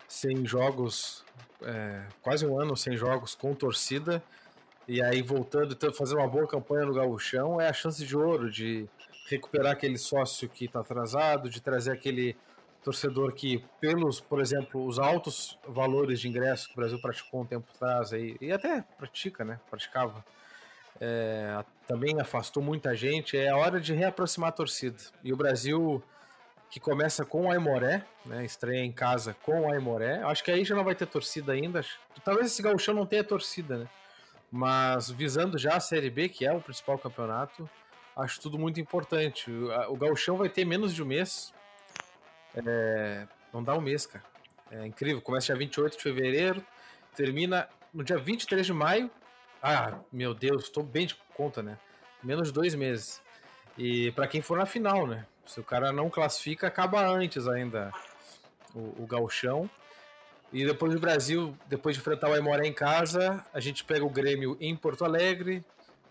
sem 0.07 0.43
jogos, 0.43 1.23
é, 1.61 2.07
quase 2.23 2.47
um 2.47 2.59
ano 2.59 2.75
sem 2.75 2.97
jogos 2.97 3.35
com 3.35 3.53
torcida, 3.53 4.23
e 4.87 5.03
aí 5.03 5.21
voltando 5.21 5.77
e 5.79 5.93
fazer 5.93 6.15
uma 6.15 6.27
boa 6.27 6.47
campanha 6.47 6.87
no 6.87 6.95
gauchão 6.95 7.61
é 7.61 7.67
a 7.69 7.73
chance 7.73 8.03
de 8.03 8.17
ouro 8.17 8.49
de 8.49 8.89
recuperar 9.29 9.73
aquele 9.73 9.99
sócio 9.99 10.49
que 10.49 10.65
está 10.65 10.79
atrasado, 10.79 11.47
de 11.47 11.61
trazer 11.61 11.91
aquele 11.91 12.35
torcedor 12.85 13.33
que, 13.33 13.65
pelos, 13.81 14.21
por 14.21 14.39
exemplo, 14.39 14.85
os 14.85 14.99
altos 14.99 15.57
valores 15.67 16.19
de 16.19 16.27
ingresso 16.27 16.67
que 16.67 16.73
o 16.73 16.75
Brasil 16.75 17.01
praticou 17.01 17.41
um 17.41 17.45
tempo 17.45 17.65
atrás 17.75 18.13
aí, 18.13 18.37
e 18.39 18.51
até 18.51 18.83
pratica, 18.95 19.43
né? 19.43 19.59
Praticava. 19.71 20.23
É, 21.01 21.65
também 21.87 22.21
afastou 22.21 22.61
muita 22.61 22.95
gente. 22.95 23.35
É 23.35 23.49
a 23.49 23.57
hora 23.57 23.81
de 23.81 23.91
reaproximar 23.91 24.49
a 24.49 24.51
torcida. 24.51 24.97
E 25.23 25.33
o 25.33 25.35
Brasil 25.35 26.01
que 26.69 26.79
começa 26.79 27.25
com 27.25 27.47
o 27.47 27.51
Aimoré, 27.51 28.05
né? 28.23 28.45
Estreia 28.45 28.85
em 28.85 28.91
casa 28.91 29.35
com 29.41 29.61
o 29.61 29.71
Aimoré. 29.71 30.21
Acho 30.23 30.43
que 30.43 30.51
aí 30.51 30.63
já 30.63 30.75
não 30.75 30.83
vai 30.83 30.93
ter 30.93 31.07
torcida 31.07 31.53
ainda. 31.53 31.83
Talvez 32.23 32.47
esse 32.51 32.61
gauchão 32.61 32.93
não 32.93 33.05
tenha 33.05 33.23
torcida, 33.23 33.79
né? 33.79 33.87
Mas 34.51 35.09
visando 35.09 35.57
já 35.57 35.75
a 35.75 35.79
Série 35.79 36.11
B, 36.11 36.29
que 36.29 36.45
é 36.45 36.53
o 36.53 36.61
principal 36.61 36.99
campeonato, 36.99 37.67
acho 38.15 38.39
tudo 38.39 38.59
muito 38.59 38.79
importante. 38.79 39.51
O 39.89 39.97
gauchão 39.97 40.37
vai 40.37 40.49
ter 40.49 40.65
menos 40.65 40.93
de 40.93 41.01
um 41.01 41.05
mês. 41.05 41.51
É... 42.55 43.27
Não 43.53 43.63
dá 43.63 43.75
um 43.75 43.81
mês, 43.81 44.05
cara. 44.05 44.23
É 44.71 44.85
incrível. 44.85 45.21
Começa 45.21 45.47
dia 45.47 45.55
28 45.55 45.97
de 45.97 46.03
fevereiro, 46.03 46.65
termina 47.15 47.69
no 47.93 48.03
dia 48.03 48.17
23 48.17 48.65
de 48.65 48.73
maio. 48.73 49.09
Ah, 49.61 49.99
meu 50.11 50.33
Deus, 50.33 50.63
estou 50.63 50.83
bem 50.83 51.07
de 51.07 51.15
conta, 51.33 51.63
né? 51.63 51.77
Menos 52.23 52.49
de 52.49 52.53
dois 52.53 52.75
meses. 52.75 53.21
E 53.77 54.11
para 54.11 54.27
quem 54.27 54.41
for 54.41 54.57
na 54.57 54.65
final, 54.65 55.07
né? 55.07 55.25
Se 55.45 55.59
o 55.59 55.63
cara 55.63 55.91
não 55.91 56.09
classifica, 56.09 56.67
acaba 56.67 57.05
antes 57.07 57.47
ainda 57.47 57.91
o, 58.73 59.03
o 59.03 59.07
galchão. 59.07 59.69
E 60.51 60.65
depois 60.65 60.93
do 60.93 60.99
Brasil, 60.99 61.55
depois 61.67 61.95
de 61.95 62.01
enfrentar 62.01 62.29
o 62.29 62.33
Aimoré 62.33 62.65
em 62.65 62.73
casa, 62.73 63.43
a 63.53 63.59
gente 63.59 63.83
pega 63.83 64.05
o 64.05 64.09
Grêmio 64.09 64.57
em 64.59 64.75
Porto 64.75 65.03
Alegre, 65.03 65.63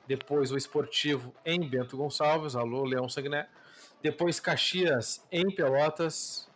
depois 0.07 0.53
o 0.53 0.57
Esportivo 0.57 1.35
em 1.45 1.61
Bento 1.61 1.97
Gonçalves, 1.97 2.55
alô 2.55 2.85
Leão 2.85 3.09
Sagné, 3.09 3.49
depois 4.05 4.39
Caxias 4.39 5.25
em 5.33 5.51
Pelotas, 5.51 6.47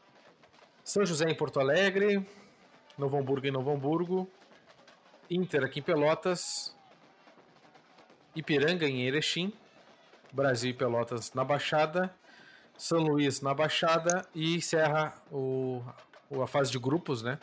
São 0.85 1.07
José 1.07 1.25
em 1.31 1.35
Porto 1.35 1.59
Alegre, 1.59 2.23
Novo 2.99 3.17
Hamburgo 3.17 3.47
em 3.47 3.51
Novo 3.51 3.71
Hamburgo, 3.71 4.31
Inter 5.31 5.65
aqui 5.65 5.81
em 5.81 5.83
Pelotas, 5.83 6.77
Ipiranga 8.37 8.87
em 8.87 9.01
Erechim, 9.07 9.51
Brasil 10.31 10.73
e 10.73 10.75
Pelotas 10.75 11.33
na 11.33 11.43
Baixada, 11.43 12.15
São 12.77 12.99
Luís 12.99 13.41
na 13.41 13.55
Baixada 13.55 14.29
e 14.35 14.55
encerra 14.55 15.15
o, 15.33 15.83
a 16.43 16.47
fase 16.47 16.71
de 16.71 16.79
grupos, 16.79 17.23
né? 17.23 17.39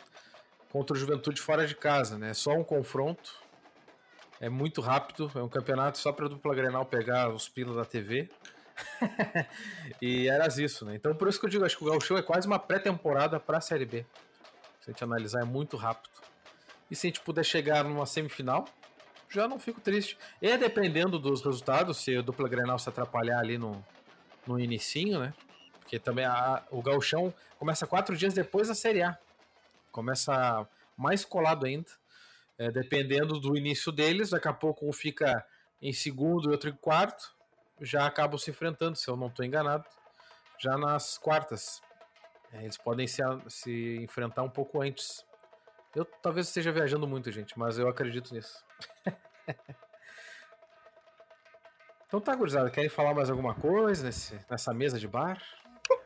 Contra 0.70 0.96
o 0.96 1.00
Juventude 1.00 1.40
fora 1.40 1.66
de 1.66 1.74
casa, 1.74 2.16
né? 2.16 2.32
Só 2.32 2.52
um 2.52 2.62
confronto. 2.62 3.34
É 4.40 4.48
muito 4.48 4.80
rápido, 4.80 5.32
é 5.34 5.42
um 5.42 5.48
campeonato 5.48 5.98
só 5.98 6.12
para 6.12 6.26
a 6.26 6.28
dupla 6.28 6.54
Grenal 6.54 6.84
pegar 6.84 7.28
os 7.30 7.48
pilas 7.48 7.74
da 7.74 7.84
TV. 7.84 8.30
e 10.00 10.28
era 10.28 10.46
isso, 10.48 10.84
né? 10.84 10.94
Então 10.94 11.14
por 11.14 11.28
isso 11.28 11.38
que 11.40 11.46
eu 11.46 11.50
digo, 11.50 11.64
acho 11.64 11.76
que 11.76 11.84
o 11.84 11.88
Gauchão 11.88 12.16
é 12.16 12.22
quase 12.22 12.46
uma 12.46 12.58
pré-temporada 12.58 13.40
para 13.40 13.58
a 13.58 13.60
Série 13.60 13.84
B. 13.84 14.04
Se 14.80 14.90
a 14.90 14.92
gente 14.92 15.04
analisar, 15.04 15.42
é 15.42 15.44
muito 15.44 15.76
rápido. 15.76 16.14
E 16.90 16.94
se 16.94 17.06
a 17.06 17.08
gente 17.10 17.20
puder 17.20 17.44
chegar 17.44 17.84
numa 17.84 18.06
semifinal, 18.06 18.66
já 19.28 19.48
não 19.48 19.58
fico 19.58 19.80
triste. 19.80 20.16
E 20.40 20.56
dependendo 20.56 21.18
dos 21.18 21.44
resultados, 21.44 21.98
se 21.98 22.16
a 22.16 22.22
dupla 22.22 22.48
Grenal 22.48 22.78
se 22.78 22.88
atrapalhar 22.88 23.40
ali 23.40 23.58
no, 23.58 23.84
no 24.46 24.60
inicinho, 24.60 25.18
né? 25.20 25.34
Porque 25.80 25.98
também 25.98 26.24
a, 26.24 26.64
o 26.70 26.82
gauchão 26.82 27.32
começa 27.58 27.86
quatro 27.86 28.16
dias 28.16 28.34
depois 28.34 28.68
da 28.68 28.74
Série 28.74 29.02
A. 29.02 29.18
Começa 29.90 30.66
mais 30.96 31.24
colado 31.24 31.66
ainda. 31.66 31.90
É, 32.58 32.70
dependendo 32.70 33.38
do 33.38 33.56
início 33.56 33.92
deles, 33.92 34.30
daqui 34.30 34.48
a 34.48 34.52
pouco 34.52 34.88
um 34.88 34.92
fica 34.92 35.44
em 35.80 35.92
segundo 35.92 36.48
e 36.48 36.52
outro 36.52 36.70
em 36.70 36.72
quarto. 36.72 37.35
Já 37.80 38.06
acabam 38.06 38.38
se 38.38 38.50
enfrentando, 38.50 38.96
se 38.96 39.08
eu 39.08 39.16
não 39.16 39.26
estou 39.28 39.44
enganado. 39.44 39.84
Já 40.58 40.76
nas 40.78 41.18
quartas. 41.18 41.82
É, 42.52 42.62
eles 42.62 42.76
podem 42.78 43.06
se, 43.06 43.22
se 43.48 43.96
enfrentar 44.02 44.42
um 44.42 44.50
pouco 44.50 44.80
antes. 44.80 45.24
Eu 45.94 46.04
talvez 46.04 46.48
esteja 46.48 46.72
viajando 46.72 47.06
muito, 47.06 47.30
gente, 47.30 47.58
mas 47.58 47.78
eu 47.78 47.88
acredito 47.88 48.34
nisso. 48.34 48.64
então 52.06 52.20
tá, 52.20 52.34
gurizada, 52.34 52.70
querem 52.70 52.90
falar 52.90 53.14
mais 53.14 53.30
alguma 53.30 53.54
coisa 53.54 54.04
nesse, 54.04 54.38
nessa 54.50 54.74
mesa 54.74 54.98
de 54.98 55.08
bar? 55.08 55.42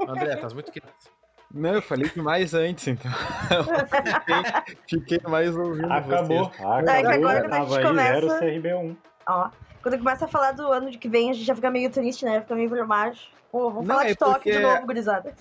André, 0.00 0.36
tá 0.36 0.48
muito 0.50 0.70
quieto. 0.70 1.20
Não, 1.52 1.74
eu 1.74 1.82
falei 1.82 2.08
demais 2.08 2.54
antes, 2.54 2.86
então. 2.86 3.10
fiquei, 4.86 5.00
fiquei, 5.00 5.20
mais 5.28 5.56
ouvindo 5.56 5.92
Acabou. 5.92 6.44
vocês. 6.44 6.60
Acabou. 6.60 6.88
É 6.88 7.00
que 7.02 7.06
agora 7.08 7.48
quando 7.48 7.52
a 7.52 7.64
gente 7.64 7.82
começa... 7.82 8.40
CRB1. 8.40 8.96
Ó, 9.26 9.50
quando 9.82 9.98
começa 9.98 10.24
a 10.24 10.28
falar 10.28 10.52
do 10.52 10.70
ano 10.72 10.90
de 10.90 10.98
que 10.98 11.08
vem, 11.08 11.30
a 11.30 11.32
gente 11.32 11.44
já 11.44 11.54
fica 11.54 11.70
meio 11.70 11.90
triste, 11.90 12.24
né? 12.24 12.40
Fica 12.40 12.54
meio 12.54 12.86
baixo. 12.86 13.28
Pô, 13.50 13.70
vamos 13.70 13.86
Não, 13.86 13.96
falar 13.96 14.06
é 14.06 14.12
de 14.12 14.16
toque 14.16 14.32
porque- 14.34 14.52
de 14.52 14.58
novo, 14.60 14.86
gurizada. 14.86 15.34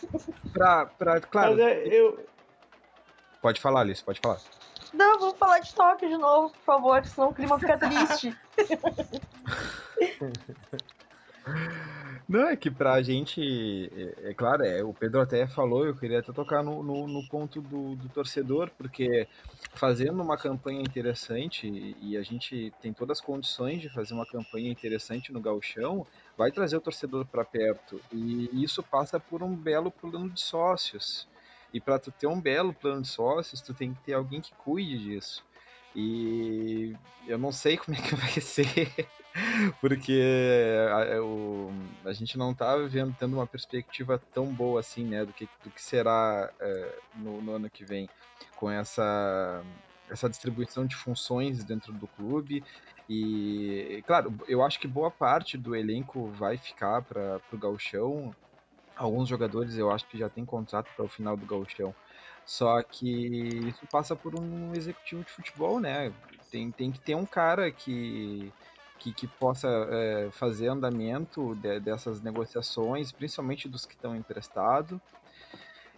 Pra, 0.52 0.86
pra, 0.88 1.22
claro, 1.22 1.52
Mas 1.52 1.60
é, 1.60 1.88
eu, 1.88 2.26
pode 3.42 3.62
falar, 3.62 3.82
Alice, 3.82 4.04
pode 4.04 4.20
falar. 4.20 4.40
Não, 4.94 5.20
vamos 5.20 5.38
falar 5.38 5.60
de 5.60 5.74
toque 5.76 6.08
de 6.08 6.18
novo, 6.18 6.50
por 6.50 6.62
favor, 6.64 7.06
senão 7.06 7.30
o 7.30 7.34
clima 7.34 7.60
fica 7.60 7.78
triste. 7.78 8.36
Não, 12.30 12.48
é 12.48 12.56
que 12.56 12.70
pra 12.70 13.02
gente, 13.02 13.92
é, 14.22 14.30
é 14.30 14.34
claro, 14.36 14.64
é, 14.64 14.84
o 14.84 14.94
Pedro 14.94 15.20
até 15.20 15.48
falou, 15.48 15.84
eu 15.84 15.96
queria 15.96 16.20
até 16.20 16.32
tocar 16.32 16.62
no, 16.62 16.84
no, 16.84 17.08
no 17.08 17.28
ponto 17.28 17.60
do, 17.60 17.96
do 17.96 18.08
torcedor, 18.10 18.70
porque 18.78 19.28
fazendo 19.74 20.22
uma 20.22 20.38
campanha 20.38 20.80
interessante, 20.80 21.96
e 22.00 22.16
a 22.16 22.22
gente 22.22 22.72
tem 22.84 22.94
todas 22.94 23.18
as 23.18 23.26
condições 23.26 23.82
de 23.82 23.90
fazer 23.90 24.14
uma 24.14 24.28
campanha 24.28 24.70
interessante 24.70 25.34
no 25.34 25.42
gauchão, 25.42 26.06
vai 26.38 26.52
trazer 26.52 26.78
o 26.78 26.82
torcedor 26.82 27.26
para 27.26 27.44
perto, 27.44 28.00
e 28.14 28.64
isso 28.64 28.84
passa 28.84 29.20
por 29.20 29.42
um 29.42 29.56
belo 29.56 29.90
plano 29.90 30.30
de 30.30 30.40
sócios. 30.40 31.28
E 31.74 31.82
para 31.82 31.98
tu 31.98 32.12
ter 32.12 32.28
um 32.28 32.40
belo 32.40 32.74
plano 32.76 33.02
de 33.02 33.08
sócios, 33.08 33.60
tu 33.60 33.74
tem 33.74 33.92
que 33.92 34.02
ter 34.02 34.14
alguém 34.14 34.40
que 34.40 34.54
cuide 34.54 35.00
disso. 35.00 35.44
E 35.96 36.96
eu 37.28 37.40
não 37.40 37.52
sei 37.52 37.76
como 37.82 37.98
é 37.98 38.02
que 38.02 38.14
vai 38.14 38.40
ser, 38.40 39.10
porque 39.80 40.22
a, 40.92 41.22
o- 41.22 41.72
a 42.06 42.14
gente 42.14 42.38
não 42.38 42.54
tá 42.54 42.76
vendo, 42.78 43.16
tendo 43.18 43.36
uma 43.36 43.48
perspectiva 43.48 44.22
tão 44.34 44.54
boa 44.54 44.80
assim, 44.80 45.06
né, 45.06 45.26
do 45.26 45.34
que, 45.34 45.48
do 45.64 45.72
que 45.72 45.82
será 45.82 46.52
é, 46.60 47.00
no, 47.16 47.42
no 47.42 47.54
ano 47.54 47.70
que 47.70 47.86
vem, 47.86 48.10
com 48.56 48.70
essa, 48.70 49.64
essa 50.10 50.30
distribuição 50.30 50.86
de 50.86 50.96
funções 50.96 51.64
dentro 51.64 51.94
do 51.94 52.08
clube. 52.08 52.64
E, 53.08 54.04
claro, 54.06 54.36
eu 54.48 54.64
acho 54.64 54.80
que 54.80 54.88
boa 54.88 55.10
parte 55.12 55.58
do 55.58 55.76
elenco 55.76 56.30
vai 56.32 56.58
ficar 56.58 57.02
para 57.04 57.42
o 57.52 57.58
Gauchão. 57.58 58.36
Alguns 58.96 59.30
jogadores 59.30 59.78
eu 59.78 59.90
acho 59.92 60.08
que 60.08 60.18
já 60.18 60.30
tem 60.30 60.46
contrato 60.46 60.88
para 60.96 61.06
o 61.06 61.10
final 61.10 61.38
do 61.38 61.46
Gauchão. 61.46 61.96
Só 62.46 62.82
que 62.84 63.68
isso 63.70 63.86
passa 63.92 64.16
por 64.16 64.36
um 64.36 64.74
executivo 64.76 65.24
de 65.24 65.32
futebol, 65.32 65.80
né? 65.80 66.12
Tem, 66.52 66.72
tem 66.72 66.92
que 66.92 67.00
ter 67.00 67.16
um 67.16 67.26
cara 67.26 67.72
que, 67.72 68.52
que, 69.00 69.14
que 69.14 69.28
possa 69.28 69.68
é, 69.90 70.30
fazer 70.32 70.68
andamento 70.68 71.56
de, 71.56 71.80
dessas 71.80 72.22
negociações, 72.22 73.12
principalmente 73.12 73.68
dos 73.68 73.86
que 73.86 73.96
estão 73.96 74.16
emprestados. 74.16 75.00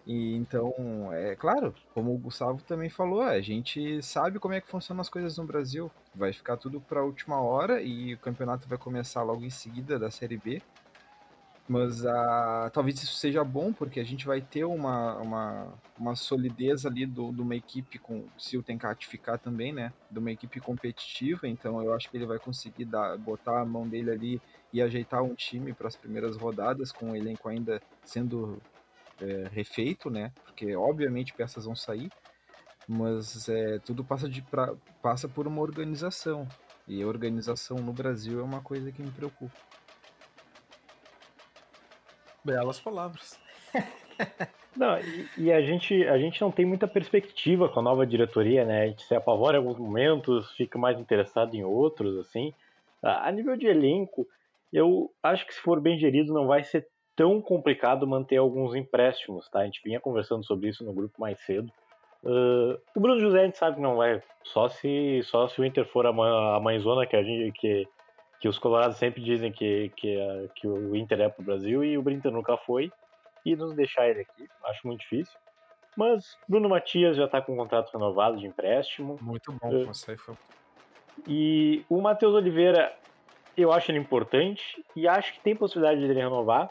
E 0.05 0.35
então, 0.35 0.73
é 1.11 1.35
claro, 1.35 1.75
como 1.93 2.13
o 2.13 2.17
Gustavo 2.17 2.61
também 2.63 2.89
falou, 2.89 3.21
a 3.21 3.39
gente 3.41 4.01
sabe 4.01 4.39
como 4.39 4.53
é 4.53 4.61
que 4.61 4.67
funcionam 4.67 5.01
as 5.01 5.09
coisas 5.09 5.37
no 5.37 5.45
Brasil. 5.45 5.91
Vai 6.15 6.33
ficar 6.33 6.57
tudo 6.57 6.79
para 6.81 7.01
a 7.01 7.03
última 7.03 7.41
hora 7.41 7.81
e 7.81 8.13
o 8.13 8.17
campeonato 8.17 8.67
vai 8.67 8.77
começar 8.77 9.21
logo 9.23 9.43
em 9.43 9.49
seguida 9.49 9.99
da 9.99 10.09
Série 10.09 10.37
B. 10.37 10.61
Mas 11.71 12.03
uh, 12.03 12.69
talvez 12.73 13.01
isso 13.01 13.15
seja 13.15 13.45
bom, 13.45 13.71
porque 13.71 14.01
a 14.01 14.03
gente 14.03 14.25
vai 14.25 14.41
ter 14.41 14.65
uma, 14.65 15.15
uma, 15.19 15.73
uma 15.97 16.15
solidez 16.17 16.85
ali 16.85 17.05
do, 17.05 17.31
de 17.31 17.41
uma 17.41 17.55
equipe, 17.55 17.97
com, 17.97 18.25
se 18.37 18.57
o 18.57 18.61
Tenkat 18.61 19.07
ficar 19.07 19.37
também, 19.37 19.71
né? 19.71 19.93
De 20.11 20.19
uma 20.19 20.29
equipe 20.29 20.59
competitiva. 20.59 21.47
Então 21.47 21.81
eu 21.81 21.93
acho 21.93 22.09
que 22.09 22.17
ele 22.17 22.25
vai 22.25 22.37
conseguir 22.37 22.83
dar, 22.83 23.17
botar 23.17 23.61
a 23.61 23.65
mão 23.65 23.87
dele 23.87 24.11
ali 24.11 24.41
e 24.73 24.81
ajeitar 24.81 25.23
um 25.23 25.33
time 25.33 25.71
para 25.71 25.87
as 25.87 25.95
primeiras 25.95 26.35
rodadas, 26.35 26.91
com 26.91 27.11
o 27.11 27.15
elenco 27.15 27.47
ainda 27.47 27.81
sendo 28.03 28.61
é, 29.21 29.47
refeito, 29.49 30.09
né? 30.09 30.33
Porque 30.43 30.75
obviamente 30.75 31.33
peças 31.33 31.63
vão 31.63 31.75
sair, 31.75 32.11
mas 32.85 33.47
é, 33.47 33.79
tudo 33.79 34.03
passa, 34.03 34.27
de, 34.27 34.41
pra, 34.41 34.75
passa 35.01 35.29
por 35.29 35.47
uma 35.47 35.61
organização. 35.61 36.45
E 36.85 37.01
a 37.01 37.07
organização 37.07 37.77
no 37.77 37.93
Brasil 37.93 38.41
é 38.41 38.43
uma 38.43 38.59
coisa 38.59 38.91
que 38.91 39.01
me 39.01 39.11
preocupa. 39.11 39.55
Belas 42.43 42.79
palavras. 42.79 43.39
Não, 44.75 44.97
e, 44.99 45.27
e, 45.37 45.51
a, 45.51 45.61
gente, 45.61 46.07
a 46.07 46.17
gente 46.17 46.39
não 46.39 46.49
tem 46.49 46.65
muita 46.65 46.87
perspectiva 46.87 47.67
com 47.67 47.81
a 47.81 47.83
nova 47.83 48.05
diretoria, 48.05 48.63
né? 48.63 48.83
A 48.83 48.87
gente 48.87 49.03
se 49.03 49.13
apavora 49.13 49.57
em 49.57 49.59
alguns 49.59 49.77
momentos, 49.77 50.49
fica 50.53 50.79
mais 50.79 50.97
interessado 50.97 51.53
em 51.55 51.63
outros, 51.63 52.17
assim. 52.19 52.53
A 53.03 53.29
nível 53.31 53.57
de 53.57 53.67
elenco, 53.67 54.25
eu 54.71 55.11
acho 55.21 55.45
que 55.45 55.53
se 55.53 55.59
for 55.59 55.81
bem 55.81 55.99
gerido 55.99 56.33
não 56.33 56.47
vai 56.47 56.63
ser 56.63 56.87
tão 57.15 57.41
complicado 57.41 58.07
manter 58.07 58.37
alguns 58.37 58.73
empréstimos, 58.73 59.49
tá? 59.49 59.59
A 59.59 59.65
gente 59.65 59.81
vinha 59.83 59.99
conversando 59.99 60.45
sobre 60.45 60.69
isso 60.69 60.85
no 60.85 60.93
grupo 60.93 61.19
mais 61.19 61.39
cedo. 61.41 61.71
Uh, 62.23 62.79
o 62.95 62.99
Bruno 62.99 63.19
José 63.19 63.41
a 63.41 63.45
gente 63.45 63.57
sabe 63.57 63.77
que 63.77 63.81
não 63.81 63.97
vai, 63.97 64.21
só 64.43 64.69
se, 64.69 65.21
só 65.23 65.47
se 65.47 65.59
o 65.59 65.65
Inter 65.65 65.85
for 65.87 66.05
a, 66.05 66.09
a 66.09 66.59
mãezona 66.59 67.05
que 67.05 67.15
a 67.15 67.23
gente, 67.23 67.51
que, 67.59 67.87
que 68.41 68.49
os 68.49 68.57
colorados 68.57 68.97
sempre 68.97 69.21
dizem 69.21 69.51
que, 69.51 69.89
que, 69.95 70.17
que 70.55 70.67
o 70.67 70.95
Inter 70.95 71.21
é 71.21 71.29
pro 71.29 71.45
Brasil 71.45 71.83
e 71.83 71.95
o 71.95 72.09
Inter 72.09 72.31
nunca 72.31 72.57
foi, 72.57 72.91
e 73.45 73.55
nos 73.55 73.75
deixar 73.75 74.09
ele 74.09 74.21
aqui, 74.21 74.49
acho 74.65 74.85
muito 74.85 75.01
difícil. 75.01 75.39
Mas 75.95 76.35
Bruno 76.49 76.67
Matias 76.67 77.15
já 77.15 77.25
está 77.25 77.39
com 77.39 77.53
um 77.53 77.57
contrato 77.57 77.91
renovado 77.93 78.37
de 78.37 78.47
empréstimo. 78.47 79.17
Muito 79.21 79.51
bom, 79.51 79.69
uh, 79.69 79.85
você 79.85 80.17
foi. 80.17 80.35
E 81.27 81.85
o 81.87 82.01
Matheus 82.01 82.33
Oliveira, 82.33 82.91
eu 83.55 83.71
acho 83.71 83.91
ele 83.91 83.99
importante 83.99 84.83
e 84.95 85.07
acho 85.07 85.33
que 85.33 85.41
tem 85.41 85.55
possibilidade 85.55 85.99
de 85.99 86.05
ele 86.05 86.19
renovar, 86.19 86.69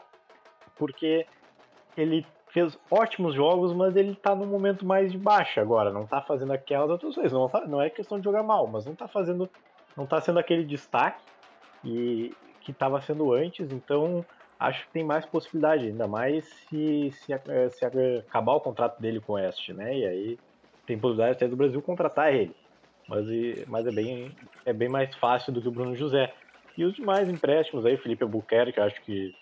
porque 0.76 1.24
ele 1.96 2.26
fez 2.48 2.76
ótimos 2.90 3.32
jogos, 3.32 3.72
mas 3.72 3.94
ele 3.94 4.12
está 4.12 4.34
num 4.34 4.46
momento 4.46 4.84
mais 4.84 5.12
de 5.12 5.18
baixa 5.18 5.60
agora, 5.60 5.92
não 5.92 6.02
está 6.02 6.20
fazendo 6.20 6.52
aquelas 6.52 6.90
atuações. 6.90 7.30
Não, 7.32 7.48
tá, 7.48 7.60
não 7.66 7.80
é 7.80 7.88
questão 7.88 8.18
de 8.18 8.24
jogar 8.24 8.42
mal, 8.42 8.66
mas 8.66 8.86
não 8.86 8.94
está 8.94 9.06
fazendo, 9.06 9.48
não 9.96 10.04
tá 10.04 10.20
sendo 10.20 10.40
aquele 10.40 10.64
destaque 10.64 11.22
e 11.84 12.32
que 12.60 12.72
estava 12.72 13.00
sendo 13.00 13.32
antes, 13.32 13.72
então 13.72 14.24
acho 14.58 14.84
que 14.86 14.92
tem 14.92 15.04
mais 15.04 15.24
possibilidade, 15.24 15.86
ainda 15.86 16.06
mais 16.06 16.44
se, 16.44 17.10
se, 17.12 17.32
se 17.70 17.84
acabar 17.84 18.52
o 18.52 18.60
contrato 18.60 19.00
dele 19.00 19.20
com 19.20 19.32
o 19.32 19.36
Oeste, 19.36 19.72
né? 19.72 19.96
E 19.96 20.06
aí 20.06 20.38
tem 20.86 20.98
possibilidade 20.98 21.36
até 21.36 21.48
do 21.48 21.56
Brasil 21.56 21.80
contratar 21.80 22.34
ele. 22.34 22.54
Mas, 23.08 23.26
mas 23.66 23.86
é, 23.86 23.90
bem, 23.90 24.32
é 24.64 24.72
bem 24.72 24.88
mais 24.88 25.14
fácil 25.16 25.52
do 25.52 25.60
que 25.60 25.68
o 25.68 25.72
Bruno 25.72 25.96
José. 25.96 26.32
E 26.76 26.84
os 26.84 26.94
demais 26.94 27.28
empréstimos 27.28 27.84
aí, 27.84 27.96
Felipe 27.96 28.22
Albuquerque, 28.22 28.80
acho 28.80 29.00
que 29.02 29.34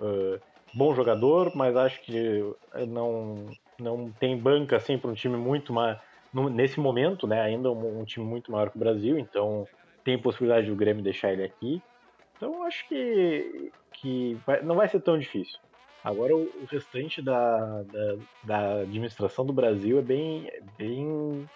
uh, 0.00 0.40
bom 0.72 0.94
jogador, 0.94 1.50
mas 1.54 1.76
acho 1.76 2.00
que 2.02 2.44
não, 2.86 3.46
não 3.80 4.10
tem 4.12 4.36
banca 4.38 4.76
assim 4.76 4.96
para 4.98 5.10
um 5.10 5.14
time 5.14 5.36
muito 5.36 5.72
mais. 5.72 5.98
Nesse 6.52 6.78
momento, 6.78 7.26
né? 7.26 7.40
Ainda 7.40 7.70
um, 7.70 8.00
um 8.00 8.04
time 8.04 8.24
muito 8.24 8.52
maior 8.52 8.70
que 8.70 8.76
o 8.76 8.80
Brasil, 8.80 9.18
então 9.18 9.66
tem 10.06 10.16
possibilidade 10.16 10.68
do 10.68 10.76
Grêmio 10.76 11.02
deixar 11.02 11.32
ele 11.32 11.42
aqui. 11.42 11.82
Então 12.36 12.62
acho 12.62 12.86
que, 12.88 13.72
que 13.94 14.38
vai, 14.46 14.62
não 14.62 14.76
vai 14.76 14.86
ser 14.88 15.00
tão 15.00 15.18
difícil. 15.18 15.58
Agora 16.04 16.36
o, 16.36 16.48
restante 16.70 17.20
da, 17.20 17.82
da, 17.82 18.16
da, 18.44 18.80
administração 18.82 19.44
do 19.44 19.52
Brasil 19.52 19.98
é 19.98 20.02
bem, 20.02 20.48
bem, 20.78 21.50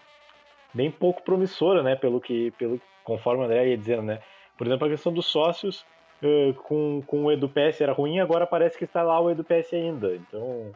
bem 0.74 0.90
pouco 0.90 1.22
promissora, 1.22 1.80
né? 1.84 1.94
Pelo 1.94 2.20
que, 2.20 2.50
pelo, 2.58 2.80
conforme 3.04 3.42
o 3.42 3.44
André 3.46 3.68
ia 3.68 3.78
dizendo, 3.78 4.02
né? 4.02 4.18
Por 4.58 4.66
exemplo, 4.66 4.88
a 4.88 4.90
questão 4.90 5.12
dos 5.12 5.26
sócios 5.26 5.86
uh, 6.20 6.52
com, 6.64 7.04
com 7.06 7.26
o 7.26 7.30
EduPS 7.30 7.80
era 7.80 7.92
ruim, 7.92 8.18
agora 8.18 8.48
parece 8.48 8.76
que 8.76 8.84
está 8.84 9.04
lá 9.04 9.20
o 9.20 9.30
EduPS 9.30 9.72
ainda. 9.74 10.16
Então 10.16 10.72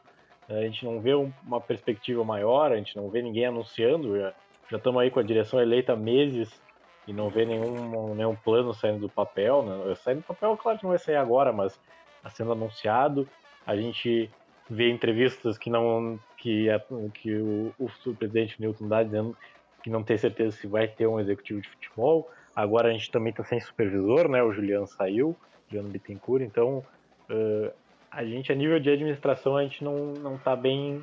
a 0.48 0.60
gente 0.60 0.84
não 0.84 1.00
vê 1.00 1.12
uma 1.12 1.60
perspectiva 1.60 2.22
maior, 2.24 2.70
a 2.70 2.76
gente 2.76 2.94
não 2.94 3.10
vê 3.10 3.20
ninguém 3.20 3.46
anunciando. 3.46 4.16
Já, 4.16 4.32
já 4.70 4.76
estamos 4.76 5.02
aí 5.02 5.10
com 5.10 5.18
a 5.18 5.24
direção 5.24 5.60
eleita 5.60 5.94
há 5.94 5.96
meses 5.96 6.62
e 7.06 7.12
não 7.12 7.28
vê 7.28 7.44
nenhum, 7.44 8.14
nenhum 8.14 8.34
plano 8.34 8.72
saindo 8.72 9.00
do 9.00 9.08
papel. 9.08 9.62
Né? 9.62 9.94
Saindo 9.96 10.20
do 10.20 10.26
papel, 10.26 10.56
claro 10.56 10.78
que 10.78 10.84
não 10.84 10.90
vai 10.90 10.98
sair 10.98 11.16
agora, 11.16 11.52
mas 11.52 11.78
está 12.16 12.30
sendo 12.30 12.52
anunciado. 12.52 13.28
A 13.66 13.76
gente 13.76 14.30
vê 14.68 14.90
entrevistas 14.90 15.58
que 15.58 15.70
não 15.70 16.18
que, 16.38 16.70
a, 16.70 16.80
que 17.12 17.34
o, 17.34 17.74
o 17.78 18.14
presidente 18.14 18.60
Newton 18.60 18.88
dá 18.88 19.02
dizendo 19.02 19.36
que 19.82 19.90
não 19.90 20.02
tem 20.02 20.16
certeza 20.16 20.56
se 20.56 20.66
vai 20.66 20.88
ter 20.88 21.06
um 21.06 21.20
executivo 21.20 21.60
de 21.60 21.68
futebol. 21.68 22.30
Agora 22.56 22.88
a 22.88 22.92
gente 22.92 23.10
também 23.10 23.30
está 23.30 23.44
sem 23.44 23.60
supervisor, 23.60 24.28
né? 24.28 24.42
O 24.42 24.52
Juliano 24.52 24.86
saiu, 24.86 25.36
Juliano 25.68 25.90
Bittencourt, 25.90 26.42
então 26.42 26.84
uh, 27.28 27.72
a 28.10 28.24
gente 28.24 28.52
a 28.52 28.54
nível 28.54 28.78
de 28.78 28.90
administração 28.90 29.56
a 29.56 29.62
gente 29.62 29.82
não 29.82 30.14
não 30.14 30.36
está 30.36 30.54
bem 30.56 31.02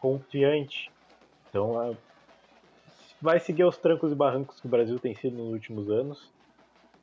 confiante. 0.00 0.90
Então 1.48 1.96
vai 3.20 3.40
seguir 3.40 3.64
os 3.64 3.76
trancos 3.76 4.12
e 4.12 4.14
barrancos 4.14 4.60
que 4.60 4.66
o 4.66 4.70
Brasil 4.70 4.98
tem 4.98 5.14
sido 5.14 5.36
nos 5.36 5.52
últimos 5.52 5.90
anos. 5.90 6.30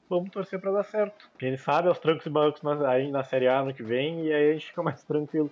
Vamos 0.09 0.29
torcer 0.29 0.59
para 0.59 0.71
dar 0.71 0.83
certo. 0.83 1.29
Quem 1.37 1.57
sabe 1.57 1.89
os 1.89 1.99
trancos 1.99 2.25
e 2.25 2.29
barrancos 2.29 2.61
na, 2.61 2.89
aí 2.89 3.09
na 3.09 3.23
Série 3.23 3.47
A 3.47 3.59
ano 3.59 3.73
que 3.73 3.83
vem 3.83 4.25
e 4.25 4.33
aí 4.33 4.49
a 4.51 4.53
gente 4.53 4.67
fica 4.67 4.83
mais 4.83 5.03
tranquilo. 5.03 5.51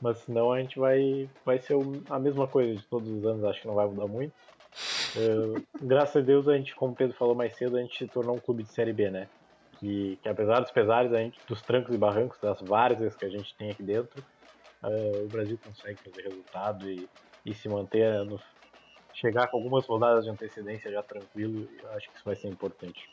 Mas 0.00 0.18
senão 0.18 0.52
a 0.52 0.60
gente 0.60 0.78
vai, 0.78 1.30
vai 1.44 1.58
ser 1.60 1.76
a 2.10 2.18
mesma 2.18 2.48
coisa 2.48 2.74
de 2.74 2.84
todos 2.84 3.08
os 3.08 3.24
anos, 3.24 3.44
acho 3.44 3.60
que 3.60 3.68
não 3.68 3.74
vai 3.74 3.86
mudar 3.86 4.08
muito. 4.08 4.32
Uh, 5.14 5.62
graças 5.80 6.16
a 6.16 6.24
Deus 6.24 6.48
a 6.48 6.56
gente, 6.56 6.74
como 6.74 6.92
o 6.92 6.96
Pedro 6.96 7.16
falou 7.16 7.34
mais 7.34 7.54
cedo, 7.56 7.76
a 7.76 7.80
gente 7.80 7.96
se 7.96 8.08
tornou 8.08 8.34
um 8.34 8.40
clube 8.40 8.64
de 8.64 8.70
Série 8.70 8.92
B, 8.92 9.10
né? 9.10 9.28
Que, 9.78 10.18
que 10.20 10.28
apesar 10.28 10.60
dos 10.60 10.72
pesares, 10.72 11.12
a 11.12 11.18
gente, 11.18 11.38
dos 11.46 11.62
trancos 11.62 11.94
e 11.94 11.98
barrancos, 11.98 12.38
das 12.40 12.60
várias 12.62 13.14
que 13.14 13.24
a 13.24 13.28
gente 13.28 13.54
tem 13.54 13.70
aqui 13.70 13.82
dentro, 13.82 14.24
uh, 14.82 15.24
o 15.24 15.28
Brasil 15.28 15.58
consegue 15.64 16.00
fazer 16.00 16.22
resultado 16.22 16.90
e, 16.90 17.08
e 17.46 17.54
se 17.54 17.68
manter 17.68 18.24
no, 18.24 18.40
chegar 19.14 19.48
com 19.48 19.56
algumas 19.56 19.86
rodadas 19.86 20.24
de 20.24 20.30
antecedência 20.30 20.90
já 20.90 21.02
tranquilo, 21.02 21.68
acho 21.94 22.10
que 22.10 22.16
isso 22.16 22.24
vai 22.24 22.36
ser 22.36 22.48
importante. 22.48 23.08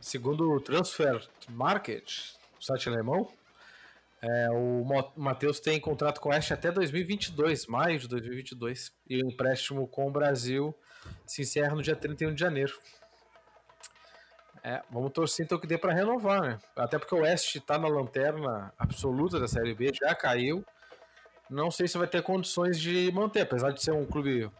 Segundo 0.00 0.50
o 0.50 0.60
Transfer 0.60 1.26
Market, 1.48 2.34
o 2.58 2.62
site 2.62 2.88
alemão, 2.88 3.28
é, 4.20 4.50
o 4.50 4.84
Matheus 5.16 5.60
tem 5.60 5.78
contrato 5.78 6.20
com 6.20 6.30
o 6.30 6.32
Oeste 6.32 6.52
até 6.52 6.70
2022, 6.70 7.66
maio 7.66 7.98
de 7.98 8.08
2022, 8.08 8.92
e 9.08 9.22
o 9.22 9.30
empréstimo 9.30 9.86
com 9.86 10.08
o 10.08 10.10
Brasil 10.10 10.74
se 11.26 11.42
encerra 11.42 11.74
no 11.74 11.82
dia 11.82 11.94
31 11.94 12.34
de 12.34 12.40
janeiro. 12.40 12.72
É, 14.62 14.82
vamos 14.90 15.12
torcer 15.12 15.44
então 15.44 15.58
que 15.58 15.66
dê 15.66 15.76
para 15.76 15.92
renovar, 15.92 16.40
né? 16.40 16.58
Até 16.74 16.98
porque 16.98 17.14
o 17.14 17.20
Oeste 17.20 17.58
está 17.58 17.78
na 17.78 17.86
lanterna 17.86 18.72
absoluta 18.78 19.38
da 19.38 19.46
Série 19.46 19.74
B, 19.74 19.92
já 19.92 20.14
caiu. 20.14 20.64
Não 21.50 21.70
sei 21.70 21.86
se 21.86 21.98
vai 21.98 22.06
ter 22.06 22.22
condições 22.22 22.80
de 22.80 23.12
manter, 23.12 23.42
apesar 23.42 23.72
de 23.72 23.82
ser 23.82 23.92
um 23.92 24.06
clube 24.06 24.50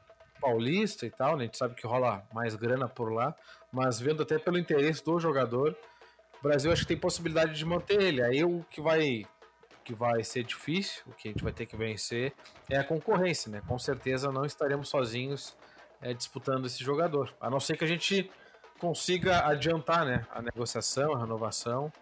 paulista 0.44 1.06
e 1.06 1.10
tal, 1.10 1.36
né? 1.36 1.44
A 1.44 1.46
gente 1.46 1.56
sabe 1.56 1.74
que 1.74 1.86
rola 1.86 2.22
mais 2.32 2.54
grana 2.54 2.86
por 2.86 3.10
lá, 3.10 3.34
mas 3.72 3.98
vendo 3.98 4.22
até 4.22 4.38
pelo 4.38 4.58
interesse 4.58 5.02
do 5.02 5.18
jogador, 5.18 5.74
o 6.38 6.42
Brasil 6.42 6.70
acho 6.70 6.82
que 6.82 6.88
tem 6.88 6.98
possibilidade 6.98 7.54
de 7.54 7.64
manter 7.64 8.02
ele. 8.02 8.22
Aí 8.22 8.44
o 8.44 8.62
que 8.70 8.82
vai 8.82 9.24
que 9.82 9.94
vai 9.94 10.24
ser 10.24 10.44
difícil, 10.44 11.02
o 11.06 11.12
que 11.12 11.28
a 11.28 11.30
gente 11.30 11.44
vai 11.44 11.52
ter 11.52 11.66
que 11.66 11.76
vencer 11.76 12.32
é 12.70 12.78
a 12.78 12.84
concorrência, 12.84 13.50
né? 13.50 13.62
Com 13.66 13.78
certeza 13.78 14.32
não 14.32 14.46
estaremos 14.46 14.88
sozinhos 14.88 15.54
é, 16.00 16.14
disputando 16.14 16.64
esse 16.66 16.82
jogador, 16.82 17.34
a 17.38 17.50
não 17.50 17.60
ser 17.60 17.76
que 17.76 17.84
a 17.84 17.86
gente 17.86 18.30
consiga 18.78 19.46
adiantar, 19.46 20.06
né? 20.06 20.26
A 20.30 20.40
negociação, 20.40 21.14
a 21.14 21.18
renovação, 21.18 21.92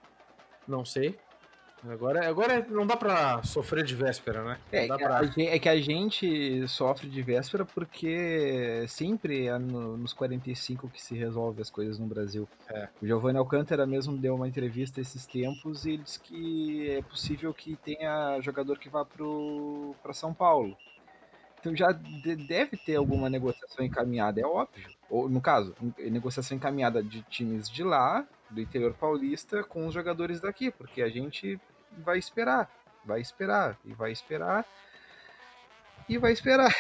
não 0.67 0.85
sei, 0.85 1.19
Agora, 1.89 2.29
agora 2.29 2.65
não 2.71 2.87
dá 2.87 2.97
pra 2.97 3.43
sofrer 3.43 3.85
de 3.85 3.95
véspera, 3.97 4.45
né? 4.45 4.59
É, 4.71 4.87
pra... 4.87 5.21
é, 5.37 5.59
que 5.59 5.69
a 5.69 5.81
gente 5.81 6.67
sofre 6.69 7.09
de 7.09 7.21
véspera 7.23 7.65
porque 7.65 8.85
sempre 8.87 9.47
é 9.49 9.59
no, 9.59 9.97
nos 9.97 10.13
45 10.13 10.89
que 10.89 11.03
se 11.03 11.17
resolve 11.17 11.61
as 11.61 11.71
coisas 11.71 11.99
no 11.99 12.07
Brasil. 12.07 12.49
É. 12.69 12.89
O 13.03 13.07
Giovanni 13.07 13.39
Alcântara 13.39 13.85
mesmo 13.85 14.17
deu 14.17 14.35
uma 14.37 14.47
entrevista 14.47 15.01
esses 15.01 15.27
tempos 15.27 15.85
e 15.85 15.91
ele 15.93 16.03
disse 16.05 16.21
que 16.21 16.91
é 16.91 17.03
possível 17.03 17.53
que 17.53 17.75
tenha 17.77 18.41
jogador 18.41 18.79
que 18.79 18.89
vá 18.89 19.05
pro, 19.05 19.95
pra 20.03 20.13
São 20.13 20.33
Paulo. 20.33 20.77
Então 21.59 21.75
já 21.75 21.91
de- 21.93 22.37
deve 22.37 22.77
ter 22.77 22.97
alguma 22.97 23.29
negociação 23.29 23.85
encaminhada, 23.85 24.41
é 24.41 24.45
óbvio. 24.45 24.89
Ou, 25.11 25.29
no 25.29 25.41
caso, 25.41 25.75
negociação 25.99 26.57
encaminhada 26.57 27.03
de 27.03 27.23
times 27.23 27.69
de 27.69 27.83
lá, 27.85 28.27
do 28.51 28.61
interior 28.61 28.95
paulista, 28.95 29.63
com 29.65 29.87
os 29.87 29.95
jogadores 29.95 30.41
daqui, 30.41 30.71
porque 30.71 31.03
a 31.03 31.09
gente 31.09 31.61
vai 31.99 32.19
esperar, 32.19 32.71
vai 33.05 33.21
esperar, 33.21 33.77
e 33.85 33.93
vai 33.93 34.13
esperar, 34.13 34.65
e 36.09 36.19
vai 36.19 36.33
esperar. 36.33 36.73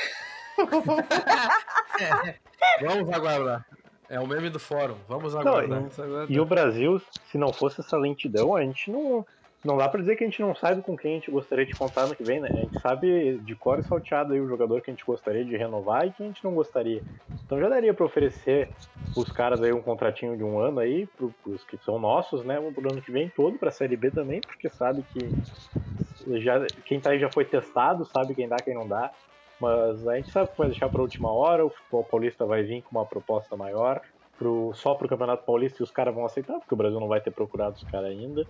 Vamos 2.80 3.12
aguardar. 3.12 3.66
É 4.08 4.20
o 4.20 4.26
meme 4.26 4.50
do 4.50 4.60
fórum. 4.60 4.96
Vamos 5.08 5.32
Não, 5.32 5.40
aguardar. 5.40 5.78
Vamos 5.78 5.98
aguardar. 5.98 6.30
E 6.30 6.38
o 6.38 6.44
Brasil, 6.44 7.00
se 7.30 7.38
não 7.38 7.52
fosse 7.52 7.80
essa 7.80 7.96
lentidão, 7.96 8.54
a 8.54 8.62
gente 8.62 8.90
não. 8.90 9.26
Não 9.64 9.76
dá 9.76 9.88
pra 9.88 10.00
dizer 10.00 10.16
que 10.16 10.24
a 10.24 10.26
gente 10.26 10.42
não 10.42 10.56
sabe 10.56 10.82
com 10.82 10.96
quem 10.96 11.12
a 11.12 11.14
gente 11.14 11.30
gostaria 11.30 11.64
de 11.64 11.74
contar 11.74 12.08
no 12.08 12.16
que 12.16 12.24
vem, 12.24 12.40
né? 12.40 12.48
A 12.50 12.56
gente 12.56 12.80
sabe 12.80 13.38
de 13.38 13.54
cor 13.54 13.78
e 13.78 13.84
salteado 13.84 14.32
aí 14.32 14.40
o 14.40 14.48
jogador 14.48 14.80
que 14.80 14.90
a 14.90 14.92
gente 14.92 15.04
gostaria 15.04 15.44
de 15.44 15.56
renovar 15.56 16.04
e 16.04 16.10
que 16.10 16.20
a 16.20 16.26
gente 16.26 16.42
não 16.42 16.52
gostaria. 16.52 17.00
Então 17.46 17.60
já 17.60 17.68
daria 17.68 17.94
pra 17.94 18.04
oferecer 18.04 18.68
os 19.16 19.30
caras 19.30 19.62
aí 19.62 19.72
um 19.72 19.80
contratinho 19.80 20.36
de 20.36 20.42
um 20.42 20.58
ano 20.58 20.80
aí, 20.80 21.06
pro, 21.06 21.32
pros 21.44 21.62
que 21.62 21.78
são 21.78 21.96
nossos, 21.96 22.44
né? 22.44 22.60
Pro 22.74 22.90
ano 22.90 23.00
que 23.00 23.12
vem 23.12 23.28
todo, 23.28 23.56
pra 23.56 23.70
Série 23.70 23.96
B 23.96 24.10
também, 24.10 24.40
porque 24.40 24.68
sabe 24.68 25.04
que 25.12 26.40
já, 26.40 26.66
quem 26.84 26.98
tá 26.98 27.10
aí 27.10 27.20
já 27.20 27.30
foi 27.30 27.44
testado, 27.44 28.04
sabe 28.04 28.34
quem 28.34 28.48
dá, 28.48 28.56
quem 28.56 28.74
não 28.74 28.88
dá. 28.88 29.12
Mas 29.60 30.08
a 30.08 30.16
gente 30.16 30.32
sabe 30.32 30.50
que 30.50 30.58
vai 30.58 30.66
deixar 30.66 30.88
pra 30.88 31.00
última 31.00 31.32
hora, 31.32 31.64
o 31.64 31.70
futebol 31.70 32.02
paulista 32.02 32.44
vai 32.44 32.64
vir 32.64 32.82
com 32.82 32.98
uma 32.98 33.06
proposta 33.06 33.56
maior 33.56 34.00
pro, 34.36 34.72
só 34.74 34.94
pro 34.94 35.08
Campeonato 35.08 35.44
Paulista 35.44 35.80
e 35.80 35.84
os 35.84 35.90
caras 35.92 36.12
vão 36.12 36.24
aceitar, 36.24 36.58
porque 36.58 36.74
o 36.74 36.76
Brasil 36.76 36.98
não 36.98 37.06
vai 37.06 37.20
ter 37.20 37.30
procurado 37.30 37.76
os 37.76 37.84
caras 37.84 38.10
ainda. 38.10 38.44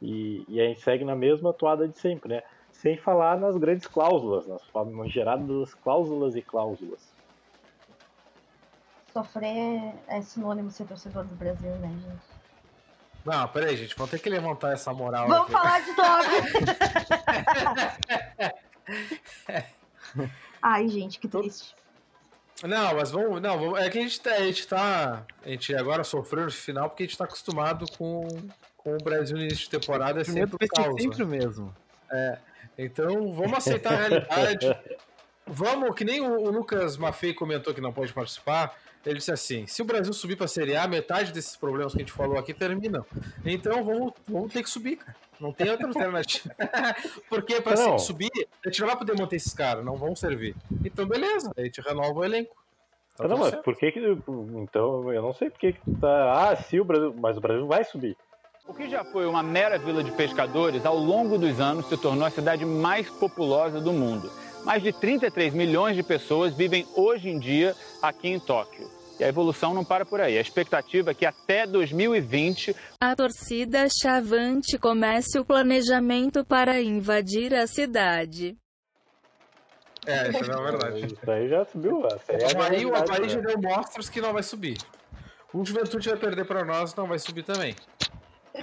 E, 0.00 0.44
e 0.48 0.60
a 0.60 0.64
gente 0.64 0.80
segue 0.80 1.04
na 1.04 1.16
mesma 1.16 1.52
toada 1.52 1.88
de 1.88 1.98
sempre, 1.98 2.28
né? 2.34 2.42
Sem 2.72 2.96
falar 2.96 3.38
nas 3.38 3.56
grandes 3.56 3.86
cláusulas, 3.86 4.46
nas 4.46 4.62
formas 4.64 5.10
geradas 5.12 5.74
cláusulas 5.74 6.36
e 6.36 6.42
cláusulas. 6.42 7.00
Sofrer 9.12 9.94
é 10.06 10.22
sinônimo 10.22 10.68
de 10.68 10.74
ser 10.74 10.86
torcedor 10.86 11.24
do 11.24 11.34
Brasil, 11.34 11.70
né, 11.76 11.88
gente? 11.88 12.38
Não, 13.24 13.48
peraí, 13.48 13.76
gente. 13.76 13.96
Vamos 13.96 14.10
ter 14.10 14.20
que 14.20 14.30
levantar 14.30 14.72
essa 14.72 14.92
moral. 14.92 15.26
Vamos 15.26 15.42
aqui. 15.44 15.52
falar 15.52 15.80
de 15.80 15.94
Tóquio! 15.96 16.42
Ai, 20.62 20.88
gente, 20.88 21.18
que 21.18 21.28
triste. 21.28 21.74
Não, 22.62 22.94
mas 22.94 23.10
vamos. 23.10 23.40
Não, 23.40 23.58
vamos- 23.58 23.78
é 23.80 23.88
que 23.90 23.98
a 23.98 24.02
gente 24.02 24.20
tá. 24.20 24.32
A 24.32 24.42
gente, 24.42 24.66
tá, 24.66 25.26
a 25.44 25.48
gente 25.48 25.74
agora 25.74 26.02
sofreu 26.04 26.44
no 26.44 26.50
final 26.50 26.88
porque 26.88 27.04
a 27.04 27.06
gente 27.06 27.18
tá 27.18 27.24
acostumado 27.24 27.86
com, 27.96 28.26
com 28.88 28.94
o 28.94 29.04
Brasil 29.04 29.36
no 29.36 29.42
início 29.42 29.64
de 29.64 29.70
temporada. 29.70 30.20
É 30.20 30.24
sempre 30.24 30.68
causa. 30.68 30.98
sempre 30.98 31.22
o 31.22 31.26
mesmo. 31.26 31.74
Então, 32.76 33.32
vamos 33.32 33.58
aceitar 33.58 33.92
a 33.92 33.96
realidade. 33.96 34.78
Vamos, 35.46 35.94
que 35.94 36.04
nem 36.04 36.20
o, 36.20 36.40
o 36.40 36.50
Lucas 36.50 36.96
Maffei 36.96 37.34
comentou 37.34 37.74
que 37.74 37.80
não 37.80 37.92
pode 37.92 38.12
participar. 38.12 38.76
Ele 39.04 39.18
disse 39.18 39.32
assim: 39.32 39.66
se 39.66 39.80
o 39.80 39.84
Brasil 39.84 40.12
subir 40.12 40.36
para 40.36 40.44
a 40.44 40.48
Série 40.48 40.76
A, 40.76 40.86
metade 40.86 41.32
desses 41.32 41.56
problemas 41.56 41.92
que 41.92 41.98
a 41.98 42.02
gente 42.02 42.12
falou 42.12 42.38
aqui 42.38 42.52
terminam. 42.52 43.04
Então 43.44 43.82
vamos, 43.82 44.12
vamos 44.26 44.52
ter 44.52 44.62
que 44.62 44.70
subir, 44.70 44.96
cara. 44.96 45.16
Não 45.40 45.52
tem 45.52 45.70
outra 45.70 45.86
alternativa. 45.86 46.54
Porque 47.30 47.60
para 47.60 47.98
subir, 47.98 48.30
a 48.64 48.68
gente 48.68 48.80
não 48.80 48.88
vai 48.88 48.96
poder 48.98 49.16
manter 49.16 49.36
esses 49.36 49.54
caras, 49.54 49.84
não 49.84 49.96
vão 49.96 50.14
servir. 50.16 50.54
Então, 50.84 51.06
beleza, 51.06 51.52
a 51.56 51.62
gente 51.62 51.80
renova 51.80 52.12
o 52.12 52.24
elenco. 52.24 52.56
Tá 53.16 53.26
não, 53.26 53.38
mas 53.38 53.50
certo. 53.50 53.64
por 53.64 53.76
que 53.76 53.92
que. 53.92 54.00
Então, 54.56 55.12
eu 55.12 55.22
não 55.22 55.32
sei 55.32 55.50
por 55.50 55.58
que 55.58 55.72
que 55.72 55.80
tu 55.80 55.94
tá. 56.00 56.50
Ah, 56.50 56.56
se 56.56 56.78
o 56.78 56.84
Brasil. 56.84 57.14
Mas 57.18 57.36
o 57.36 57.40
Brasil 57.40 57.66
vai 57.66 57.84
subir. 57.84 58.16
O 58.68 58.74
que 58.74 58.88
já 58.88 59.02
foi 59.02 59.24
uma 59.24 59.42
mera 59.42 59.78
vila 59.78 60.04
de 60.04 60.12
pescadores, 60.12 60.84
ao 60.84 60.98
longo 60.98 61.38
dos 61.38 61.58
anos 61.58 61.86
se 61.88 61.96
tornou 61.96 62.26
a 62.26 62.30
cidade 62.30 62.66
mais 62.66 63.08
populosa 63.08 63.80
do 63.80 63.94
mundo. 63.94 64.30
Mais 64.62 64.82
de 64.82 64.92
33 64.92 65.54
milhões 65.54 65.96
de 65.96 66.02
pessoas 66.02 66.54
vivem 66.54 66.86
hoje 66.94 67.30
em 67.30 67.38
dia 67.38 67.74
aqui 68.02 68.28
em 68.28 68.38
Tóquio. 68.38 68.86
E 69.18 69.24
a 69.24 69.28
evolução 69.28 69.72
não 69.72 69.82
para 69.82 70.04
por 70.04 70.20
aí. 70.20 70.36
A 70.36 70.40
expectativa 70.42 71.12
é 71.12 71.14
que 71.14 71.24
até 71.24 71.66
2020 71.66 72.76
A 73.00 73.16
torcida 73.16 73.86
Chavante 73.88 74.78
comece 74.78 75.38
o 75.38 75.46
planejamento 75.46 76.44
para 76.44 76.78
invadir 76.82 77.54
a 77.54 77.66
cidade. 77.66 78.54
É, 80.06 80.28
isso 80.28 80.50
é 80.50 80.54
a 80.54 80.62
verdade. 80.62 81.06
Isso 81.06 81.30
aí 81.30 81.48
já 81.48 81.64
subiu. 81.64 82.06
Essa 82.06 82.32
aí 82.32 82.42
é 82.42 82.44
O 82.44 82.50
Havaí, 82.50 82.84
o 82.84 82.90
realidade, 82.90 83.12
Havaí 83.12 83.28
já 83.30 83.40
né? 83.40 83.46
deu 83.46 83.62
mostras 83.62 84.10
que 84.10 84.20
não 84.20 84.34
vai 84.34 84.42
subir. 84.42 84.76
O 85.54 85.64
Juventude 85.64 86.10
vai 86.10 86.18
perder 86.18 86.44
para 86.44 86.62
nós, 86.66 86.94
não 86.94 87.08
vai 87.08 87.18
subir 87.18 87.42
também. 87.42 87.74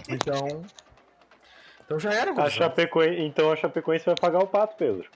Então. 0.10 0.64
Então 1.86 2.00
já 2.00 2.14
era, 2.14 2.32
A. 2.32 2.50
Chapecoense, 2.50 3.22
então 3.22 3.52
a 3.52 3.56
Chapecoense 3.56 4.06
vai 4.06 4.16
pagar 4.16 4.39
o 4.39 4.48
pato, 4.48 4.76
Pedro. 4.76 5.10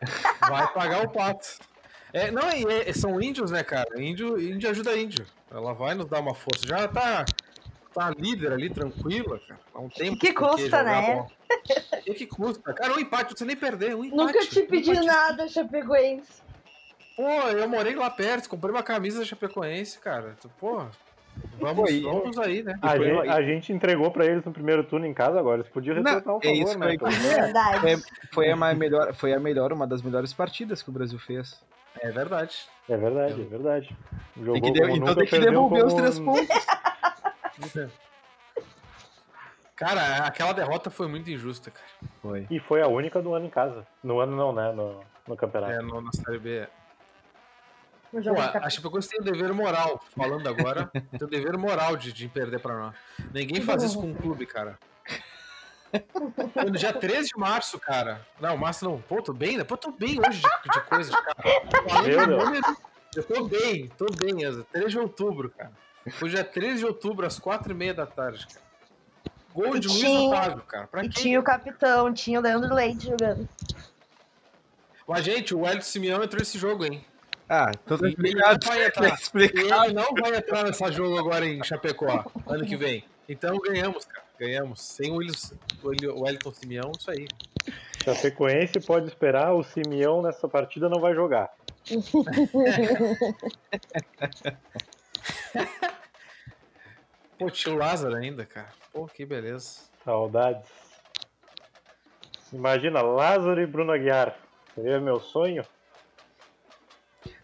Vai 0.48 0.66
pagar 0.72 1.04
o 1.04 1.08
pato. 1.10 1.46
É, 2.12 2.30
não, 2.32 2.50
e 2.50 2.64
é- 2.88 2.92
são 2.92 3.20
índios, 3.20 3.52
né, 3.52 3.62
cara? 3.62 4.02
Índio, 4.02 4.40
índio 4.40 4.68
ajuda 4.68 4.96
índio. 4.98 5.24
Ela 5.48 5.72
vai 5.72 5.94
nos 5.94 6.06
dar 6.06 6.18
uma 6.20 6.34
força. 6.34 6.66
Já 6.66 6.88
tá, 6.88 7.24
tá 7.94 8.10
líder 8.10 8.52
ali, 8.52 8.68
tranquila, 8.68 9.38
cara. 9.46 9.60
Há 9.72 9.78
um 9.80 9.88
tempo. 9.88 10.18
Que 10.18 10.32
custa, 10.32 10.82
né? 10.82 11.24
O 11.92 12.02
que, 12.02 12.14
que 12.14 12.26
custa? 12.26 12.72
Cara, 12.74 12.94
um 12.94 12.98
empate, 12.98 13.22
não 13.22 13.28
precisa 13.28 13.46
nem 13.46 13.56
perder. 13.56 13.94
Um 13.94 14.04
empate. 14.04 14.16
Nunca 14.22 14.40
te 14.46 14.60
um 14.60 14.66
pedi 14.66 14.90
empate. 14.90 15.06
nada, 15.06 15.48
Chapecoense. 15.48 16.42
Pô, 17.16 17.28
eu 17.48 17.68
morei 17.68 17.94
lá 17.94 18.10
perto, 18.10 18.48
comprei 18.48 18.72
uma 18.74 18.82
camisa 18.82 19.20
da 19.20 19.24
Chapecoense, 19.24 19.98
cara. 20.00 20.34
Pô, 20.58 20.84
vamos, 21.62 21.90
Foi, 21.90 22.00
vamos 22.00 22.38
aí, 22.38 22.62
né? 22.62 22.78
A 22.82 22.96
foi 22.96 23.06
gente, 23.06 23.28
a 23.28 23.42
gente 23.42 23.72
entregou 23.72 24.10
pra 24.10 24.24
eles 24.26 24.44
no 24.44 24.52
primeiro 24.52 24.84
turno 24.84 25.06
em 25.06 25.14
casa 25.14 25.38
agora. 25.38 25.60
Eles 25.60 25.72
podiam 25.72 25.96
retornar 25.96 26.36
um 26.36 26.38
é 26.42 26.42
favor, 26.42 26.68
isso 26.68 26.78
né? 26.78 26.94
Então, 26.94 27.10
Verdade. 27.10 27.80
Foi, 27.80 27.96
foi 28.32 28.50
a 28.50 28.56
mais 28.56 28.76
melhor, 28.76 29.14
foi 29.14 29.32
a 29.32 29.40
melhor, 29.40 29.72
uma 29.72 29.86
das 29.86 30.02
melhores 30.02 30.32
partidas 30.32 30.82
que 30.82 30.90
o 30.90 30.92
Brasil 30.92 31.18
fez. 31.18 31.60
É 32.00 32.10
verdade. 32.10 32.56
É 32.88 32.96
verdade, 32.96 33.40
é 33.40 33.44
verdade. 33.44 33.96
Jogou 34.36 34.54
Tem 34.54 34.62
que 34.62 34.72
de- 34.72 34.90
então 34.92 35.14
tem 35.14 35.26
que 35.26 35.38
devolver 35.38 35.84
os 35.84 35.94
três 35.94 36.18
pontos. 36.18 36.48
Cara, 39.76 40.18
aquela 40.18 40.52
derrota 40.52 40.90
foi 40.90 41.08
muito 41.08 41.28
injusta, 41.28 41.70
cara. 41.70 41.86
Foi. 42.20 42.46
E 42.48 42.60
foi 42.60 42.80
a 42.80 42.86
única 42.86 43.20
do 43.20 43.34
ano 43.34 43.46
em 43.46 43.50
casa. 43.50 43.84
No 44.02 44.20
ano 44.20 44.36
não, 44.36 44.52
né? 44.52 44.70
No, 44.70 45.00
no 45.26 45.36
campeonato. 45.36 45.72
É, 45.72 45.82
no, 45.82 46.00
na 46.00 46.12
Série 46.12 46.38
B. 46.38 46.68
Pô, 48.12 48.20
jogo 48.22 48.36
de 48.36 48.42
a 48.42 48.52
cap- 48.52 48.70
Chapecoense 48.70 49.08
tem 49.08 49.20
o 49.20 49.24
dever 49.24 49.52
moral, 49.54 50.00
falando 50.14 50.46
agora, 50.48 50.86
tem 51.18 51.22
o 51.22 51.26
dever 51.26 51.56
moral 51.58 51.96
de, 51.96 52.12
de 52.12 52.28
perder 52.28 52.60
pra 52.60 52.76
nós. 52.76 52.94
Ninguém 53.32 53.60
faz 53.62 53.82
isso 53.82 53.98
com 53.98 54.08
um 54.08 54.14
clube, 54.14 54.46
cara. 54.46 54.78
Foi 56.54 56.64
no 56.64 56.70
dia 56.72 56.92
13 56.92 57.28
de 57.28 57.38
março, 57.38 57.78
cara. 57.78 58.26
Não, 58.40 58.56
março 58.56 58.84
não. 58.84 59.00
Pô, 59.02 59.20
tô 59.20 59.32
bem, 59.32 59.56
né? 59.58 59.64
Pô, 59.64 59.76
tô 59.76 59.90
bem 59.90 60.18
hoje 60.26 60.40
de, 60.42 60.70
de 60.72 60.80
coisa, 60.82 61.12
cara. 61.12 61.36
Deus. 62.04 62.26
número, 62.28 62.76
Eu 63.14 63.24
tô 63.24 63.44
bem, 63.44 63.88
tô 63.98 64.06
bem. 64.06 64.44
é 64.44 64.50
13 64.72 64.88
de 64.90 64.98
outubro, 64.98 65.50
cara. 65.50 65.72
Foi 66.12 66.28
dia 66.30 66.42
13 66.44 66.78
de 66.78 66.86
outubro, 66.86 67.26
às 67.26 67.38
4h30 67.38 67.92
da 67.94 68.06
tarde, 68.06 68.46
cara. 68.46 68.62
Gol 69.54 69.76
E 69.76 69.80
de 69.80 69.88
Luiz 69.88 70.00
tinha- 70.00 70.28
Otávio, 70.30 70.62
cara. 70.62 70.86
Pra 70.86 71.04
E 71.04 71.08
quem? 71.10 71.22
tinha 71.24 71.40
o 71.40 71.42
capitão, 71.42 72.12
tinha 72.12 72.38
o 72.40 72.42
Leandro 72.42 72.74
Leite 72.74 73.06
jogando. 73.08 73.46
Mas, 75.06 75.24
gente, 75.24 75.54
o 75.54 75.66
Hélio 75.66 75.82
Simeão 75.82 76.22
entrou 76.22 76.38
nesse 76.40 76.58
jogo, 76.58 76.84
hein? 76.86 77.04
Ah, 77.54 77.70
então 77.84 77.98
tá 77.98 78.06
Ele 78.06 78.16
não 78.16 78.24
explicado. 78.24 78.66
vai 78.66 78.80
entrar. 78.88 79.12
explicado. 79.14 79.84
Ele 79.84 79.92
não 79.92 80.14
vai 80.14 80.34
entrar 80.36 80.64
nesse 80.64 80.90
jogo 80.92 81.18
agora 81.18 81.44
em 81.44 81.62
Chapecó, 81.62 82.24
ano 82.46 82.64
que 82.64 82.76
vem. 82.76 83.04
Então 83.28 83.58
ganhamos, 83.58 84.06
cara. 84.06 84.24
Ganhamos. 84.38 84.80
Sem 84.80 85.12
o 85.12 85.18
Wellington 85.18 86.50
Simeão, 86.54 86.92
isso 86.98 87.10
aí. 87.10 87.28
Chapecoense 88.02 88.80
pode 88.80 89.06
esperar, 89.06 89.52
o 89.52 89.62
Simeão 89.62 90.22
nessa 90.22 90.48
partida 90.48 90.88
não 90.88 90.98
vai 90.98 91.14
jogar. 91.14 91.50
Pô, 97.38 97.50
tio 97.50 97.76
Lázaro 97.76 98.16
ainda, 98.16 98.46
cara. 98.46 98.68
Pô, 98.92 99.06
que 99.06 99.26
beleza. 99.26 99.80
Saudades. 100.04 100.68
Imagina, 102.50 103.02
Lázaro 103.02 103.60
e 103.60 103.66
Bruno 103.66 103.92
Aguiar. 103.92 104.34
Seria 104.74 104.98
meu 105.00 105.20
sonho? 105.20 105.66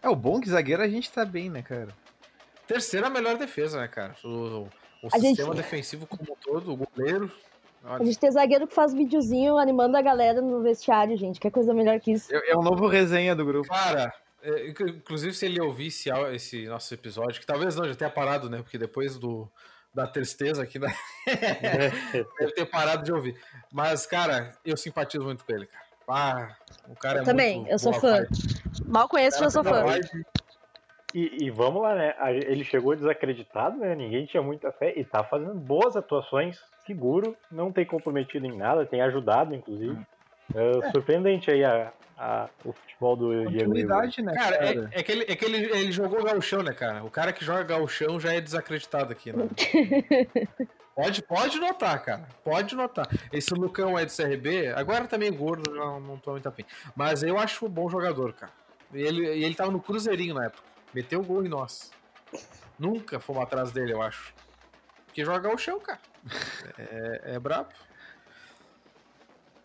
É 0.01 0.09
o 0.09 0.15
bom 0.15 0.39
que 0.39 0.49
zagueiro 0.49 0.81
a 0.81 0.87
gente 0.87 1.11
tá 1.11 1.25
bem, 1.25 1.49
né, 1.49 1.61
cara? 1.61 1.89
Terceira 2.67 3.09
melhor 3.09 3.37
defesa, 3.37 3.79
né, 3.81 3.87
cara? 3.87 4.15
O, 4.23 4.27
o 5.03 5.07
A 5.11 5.17
gente- 5.19 5.35
sistema 5.35 5.55
defensivo 5.55 6.05
como 6.07 6.23
um 6.31 6.35
todo, 6.35 6.71
o 6.73 6.77
goleiro. 6.77 7.31
A 7.83 7.93
Olha, 7.95 8.05
gente 8.05 8.19
tem 8.19 8.29
zagueiro 8.31 8.67
que 8.67 8.73
faz 8.75 8.93
videozinho 8.93 9.57
animando 9.57 9.95
a 9.97 10.01
galera 10.01 10.41
no 10.41 10.61
vestiário, 10.61 11.17
gente. 11.17 11.39
Que 11.39 11.49
coisa 11.49 11.73
melhor 11.73 11.99
que 11.99 12.11
isso. 12.11 12.33
É, 12.33 12.51
é 12.51 12.55
o 12.55 12.61
novo 12.61 12.87
resenha 12.87 13.35
do 13.35 13.45
grupo. 13.45 13.67
Cara, 13.69 14.13
é, 14.43 14.67
inclu- 14.69 14.89
inclusive 14.89 15.33
se 15.33 15.45
ele 15.45 15.61
ouvisse 15.61 16.09
esse, 16.33 16.65
nosso 16.67 16.93
episódio, 16.93 17.39
que 17.39 17.45
talvez 17.47 17.75
não, 17.75 17.87
já 17.87 17.95
tenha 17.95 18.09
parado, 18.09 18.49
né? 18.49 18.61
Porque 18.61 18.77
depois 18.77 19.17
do, 19.17 19.49
da 19.93 20.05
tristeza 20.05 20.61
aqui, 20.63 20.77
né? 20.77 20.93
deve 22.39 22.51
ter 22.53 22.65
parado 22.65 23.03
de 23.03 23.11
ouvir. 23.13 23.35
Mas, 23.71 24.05
cara, 24.05 24.53
eu 24.65 24.75
simpatizo 24.77 25.23
muito 25.23 25.45
com 25.45 25.51
ele, 25.53 25.65
cara. 25.65 25.85
Ah, 26.11 26.55
o 26.87 26.95
cara 26.95 27.19
Eu 27.19 27.21
é 27.21 27.25
também, 27.25 27.57
muito 27.59 27.71
eu 27.71 27.77
sou 27.79 27.91
boa 27.91 28.01
fã. 28.01 28.27
Mal 28.89 29.07
conheço, 29.07 29.39
já 29.39 29.49
sou 29.49 29.63
fã. 29.63 29.83
E, 31.13 31.45
e 31.45 31.49
vamos 31.49 31.81
lá, 31.81 31.95
né? 31.95 32.15
A- 32.19 32.31
Ele 32.31 32.63
chegou 32.63 32.95
desacreditado, 32.95 33.77
né? 33.77 33.95
Ninguém 33.95 34.25
tinha 34.25 34.43
muita 34.43 34.71
fé 34.71 34.93
e 34.95 35.03
tá 35.03 35.23
fazendo 35.23 35.55
boas 35.55 35.95
atuações, 35.95 36.59
seguro, 36.85 37.35
não 37.51 37.71
tem 37.71 37.85
comprometido 37.85 38.45
em 38.45 38.55
nada, 38.57 38.85
tem 38.85 39.01
ajudado, 39.01 39.55
inclusive. 39.55 39.97
É 40.53 40.91
surpreendente 40.91 41.49
aí 41.51 41.63
a, 41.63 41.91
a- 42.17 42.49
o 42.65 42.73
futebol 42.73 43.15
do 43.15 43.49
Diego 43.49 43.73
né, 43.73 44.33
Cara, 44.33 44.57
cara? 44.57 44.89
é, 44.93 44.99
é 44.99 45.03
que, 45.03 45.11
ele, 45.11 45.25
é 45.27 45.35
que 45.35 45.45
ele, 45.45 45.57
ele 45.57 45.91
jogou 45.91 46.23
gauchão, 46.23 46.61
né, 46.61 46.73
cara? 46.73 47.03
O 47.03 47.09
cara 47.09 47.31
que 47.33 47.43
joga 47.45 47.63
gauchão 47.63 48.19
já 48.19 48.33
é 48.33 48.41
desacreditado 48.41 49.11
aqui, 49.11 49.31
né? 49.31 49.47
Pode, 50.95 51.21
pode 51.23 51.59
notar, 51.61 52.03
cara. 52.03 52.27
Pode 52.43 52.75
notar. 52.75 53.07
Esse 53.31 53.53
Lucão 53.53 53.97
é 53.97 54.03
do 54.05 54.11
CRB, 54.11 54.67
agora 54.75 55.07
tá 55.07 55.17
meio 55.17 55.33
gordo, 55.33 55.73
não, 55.73 55.97
não 55.97 56.17
tô 56.17 56.31
muito 56.31 56.49
afim. 56.49 56.65
Mas 56.93 57.23
eu 57.23 57.39
acho 57.39 57.65
um 57.65 57.69
bom 57.69 57.89
jogador, 57.89 58.33
cara. 58.33 58.51
E 58.93 59.01
ele, 59.01 59.23
e 59.35 59.43
ele 59.43 59.55
tava 59.55 59.71
no 59.71 59.81
Cruzeirinho 59.81 60.33
na 60.35 60.45
época. 60.45 60.63
Meteu 60.93 61.21
gol 61.23 61.45
em 61.45 61.49
nós. 61.49 61.91
Nunca 62.77 63.19
fomos 63.19 63.43
atrás 63.43 63.71
dele, 63.71 63.93
eu 63.93 64.01
acho. 64.01 64.33
Porque 65.05 65.23
joga 65.25 65.39
gauchão, 65.49 65.79
cara. 65.79 65.99
É, 66.77 67.33
é 67.35 67.39
brabo. 67.39 67.69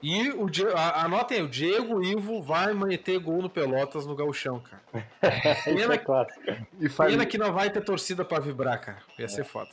E 0.03 0.31
o 0.33 0.51
Die- 0.51 0.66
a- 0.66 1.05
anotem 1.05 1.39
aí, 1.39 1.43
o 1.45 1.49
Diego 1.49 2.05
Ivo 2.05 2.43
vai 2.43 2.75
meter 2.75 3.18
gol 3.18 3.41
no 3.41 3.49
Pelotas 3.49 4.05
no 4.05 4.14
gauchão, 4.14 4.61
cara. 4.61 4.83
Isso 5.75 5.93
é 5.93 5.99
clássico. 5.99 6.41
E 6.79 6.89
faz- 6.91 7.11
Pena 7.12 7.25
que 7.25 7.39
não 7.39 7.53
vai 7.53 7.70
ter 7.70 7.81
torcida 7.83 8.22
pra 8.25 8.39
vibrar, 8.39 8.79
cara. 8.81 8.99
Ia 9.18 9.29
ser 9.29 9.45
foda. 9.45 9.70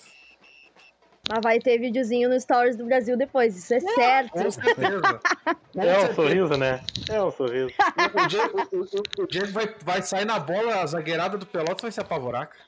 Mas 1.32 1.42
vai 1.42 1.60
ter 1.60 1.78
videozinho 1.78 2.28
no 2.30 2.40
Stories 2.40 2.76
do 2.76 2.86
Brasil 2.86 3.16
depois, 3.18 3.56
isso 3.56 3.74
é 3.74 3.80
certo. 3.80 4.32
Com 4.32 4.52
certeza. 4.52 5.20
É 5.74 5.80
um 5.80 5.84
certeza. 5.86 6.14
sorriso, 6.16 6.58
né? 6.58 6.82
É 7.10 7.24
um 7.24 7.32
sorriso. 7.32 7.74
O 8.24 8.28
Diego, 8.28 8.58
o- 8.74 8.78
o- 9.22 9.24
o 9.24 9.28
Diego 9.28 9.48
vai, 9.54 9.74
vai 9.84 10.02
sair 10.02 10.26
na 10.26 10.38
bola, 10.38 10.82
a 10.82 10.86
zagueirada 10.86 11.38
do 11.38 11.46
Pelotas 11.46 11.82
vai 11.82 11.92
se 11.92 12.00
apavorar, 12.02 12.48
cara. 12.50 12.66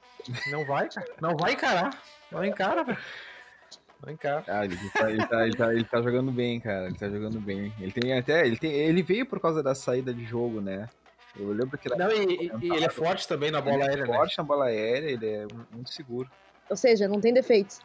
Não 0.50 0.66
vai, 0.66 0.88
cara. 0.88 1.08
Não 1.20 1.36
vai 1.36 1.52
encarar. 1.52 2.02
Não 2.32 2.46
encara, 2.46 2.84
velho. 2.86 2.98
Não 4.06 4.14
encara. 4.14 4.44
Ah, 4.48 4.64
ele 4.66 4.78
tá, 4.94 5.12
ele, 5.12 5.28
tá, 5.28 5.46
ele, 5.48 5.56
tá, 5.58 5.74
ele 5.74 5.84
tá 5.84 6.02
jogando 6.02 6.32
bem, 6.32 6.60
cara. 6.62 6.86
Ele 6.86 6.98
tá 6.98 7.10
jogando 7.10 7.42
bem. 7.42 7.74
Ele 7.80 7.92
tem 7.92 8.18
até. 8.18 8.46
Ele, 8.48 8.58
tem, 8.58 8.72
ele 8.72 9.04
veio 9.04 9.26
por 9.26 9.40
causa 9.42 9.62
da 9.62 9.76
saída 9.76 10.14
de 10.14 10.24
jogo, 10.24 10.62
né? 10.62 10.88
Eu 11.38 11.50
lembro 11.50 11.78
que 11.78 11.90
ele 11.90 11.96
Não, 11.98 12.10
e, 12.12 12.52
e- 12.62 12.72
ele 12.74 12.86
é 12.86 12.90
forte 12.90 13.28
também 13.28 13.52
na 13.52 13.60
bola 13.60 13.76
ele 13.76 13.84
é 13.84 13.88
aérea, 13.90 14.06
né? 14.06 14.16
forte 14.16 14.38
na 14.38 14.44
bola 14.46 14.66
aérea, 14.66 15.10
ele 15.12 15.28
é 15.28 15.46
muito 15.74 15.90
seguro. 15.92 16.30
Ou 16.70 16.78
seja, 16.78 17.08
não 17.10 17.20
tem 17.20 17.34
defeitos. 17.34 17.82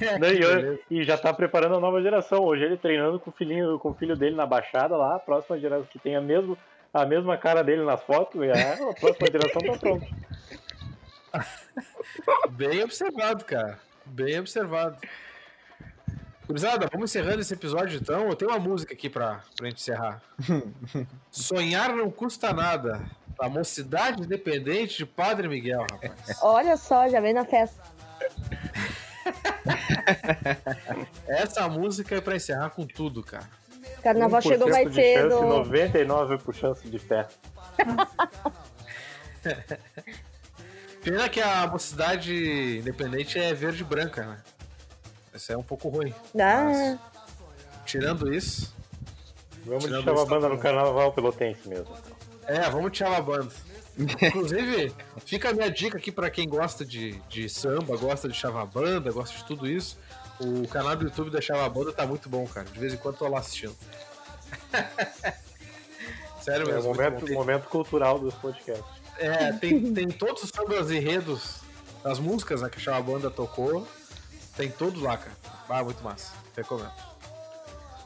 E, 0.00 0.40
eu- 0.42 0.78
e 0.90 1.04
já 1.04 1.16
tá 1.16 1.32
preparando 1.32 1.76
a 1.76 1.80
nova 1.80 2.02
geração. 2.02 2.40
Hoje 2.44 2.64
ele 2.64 2.76
treinando 2.76 3.18
com 3.20 3.30
o 3.30 3.32
filhinho, 3.32 3.78
com 3.78 3.90
o 3.90 3.94
filho 3.94 4.16
dele 4.16 4.34
na 4.36 4.46
baixada 4.46 4.96
lá, 4.96 5.16
a 5.16 5.20
próxima 5.20 5.58
geração 5.58 5.86
que 5.90 5.98
tem 5.98 6.16
a, 6.16 6.20
mesmo, 6.20 6.56
a 6.92 7.04
mesma 7.06 7.36
cara 7.36 7.62
dele 7.62 7.84
nas 7.84 8.02
fotos, 8.02 8.40
e 8.42 8.50
a, 8.50 8.72
a 8.90 8.94
próxima 8.94 9.28
geração 9.30 9.62
tá 9.62 9.78
pronta. 9.78 10.06
Bem 12.50 12.82
observado, 12.82 13.44
cara. 13.44 13.78
Bem 14.04 14.38
observado. 14.40 14.96
Gurizada, 16.46 16.88
vamos 16.92 17.10
encerrando 17.10 17.40
esse 17.40 17.54
episódio 17.54 17.98
então. 18.00 18.28
Eu 18.28 18.36
tenho 18.36 18.50
uma 18.50 18.58
música 18.58 18.92
aqui 18.92 19.08
pra, 19.08 19.40
pra 19.56 19.68
gente 19.68 19.78
encerrar. 19.80 20.20
Sonhar 21.30 21.94
não 21.94 22.10
custa 22.10 22.52
nada. 22.52 23.00
A 23.38 23.48
mocidade 23.48 24.22
independente 24.22 24.98
de 24.98 25.06
Padre 25.06 25.48
Miguel, 25.48 25.86
rapaz. 25.90 26.38
Olha 26.42 26.76
só, 26.76 27.08
já 27.08 27.20
vem 27.20 27.32
na 27.32 27.44
festa. 27.44 27.80
Essa 31.26 31.68
música 31.68 32.16
é 32.16 32.20
pra 32.20 32.36
encerrar 32.36 32.70
com 32.70 32.86
tudo, 32.86 33.22
cara. 33.22 33.48
Carnaval 34.02 34.40
1% 34.40 34.48
chegou 34.48 34.68
mais 34.68 34.88
de 34.92 34.94
chance, 34.94 35.12
cedo. 35.14 35.40
99% 35.40 36.52
chance 36.54 36.88
de 36.88 36.98
fé. 36.98 37.28
Pena 41.02 41.28
que 41.28 41.40
a 41.40 41.66
mocidade 41.66 42.78
independente 42.78 43.38
é 43.38 43.52
verde 43.52 43.82
e 43.82 43.84
branca, 43.84 44.24
né? 44.24 44.38
Isso 45.34 45.52
é 45.52 45.56
um 45.56 45.62
pouco 45.62 45.88
ruim. 45.88 46.14
Ah, 46.38 46.96
Tirando 47.84 48.32
isso. 48.32 48.74
Vamos 49.64 49.84
Tirando 49.84 50.04
deixar 50.04 50.12
uma 50.12 50.22
isso, 50.22 50.26
tá 50.28 50.34
banda 50.34 50.48
bom. 50.48 50.54
no 50.54 50.60
carnaval 50.60 51.12
pelotense 51.12 51.68
mesmo. 51.68 51.96
É, 52.46 52.68
vamos 52.70 53.00
a 53.00 53.20
banda. 53.20 53.52
Inclusive, 53.98 54.94
fica 55.24 55.50
a 55.50 55.52
minha 55.52 55.70
dica 55.70 55.98
aqui 55.98 56.10
pra 56.10 56.30
quem 56.30 56.48
gosta 56.48 56.84
de, 56.84 57.12
de 57.28 57.48
samba, 57.48 57.96
gosta 57.96 58.28
de 58.28 58.34
chavabanda, 58.34 59.10
gosta 59.12 59.36
de 59.36 59.44
tudo 59.44 59.66
isso. 59.66 59.98
O 60.40 60.66
canal 60.66 60.96
do 60.96 61.04
YouTube 61.04 61.30
da 61.30 61.40
Chavabanda 61.40 61.92
tá 61.92 62.04
muito 62.06 62.28
bom, 62.28 62.46
cara. 62.46 62.66
De 62.66 62.78
vez 62.80 62.92
em 62.94 62.96
quando 62.96 63.18
tô 63.18 63.28
lá 63.28 63.38
assistindo. 63.38 63.76
Sério 66.40 66.68
É 66.68 66.70
o 66.70 66.74
mesmo. 66.74 66.88
muito 66.94 66.98
momento, 66.98 67.20
bom. 67.20 67.26
Tem- 67.26 67.34
momento 67.36 67.68
cultural 67.68 68.18
dos 68.18 68.34
podcasts. 68.34 68.84
É, 69.18 69.52
tem, 69.52 69.92
tem 69.92 70.08
todos 70.08 70.42
os 70.42 70.50
sambas 70.50 70.90
enredos, 70.90 71.60
as 72.02 72.18
músicas 72.18 72.62
né, 72.62 72.68
que 72.70 72.78
a 72.78 72.80
Chavabanda 72.80 73.30
tocou. 73.30 73.86
Tem 74.56 74.68
todos 74.70 75.00
lá, 75.00 75.16
cara. 75.16 75.36
Ah, 75.68 75.84
muito 75.84 76.02
massa. 76.02 76.32
Recomendo. 76.56 76.90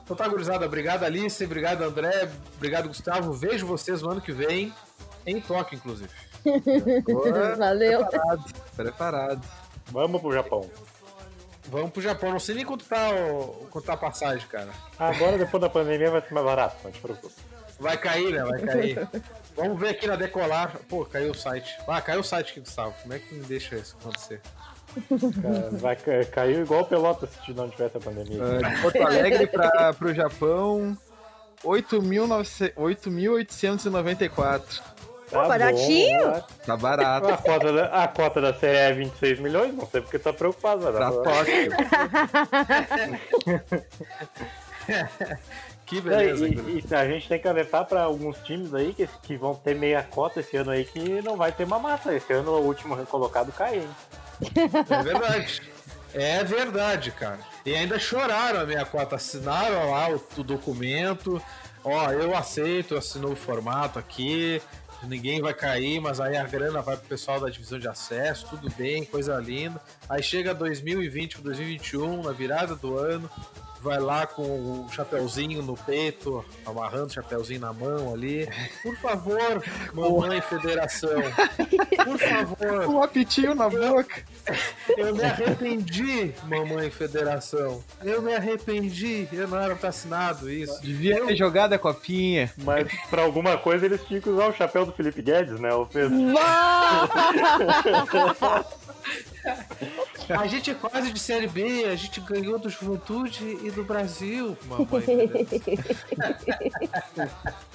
Então 0.07 0.15
tá, 0.15 0.29
gurizada. 0.29 0.65
Obrigado, 0.67 1.03
Alice. 1.03 1.45
Obrigado, 1.45 1.83
André. 1.83 2.31
Obrigado, 2.55 2.87
Gustavo. 2.87 3.33
Vejo 3.33 3.67
vocês 3.67 4.03
no 4.03 4.13
ano 4.13 4.21
que 4.21 4.31
vem, 4.31 4.73
em 5.27 5.41
Tóquio, 5.41 5.77
inclusive. 5.77 6.09
valeu. 7.59 8.07
Preparado. 8.07 8.45
Preparado. 8.77 9.49
Vamos 9.91 10.21
pro 10.21 10.33
Japão. 10.33 10.71
Vamos 11.65 11.91
pro 11.91 12.01
Japão. 12.01 12.31
Não 12.31 12.39
sei 12.39 12.55
nem 12.55 12.65
quanto 12.65 12.85
tá, 12.85 13.11
o, 13.11 13.67
quanto 13.69 13.85
tá 13.85 13.95
a 13.95 13.97
passagem, 13.97 14.47
cara. 14.47 14.71
Agora, 14.97 15.37
depois 15.37 15.61
da 15.61 15.69
pandemia, 15.69 16.09
vai 16.09 16.23
ser 16.23 16.33
mais 16.33 16.47
barato, 16.47 16.77
não 16.85 16.93
te 16.93 17.01
preocupe. 17.01 17.35
Vai 17.81 17.99
cair, 17.99 18.33
né? 18.33 18.45
Vai 18.45 18.61
cair. 18.61 19.09
Vamos 19.57 19.81
ver 19.81 19.89
aqui 19.89 20.07
na 20.07 20.15
Decolar. 20.15 20.79
Pô, 20.89 21.05
caiu 21.05 21.33
o 21.33 21.35
site. 21.35 21.77
Ah, 21.89 22.01
caiu 22.01 22.21
o 22.21 22.25
site 22.25 22.53
aqui, 22.53 22.61
Gustavo. 22.61 22.95
Como 23.03 23.13
é 23.13 23.19
que 23.19 23.35
me 23.35 23.45
deixa 23.45 23.75
isso 23.75 23.97
acontecer? 24.01 24.41
Vai 25.73 25.97
ca- 25.97 26.25
caiu 26.33 26.63
igual 26.63 26.85
Pelotas 26.87 27.29
se 27.45 27.53
não 27.53 27.69
tivesse 27.69 27.97
a 27.97 28.01
pandemia. 28.01 28.41
Ah, 28.43 28.69
de 28.71 28.81
Porto 28.83 29.03
Alegre 29.03 29.47
para 29.47 29.95
o 30.01 30.15
Japão, 30.15 30.97
8.900 31.65 32.73
8.894. 32.75 34.81
Tá 35.29 35.49
baratinho? 35.49 36.21
bom, 36.25 36.31
tá. 36.33 36.45
Tá 36.67 36.77
barato. 36.77 37.29
A 37.29 37.37
cota, 37.37 37.73
da, 37.73 38.05
a 38.05 38.09
cota 38.09 38.41
da 38.41 38.55
série 38.55 38.79
é 38.79 38.93
26 38.93 39.41
milhões, 39.41 39.75
não 39.75 39.85
sei 39.87 40.01
porque 40.01 40.19
tá 40.21 40.33
preocupado. 40.33 40.91
Dar- 40.93 41.11
Tóquio. 41.11 41.73
Que 45.85 46.01
beleza. 46.01 46.49
e, 46.49 46.85
e 46.91 46.95
a 46.95 47.07
gente 47.07 47.29
tem 47.29 47.39
que 47.41 47.47
alertar 47.47 47.85
pra 47.87 48.03
alguns 48.03 48.37
times 48.39 48.75
aí 48.75 48.93
que, 48.93 49.09
que 49.23 49.37
vão 49.37 49.55
ter 49.55 49.75
meia 49.75 50.03
cota 50.03 50.41
esse 50.41 50.57
ano 50.57 50.71
aí 50.73 50.85
que 50.85 51.23
não 51.23 51.37
vai 51.37 51.53
ter 51.53 51.65
uma 51.65 51.79
massa. 51.79 52.13
Esse 52.15 52.33
ano 52.33 52.53
o 52.53 52.65
último 52.67 52.97
colocado 53.07 53.53
cai, 53.53 53.77
hein? 53.79 53.89
É 54.91 55.03
verdade. 55.03 55.63
É 56.15 56.45
verdade, 56.45 57.11
cara. 57.11 57.41
E 57.65 57.75
ainda 57.75 57.99
choraram 57.99 58.61
a 58.61 58.67
minha 58.67 58.85
cota, 58.85 59.17
assinaram 59.17 59.91
lá 59.91 60.09
o, 60.09 60.23
o 60.39 60.43
documento. 60.43 61.43
Ó, 61.85 62.11
eu 62.11 62.35
aceito 62.35 62.97
esse 62.97 63.19
novo 63.19 63.37
formato 63.37 63.99
aqui. 63.99 64.61
Ninguém 65.03 65.41
vai 65.43 65.53
cair, 65.53 66.01
mas 66.01 66.21
aí 66.21 66.37
a 66.37 66.45
grana 66.45 66.81
vai 66.81 66.97
pro 66.97 67.07
pessoal 67.07 67.39
da 67.39 67.49
divisão 67.49 67.79
de 67.79 67.87
acesso, 67.87 68.47
tudo 68.49 68.73
bem, 68.77 69.05
coisa 69.05 69.37
linda. 69.37 69.81
Aí 70.09 70.23
chega 70.23 70.55
2020, 70.55 71.43
2021, 71.43 72.23
na 72.23 72.33
virada 72.33 72.75
do 72.75 72.99
ano, 72.99 73.31
vai 73.87 74.01
lá 74.01 74.27
com 74.27 74.43
o 74.43 74.89
chapeuzinho 74.91 75.63
no 75.63 75.77
peito, 75.77 76.45
amarrando 76.67 77.07
o 77.07 77.11
chapeuzinho 77.11 77.61
na 77.61 77.73
mão 77.73 78.13
ali. 78.13 78.49
Por 78.83 78.97
favor, 78.97 79.63
mamãe 79.95 80.41
federação. 80.41 81.23
Por 82.05 82.19
favor. 82.19 82.89
Um 82.89 83.01
apitinho 83.01 83.55
na 83.55 83.69
boca. 83.69 84.25
Eu 84.97 85.15
me 85.15 85.23
arrependi, 85.23 86.35
mamãe 86.49 86.91
federação. 86.91 87.81
Eu 88.03 88.21
me 88.21 88.35
arrependi. 88.35 89.29
Eu 89.33 89.47
não 89.47 89.61
era 89.61 89.77
pra 89.77 89.91
assinado 89.91 90.51
isso. 90.51 90.83
Devia 90.83 91.25
ter 91.25 91.37
jogado 91.37 91.75
a 91.75 91.79
copinha. 91.79 92.53
Mas 92.59 92.89
pra 93.09 93.23
alguma 93.23 93.57
coisa 93.57 93.87
eles 93.87 94.05
tinham 94.05 94.21
que 94.21 94.29
usar 94.29 94.49
o 94.49 94.53
chapéu 94.53 94.85
do 94.85 94.91
Felipe 94.91 95.23
Guedes, 95.23 95.61
né? 95.61 95.73
O 95.73 95.87
Pedro. 95.87 96.17
A 100.29 100.47
gente 100.47 100.71
é 100.71 100.75
quase 100.75 101.13
de 101.13 101.21
Série 101.21 101.47
B, 101.47 101.85
a 101.85 101.97
gente 101.97 102.21
ganhou 102.21 102.59
do 102.59 102.69
Juventude 102.69 103.59
e 103.63 103.71
do 103.71 103.85
Brasil, 103.85 104.57
mamãe. 104.67 105.07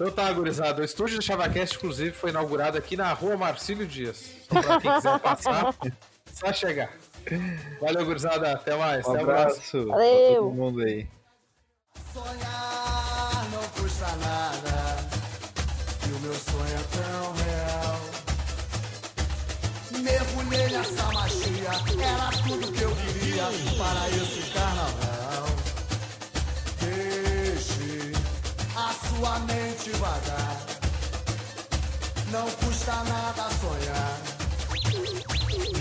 Então 0.00 0.12
tá, 0.12 0.32
gurizada. 0.32 0.80
O 0.80 0.84
estúdio 0.84 1.16
do 1.16 1.22
ChavaCast, 1.24 1.74
inclusive, 1.76 2.12
foi 2.12 2.30
inaugurado 2.30 2.78
aqui 2.78 2.96
na 2.96 3.12
rua 3.12 3.36
Marcílio 3.36 3.84
Dias. 3.84 4.30
Só 4.48 4.62
pra 4.62 4.80
quem 4.80 4.92
quiser 4.92 5.18
passar, 5.18 5.74
só 6.32 6.52
chegar. 6.52 6.92
Valeu, 7.80 8.04
gurizada. 8.04 8.52
Até 8.52 8.76
mais. 8.76 9.04
Um 9.04 9.10
Até 9.10 9.22
abraço 9.22 9.84
pra 9.84 9.96
Valeu. 9.96 10.34
todo 10.36 10.54
mundo 10.54 10.82
aí. 10.82 11.08
Sonhar 12.14 12.97
Mergulhei 20.48 20.68
nessa 20.70 21.12
magia. 21.12 21.70
Era 22.02 22.30
tudo 22.42 22.72
que 22.72 22.82
eu 22.82 22.96
queria 22.96 23.44
para 23.76 24.08
esse 24.08 24.40
carnaval. 24.50 25.46
Deixe 26.80 28.12
a 28.74 28.94
sua 29.08 29.38
mente 29.40 29.90
vagar. 29.90 30.56
Não 32.30 32.50
custa 32.50 32.92
nada 32.92 33.48
sonhar. 33.60 34.20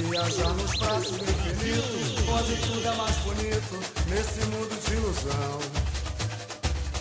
Viajar 0.09 0.53
nos 0.53 0.75
braços 0.77 1.17
do 1.17 1.23
infinito, 1.23 2.31
onde 2.31 2.55
tudo 2.57 2.87
é 2.87 2.95
mais 2.95 3.15
bonito, 3.17 3.79
nesse 4.07 4.39
mundo 4.47 4.85
de 4.85 4.93
ilusão. 4.93 5.59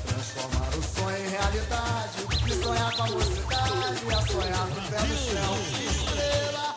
Transformar 0.07 0.71
o 0.77 0.83
sonho 0.83 1.27
em 1.27 1.31
realidade, 1.31 2.27
e 2.47 2.63
sonhar 2.63 2.97
com 2.97 3.03
a 3.03 3.07
mocidade, 3.07 4.15
a 4.15 4.27
sonhar 4.27 4.67
no 4.69 4.83
pé 4.89 4.99
do 4.99 5.17
chão. 5.17 5.59
Estrela, 5.91 6.75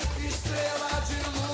estrela 0.49 1.01
de 1.07 1.39
luz. 1.39 1.48